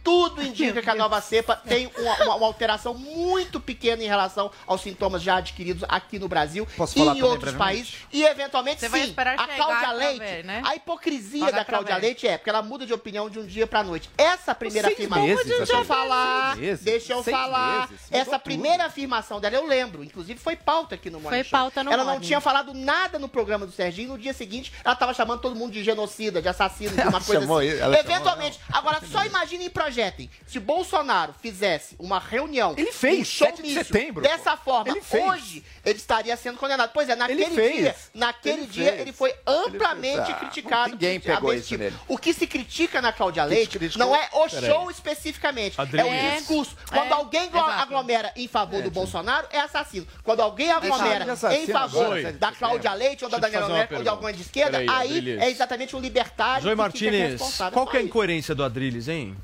[0.03, 4.51] Tudo indica que a nova cepa tem uma, uma- uma alteração muito pequena em relação
[4.67, 7.95] aos sintomas já adquiridos aqui no Brasil Posso e falar em outros países.
[8.13, 10.63] E eventualmente, Você sim, a Cláudia Leite, ver, né?
[10.65, 12.01] a hipocrisia Pagar da Cláudia ver.
[12.03, 14.09] Leite é porque ela muda de opinião de um dia pra noite.
[14.17, 15.27] Essa primeira Seis afirmação.
[15.27, 16.57] meses, deixa eu falar.
[16.57, 16.85] Meses.
[16.85, 17.89] Deixa eu falar.
[17.91, 18.07] meses.
[18.11, 18.41] Essa tudo.
[18.41, 20.03] primeira afirmação dela, eu lembro.
[20.03, 21.51] Inclusive, foi pauta aqui no Morning Foi Show.
[21.59, 22.27] pauta no Ela não Morning.
[22.27, 24.09] tinha falado nada no programa do Serginho.
[24.11, 27.21] No dia seguinte, ela tava chamando todo mundo de genocida, de assassino, de uma Ela
[27.21, 27.67] coisa chamou assim.
[27.69, 28.61] ele- ela chamou, Eventualmente.
[28.73, 30.31] Agora, só imaginem pra projetem.
[30.47, 32.75] Se Bolsonaro fizesse uma reunião.
[32.77, 35.25] Ele fez, um 7 de showmício setembro, Dessa forma, Ele fez.
[35.25, 36.91] hoje ele estaria sendo condenado.
[36.93, 37.77] Pois é, naquele Ele fez.
[37.77, 39.01] dia, naquele Ele dia, fez.
[39.01, 40.33] ele foi amplamente Ele.
[40.33, 40.91] Ah, criticado.
[40.93, 41.83] ninguém pegou isso tipo.
[41.83, 41.97] nele.
[42.07, 46.33] O que se critica na Cláudia Leite não é o show especificamente, é Adriles.
[46.33, 46.77] o discurso.
[46.89, 50.07] Quando É, alguém aglomera em favor do Bolsonaro, é assassino.
[50.23, 51.25] Quando alguém aglomera
[51.55, 54.79] em favor agora, da Cláudia Leite ou da Daniela Merkel ou de alguma de esquerda,
[54.79, 55.41] aí Adriles.
[55.43, 57.73] é exatamente um libertário Martinez, responsável.
[57.73, 59.37] qual que é a incoerência do Adrilles, hein?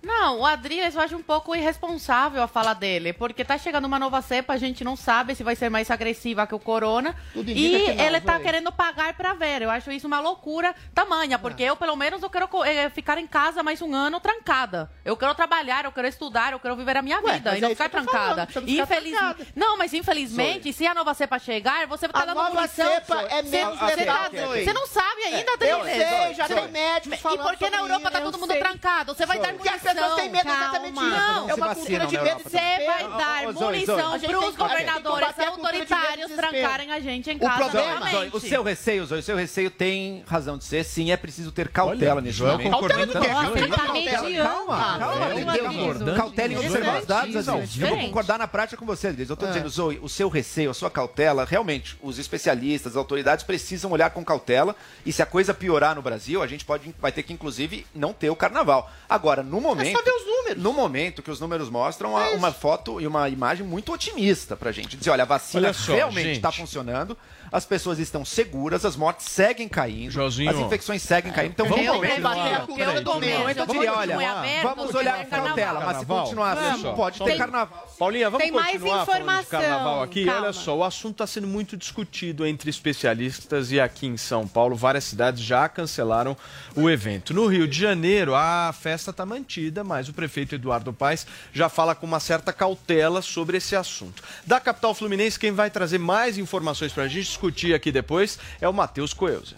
[0.00, 3.98] Não, o Adriles eu acho um pouco irresponsável a fala dele, porque tá chegando uma
[3.98, 7.16] nova cepa, a gente não sabe se vai ser mais agressiva que o corona.
[7.32, 9.62] Tudo E que não, ele tá querendo pagar pra ver.
[9.62, 13.26] Eu acho isso uma loucura tamanha, porque eu, pelo menos, eu quero eh, ficar em
[13.26, 14.88] casa mais um ano trancada.
[15.04, 17.68] Eu quero trabalhar, eu quero estudar, eu quero viver a minha Ué, vida e não
[17.70, 18.46] é ficar eu falando, trancada.
[18.46, 19.46] ficar Infeliz- trancada.
[19.56, 23.42] Não, mas infelizmente, se a nova cepa chegar, você tá A dando nova cepa é
[23.42, 24.30] menos você tá-
[24.72, 26.08] não sabe ainda, Eu Adriles.
[26.08, 29.12] sei, já tem médicos E falando por que na Europa tá todo eu mundo trancado?
[29.14, 29.88] Você vai dar Porque munição.
[29.98, 31.10] Pessoas têm medo exatamente Calma.
[31.10, 31.18] disso.
[31.34, 33.74] Não, É uma cultura de medo Você vai dar munição Zoe.
[33.74, 37.36] A gente pros tem que- a gente tem que governadores autoritários trancarem a gente em
[37.36, 38.12] O casa problema, novamente.
[38.16, 40.84] Zoe, o seu receio, Zoe, o seu receio tem razão de ser.
[40.84, 42.70] Sim, é preciso ter cautela Olha, nesse momento.
[42.70, 43.28] Cautela do quê?
[43.28, 44.42] Tá.
[44.42, 46.14] Calma, calma.
[46.16, 47.48] Cautela em observar os dados.
[47.48, 47.78] Adriles.
[47.80, 49.30] Eu vou concordar na prática com você, Adriles.
[49.30, 49.48] Eu tô Ah.
[49.48, 54.10] dizendo, Zoe, o seu receio, a sua cautela, realmente, os especialistas, as autoridades precisam olhar
[54.10, 57.32] com cautela e se a coisa piorar no Brasil, a gente pode, vai ter que,
[57.32, 58.90] inclusive, não ter o carnaval.
[59.08, 59.77] Agora, no momento...
[59.82, 60.62] É só ver os números.
[60.62, 64.72] No momento que os números mostram É uma foto e uma imagem muito otimista pra
[64.72, 64.96] gente.
[64.96, 66.36] Dizer, olha, a vacina Olha só, realmente gente.
[66.36, 67.16] está funcionando,
[67.50, 71.52] as pessoas estão seguras, as mortes seguem caindo, as infecções seguem caindo.
[71.52, 72.14] Então, Vamos Eu momento...
[72.16, 72.66] combater a continuar.
[72.66, 73.26] cultura Peraí, do medo.
[73.28, 74.16] Então, eu Vamos diria, olha,
[74.62, 75.46] vamos olhar com carnaval.
[75.56, 77.88] cautela, mas se continuar assim, pode ter carnaval.
[77.98, 79.60] Paulinha, vamos Tem mais continuar falando de informação.
[79.60, 80.24] carnaval aqui.
[80.24, 80.40] Calma.
[80.42, 84.76] Olha só, o assunto está sendo muito discutido entre especialistas e aqui em São Paulo,
[84.76, 86.36] várias cidades já cancelaram
[86.76, 87.34] o evento.
[87.34, 91.94] No Rio de Janeiro, a festa está mantida, mas o prefeito Eduardo Paes já fala
[91.94, 94.22] com uma certa cautela sobre esse assunto.
[94.46, 98.68] Da capital fluminense, quem vai trazer mais informações para a gente discutir aqui depois é
[98.68, 99.56] o Matheus Coelzer.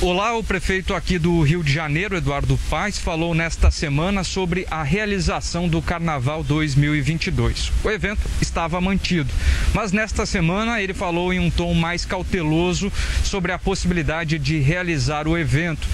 [0.00, 4.82] Olá, o prefeito aqui do Rio de Janeiro, Eduardo Paes, falou nesta semana sobre a
[4.82, 7.70] realização do Carnaval 2022.
[7.84, 9.32] O evento estava mantido,
[9.72, 12.92] mas nesta semana ele falou em um tom mais cauteloso
[13.22, 15.86] sobre a possibilidade de realizar o evento.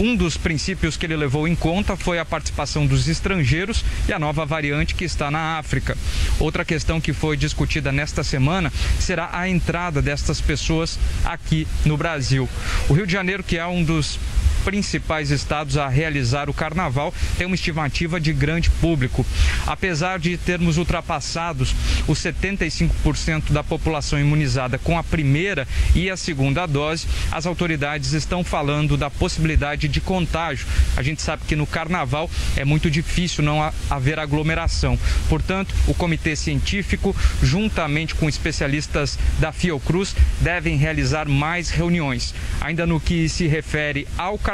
[0.00, 4.18] Um dos princípios que ele levou em conta foi a participação dos estrangeiros e a
[4.18, 5.94] nova variante que está na África.
[6.38, 12.48] Outra questão que foi discutida nesta semana será a entrada destas pessoas aqui no Brasil.
[12.88, 14.18] O Rio de Janeiro, que é um dos
[14.64, 19.24] principais estados a realizar o carnaval, tem uma estimativa de grande público.
[19.66, 21.74] Apesar de termos ultrapassados
[22.06, 28.42] os 75% da população imunizada com a primeira e a segunda dose, as autoridades estão
[28.44, 30.66] falando da possibilidade de contágio.
[30.96, 34.98] A gente sabe que no carnaval é muito difícil não ha- haver aglomeração.
[35.28, 42.34] Portanto, o comitê científico, juntamente com especialistas da Fiocruz, devem realizar mais reuniões.
[42.60, 44.49] Ainda no que se refere ao carnaval,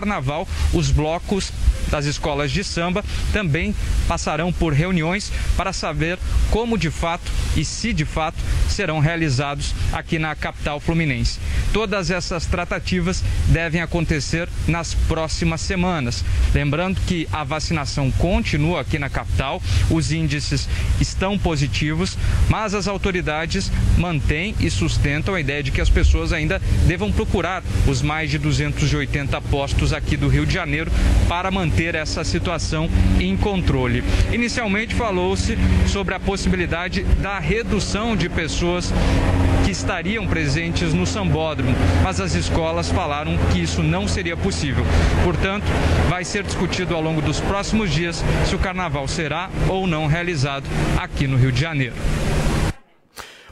[0.72, 1.52] os blocos
[1.90, 3.74] das escolas de samba também
[4.08, 6.18] passarão por reuniões para saber
[6.50, 8.36] como de fato e se de fato
[8.68, 11.38] serão realizados aqui na capital fluminense.
[11.72, 16.24] Todas essas tratativas devem acontecer nas próximas semanas.
[16.54, 20.68] Lembrando que a vacinação continua aqui na capital, os índices
[21.00, 22.18] estão positivos,
[22.48, 27.62] mas as autoridades mantêm e sustentam a ideia de que as pessoas ainda devam procurar
[27.86, 30.90] os mais de 280 postos aqui do Rio de Janeiro
[31.28, 32.88] para manter essa situação
[33.20, 34.02] em controle.
[34.32, 35.56] Inicialmente falou-se
[35.86, 38.92] sobre a possibilidade da redução de pessoas
[39.64, 44.84] que estariam presentes no sambódromo, mas as escolas falaram que isso não seria possível.
[45.24, 45.64] Portanto,
[46.08, 50.64] vai ser discutido ao longo dos próximos dias se o carnaval será ou não realizado
[50.96, 51.94] aqui no Rio de Janeiro.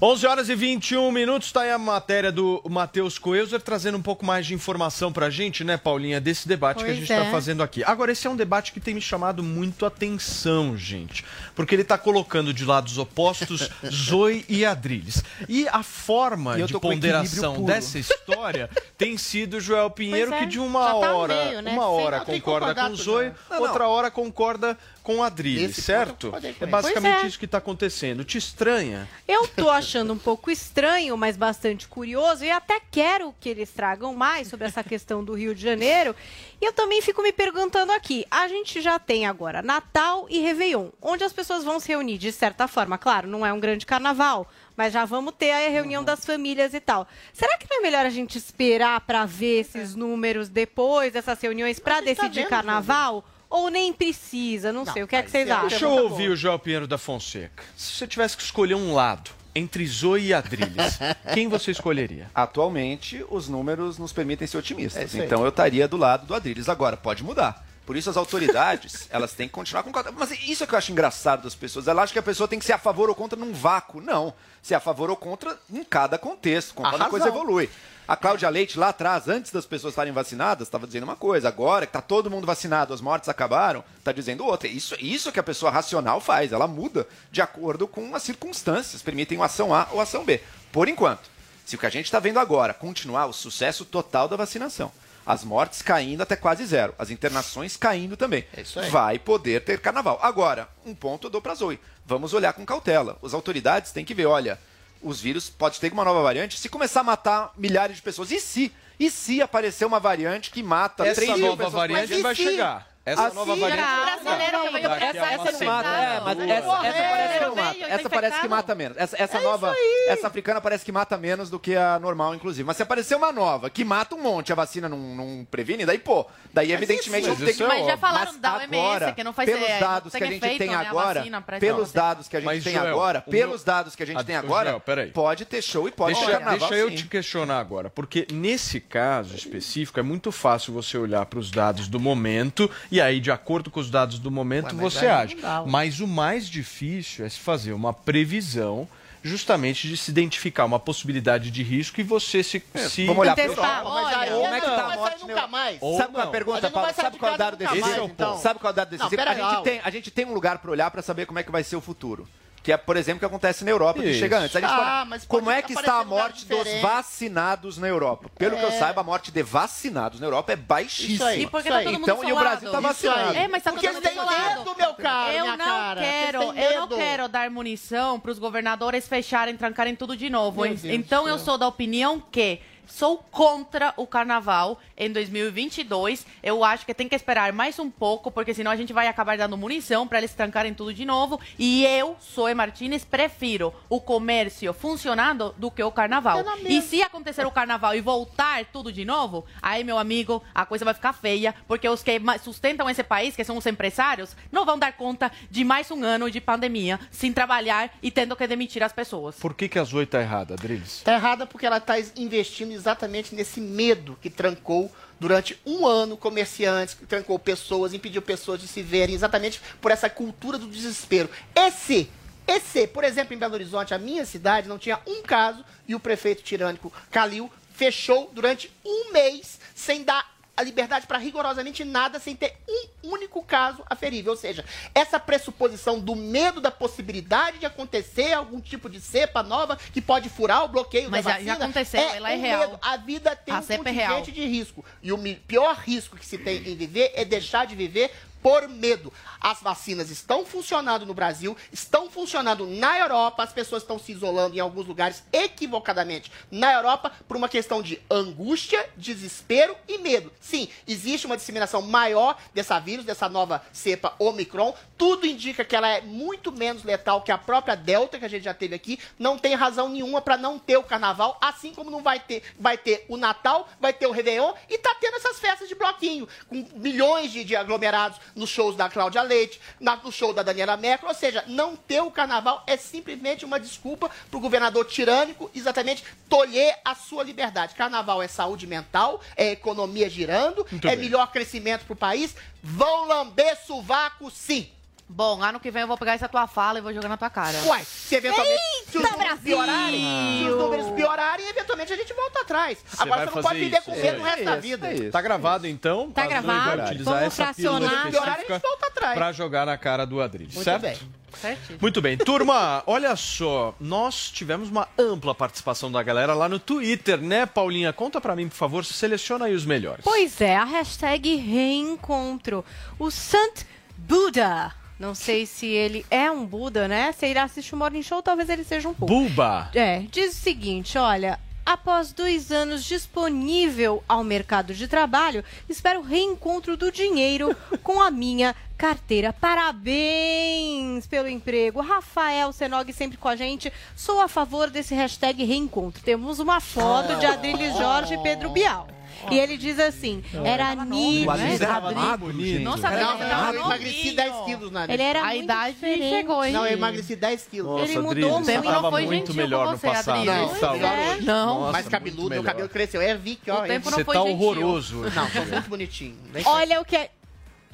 [0.04, 4.22] 11 horas e 21 minutos, tá aí a matéria do Matheus Coelzer trazendo um pouco
[4.22, 7.24] mais de informação pra gente, né, Paulinha, desse debate que a Pois gente é.
[7.24, 7.82] tá fazendo aqui.
[7.82, 11.24] Agora, esse é um debate que tem me chamado muito a atenção, gente,
[11.54, 15.24] porque ele tá colocando de lados opostos Zoe e Adriles.
[15.48, 18.68] E a forma E de ponderação dessa história
[18.98, 21.72] tem sido Joel Pinheiro, Pois é, que de uma tá hora, meio, né?
[21.72, 23.32] uma hora concorda com Zoe.
[23.48, 26.32] Não, outra hora concorda com Adriles, Esse certo?
[26.58, 27.26] É basicamente é.
[27.26, 28.24] isso que tá acontecendo.
[28.24, 29.06] Te estranha?
[29.28, 34.14] Eu tô achando um pouco estranho, mas bastante curioso, e até quero que eles tragam
[34.14, 36.16] mais sobre essa questão do Rio de Janeiro.
[36.58, 40.88] E eu também fico me perguntando aqui: a gente já tem agora Natal e Réveillon,
[41.02, 42.96] onde as pessoas vão se reunir de certa forma.
[42.96, 46.80] Claro, não é um grande carnaval, mas já vamos ter a reunião das famílias e
[46.80, 47.06] tal.
[47.30, 51.78] Será que não é melhor a gente esperar para ver esses números depois dessas reuniões
[51.78, 53.22] para tá decidir vendo, carnaval?
[53.54, 54.72] Ou nem precisa?
[54.72, 55.68] Não, sei, o que é que vocês acham?
[55.68, 57.62] Deixa eu ouvir o João Pinheiro da Fonseca.
[57.76, 60.98] Se você tivesse que escolher um lado entre Zoe e Adrilles,
[61.32, 62.28] quem você escolheria?
[62.34, 65.14] Atualmente, os números nos permitem ser É otimistas.
[65.14, 65.20] aí.
[65.24, 66.68] então eu estaria do lado do Adrilles.
[66.68, 67.64] Agora, pode mudar.
[67.86, 69.92] Por isso as autoridades, elas têm que continuar com...
[70.18, 71.86] Mas isso é que eu acho engraçado das pessoas.
[71.86, 74.00] Elas acham que a pessoa tem que ser a favor ou contra num vácuo.
[74.00, 74.34] Não.
[74.62, 77.10] Ser a favor ou contra em cada contexto, conforme a razão.
[77.10, 77.68] coisa evolui.
[78.06, 81.48] A Cláudia Leite, lá atrás, antes das pessoas estarem vacinadas, estava dizendo uma coisa.
[81.48, 84.68] Agora que está todo mundo vacinado, as mortes acabaram, está dizendo outra.
[84.68, 86.52] Isso, isso que a pessoa racional faz.
[86.52, 89.00] Ela muda de acordo com as circunstâncias.
[89.00, 90.42] Permitem uma ação A ou ação B.
[90.70, 91.30] Por enquanto,
[91.64, 94.92] se o que a gente está vendo agora continuar o sucesso total da vacinação,
[95.24, 98.90] as mortes caindo até quase zero, as internações caindo também, aí.
[98.90, 100.18] vai poder ter carnaval.
[100.20, 101.80] Agora, um ponto eu dou para Zoe.
[102.04, 103.16] Vamos olhar com cautela.
[103.22, 104.60] As autoridades têm que ver, olha,
[105.04, 106.58] os vírus pode ter uma nova variante.
[106.58, 108.72] Se começar a matar milhares de pessoas, e se?
[108.98, 111.74] E se aparecer uma variante que mata Essa 3 mil nova pessoas?
[111.74, 112.44] variante Mas e vai se?
[112.44, 112.93] chegar.
[113.06, 113.82] Essa Assim, nova variante
[114.22, 115.82] brasileiro Daqui a essa- uma essa não semana.
[115.82, 117.72] mata, É, mas essa, essa parece que não mata.
[117.74, 118.96] veio, Essa parece que mata menos.
[118.96, 119.74] Essa, essa nova,
[120.08, 122.64] essa africana parece que mata menos do que a normal, inclusive.
[122.66, 125.98] Mas se aparecer uma nova que mata um monte, a vacina não, não previne, daí,
[125.98, 127.64] pô, daí evidentemente isso- não tem que...
[127.64, 130.26] Mas já falaram da OMS, agora, que não faz- pelos é, dados não que a
[130.26, 131.24] gente efeito, tem né, agora,
[131.60, 134.36] pelos dados que a gente Mas, tem agora, pelos dados que a gente Ah, tem
[134.36, 134.82] agora,
[135.12, 139.36] pode ter show e pode ter carnaval, deixa eu te questionar agora, porque nesse caso
[139.36, 143.72] específico é muito fácil você olhar para os dados do momento e aí, de acordo
[143.72, 145.36] com os dados do momento, Ué, você age.
[145.66, 148.86] Mas o mais difícil é se fazer uma previsão
[149.20, 152.62] justamente de se identificar uma possibilidade de risco e você se...
[152.88, 153.06] se...
[153.06, 154.02] Vamos olhar Testar, Europa.
[154.02, 155.78] Mas aí, como é que tá a morte nunca mais.
[155.80, 156.32] Ou Sabe qual é a não.
[156.32, 156.94] pergunta, Paulo?
[156.94, 157.88] Sabe qual é o dado decisivo?
[157.88, 158.38] é então.
[158.38, 159.16] Sabe qual é o dado decisivo?
[159.16, 161.42] pera a, gente tem, a gente tem um lugar para olhar para saber como é
[161.42, 162.28] que vai ser o futuro.
[162.64, 164.18] Que é, por exemplo, o que acontece na Europa, que Isso.
[164.20, 164.56] chega antes.
[164.56, 168.30] A gente Ah, fala, mas como é que está a morte dos vacinados na Europa?
[168.38, 168.78] Pelo que eu É.
[168.78, 171.14] saiba, a morte de vacinados na Europa é baixíssima.
[171.14, 171.42] Isso aí.
[171.42, 171.84] E porque Isso tá aí.
[171.84, 172.36] todo mundo Então, e o.
[172.36, 172.82] Brasil tá aí.
[172.82, 173.36] vacinado.
[173.36, 176.00] É, mas tá Porque todo mundo eles têm medo, meu caro, Eu minha não cara.
[176.00, 180.62] quero, eu não quero dar munição para os governadores fecharem, trancarem tudo de novo.
[180.62, 181.44] Meu En- Deus então do eu céu.
[181.44, 186.26] sou da opinião que sou contra o carnaval em 2022.
[186.42, 189.36] Eu acho que tem que esperar mais um pouco, porque senão a gente vai acabar
[189.36, 191.40] dando munição para eles trancarem tudo de novo.
[191.58, 196.44] E eu, Zoe Martinez, prefiro o comércio funcionando do que o carnaval.
[196.66, 200.84] E se acontecer o carnaval e voltar tudo de novo, aí, meu amigo, a coisa
[200.84, 204.78] vai ficar feia, porque os que sustentam esse país, que são os empresários, não vão
[204.78, 208.92] dar conta de mais um ano de pandemia sem trabalhar e tendo que demitir as
[208.92, 209.36] pessoas.
[209.36, 211.02] Por que, que a Zoe tá errada, Adrilles?
[211.02, 216.94] Tá errada porque ela está investindo exatamente nesse medo que trancou durante um ano comerciantes,
[216.94, 221.30] que trancou pessoas, impediu pessoas de se verem, exatamente por essa cultura do desespero.
[221.54, 222.10] Esse,
[222.46, 226.00] esse, por exemplo, em Belo Horizonte, a minha cidade, não tinha um caso e o
[226.00, 232.36] prefeito tirânico Calil fechou durante um mês sem dar a liberdade para rigorosamente nada sem
[232.36, 234.32] ter um único caso aferível.
[234.32, 234.64] Ou seja,
[234.94, 240.28] essa pressuposição do medo da possibilidade de acontecer algum tipo de cepa nova que pode
[240.28, 242.60] furar o bloqueio Mas da já- aconteceu, ela é um real.
[242.60, 242.78] medo.
[242.82, 244.22] A vida tem A um é contingente real.
[244.22, 244.84] de risco.
[245.02, 248.12] E o pior risco que se tem em viver é deixar de viver
[248.44, 249.10] por medo.
[249.40, 254.54] As vacinas estão funcionando no Brasil, estão funcionando na Europa, as pessoas estão se isolando
[254.54, 260.30] em alguns lugares equivocadamente na Europa por uma questão de angústia, desespero e medo.
[260.42, 264.74] Sim, existe uma disseminação maior dessa vírus, dessa nova cepa Omicron.
[264.98, 268.44] Tudo indica que ela é muito menos letal que a própria Delta que a gente
[268.44, 268.98] já teve aqui.
[269.18, 272.76] Não tem razão nenhuma para não ter o carnaval, assim como não vai ter, vai
[272.76, 276.68] ter o Natal, vai ter o Réveillon e tá tendo essas festas de bloquinho, com
[276.74, 281.08] milhões de, de aglomerados nos shows da Cláudia Leite, na- no show da Daniela Merkel.
[281.08, 286.78] Ou seja, não ter o carnaval é simplesmente uma desculpa pro governador tirânico exatamente tolher
[286.84, 287.74] a sua liberdade.
[287.74, 291.04] Carnaval é saúde mental, é economia girando, Muito é bem.
[291.04, 292.34] melhor crescimento pro país.
[292.62, 294.68] Vão lamber sovaco sim.
[295.06, 297.28] Bom, ano que vem eu vou pegar essa tua fala e vou jogar na tua
[297.28, 297.56] cara.
[297.66, 298.58] Uai, se eventualmente
[298.90, 299.42] se os Eita, números Brasil!
[299.56, 302.78] piorarem, se os números piorarem, eventualmente a gente volta atrás.
[302.84, 304.52] Você Agora vai você não fazer pode viver isso, com é medo o resto da
[304.56, 304.92] é vida.
[304.94, 305.10] isso.
[305.10, 306.10] Tá gravado então?
[306.10, 306.76] Tá gravado.
[306.78, 308.10] Vai utilizar Vamos essa pílula fracionar.
[308.10, 309.14] Piorar, a gente volta atrás.
[309.14, 310.82] pra jogar na cara do Adrilles, Muito certo?
[310.82, 310.98] bem.
[311.38, 311.78] Certinho.
[311.82, 312.16] Muito bem.
[312.16, 317.92] Turma, olha só, nós tivemos uma ampla participação da galera lá no Twitter, né, Paulinha?
[317.92, 320.02] Conta pra mim, por favor, seleciona aí os melhores.
[320.04, 322.64] Pois é, a hashtag reencontro.
[322.98, 323.66] O Sant
[323.98, 324.72] Buda.
[324.98, 327.12] Não sei se ele é um Buda, né?
[327.12, 329.12] Se ele assiste o Morning Show, talvez ele seja um pouco.
[329.12, 329.70] Buba.
[329.74, 331.38] É, diz o seguinte, olha.
[331.66, 338.10] Após dois anos disponível ao mercado de trabalho, espero o reencontro do dinheiro com a
[338.10, 339.32] minha carteira.
[339.32, 341.80] Parabéns pelo emprego.
[341.80, 343.72] Rafael Senog sempre com a gente.
[343.96, 346.02] Sou a favor desse hashtag reencontro.
[346.02, 348.86] Temos uma foto de Adriles Jorge e Pedro Bial.
[349.30, 351.26] E ele diz assim: era nítido.
[351.26, 352.58] O Adriles era magro, gente.
[352.60, 354.16] Nossa, eu emagreci novinho.
[354.16, 354.94] 10 quilos, Nariz.
[354.94, 356.08] Ele era A muito idade diferente.
[356.10, 356.52] chegou, hein?
[356.52, 357.70] Não, eu emagreci 10 quilos.
[357.72, 358.44] Nossa, Ele mudou Adriles, muito.
[358.46, 360.18] você Tempo não tava foi muito gentil melhor com no você, passado.
[360.30, 360.60] Adriles.
[360.60, 360.70] Não,
[361.14, 361.24] hoje.
[361.24, 361.46] Não.
[361.60, 362.44] Nossa, mais muito cabeludo, meu melhor.
[362.44, 363.00] cabelo cresceu.
[363.00, 363.62] É Vic, ó.
[363.62, 364.34] O tempo é não Você foi tá gentil.
[364.34, 364.96] horroroso.
[365.14, 366.16] Não, tô muito bonitinho.
[366.32, 366.50] Vem cá.
[366.54, 367.10] Olha o que é.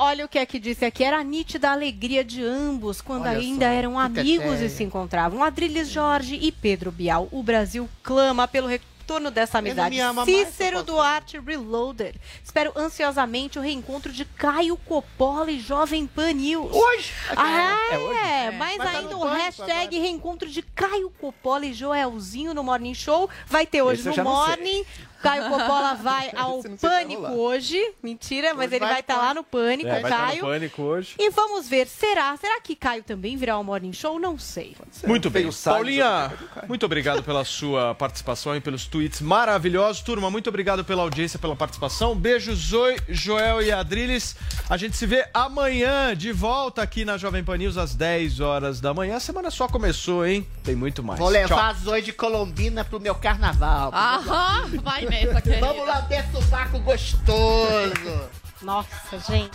[0.03, 3.39] Olha o que é que disse aqui, era a nítida alegria de ambos quando Olha
[3.39, 4.65] ainda só, eram que amigos teteia.
[4.67, 5.45] e se encontravam.
[5.45, 7.29] Adriles Jorge e Pedro Bial.
[7.31, 8.67] O Brasil clama pelo
[9.11, 9.97] retorno dessa amizade.
[10.13, 12.15] mais, Cícero posso Duarte Reloaded.
[12.45, 16.71] Espero ansiosamente o reencontro de Caio Coppola e Jovem Pan News.
[16.73, 17.13] Hoje?
[17.37, 18.19] Ah, É hoje?
[18.21, 22.95] é, mas Mas tá ainda o hashtag reencontro de Caio Coppola e Joelzinho no Morning
[22.95, 24.87] Show vai ter hoje Esse no não sei.
[25.23, 27.81] Caio Coppola vai ao Pânico hoje.
[28.03, 30.27] Mentira, mas Hoje ele vai vai estar lá no Pânico, É, o vai estar no
[30.29, 30.41] Caio.
[30.43, 31.15] pânico hoje.
[31.19, 32.37] E vamos ver, será?
[32.37, 34.19] Será que Caio também virá ao Morning Show?
[34.19, 34.77] Não sei.
[35.05, 35.49] Muito bem.
[35.65, 36.33] Paulinha,
[36.69, 40.03] muito obrigado pela sua participação e pelos tweets maravilhosos.
[40.03, 42.15] Turma, muito obrigado pela audiência, pela participação.
[42.15, 44.37] Beijo, Zoe, Joel e Adriles.
[44.69, 48.81] A gente se vê amanhã de volta aqui na Jovem Pan News às 10 horas
[48.81, 49.17] da manhã.
[49.17, 50.47] A semana só começou, hein?
[50.65, 51.19] Tem muito mais.
[51.19, 51.59] Vou levar Tchau.
[51.59, 53.91] a Zoe de Colombina pro meu carnaval.
[53.95, 55.61] Aham, vai querida.
[55.61, 58.31] Vamos lá ver sovaco gostoso.
[58.63, 59.51] Nossa, gente.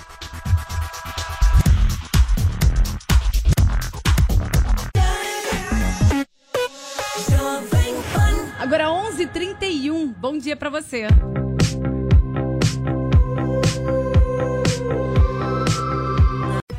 [8.60, 10.16] Agora 11h31.
[10.18, 11.06] Bom dia pra você.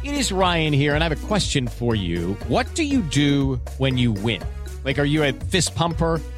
[0.03, 2.36] It is Ryan here, and I have a question for you.
[2.48, 4.43] What do you do when you win?
[4.85, 6.20] Like, are you a fist pumper?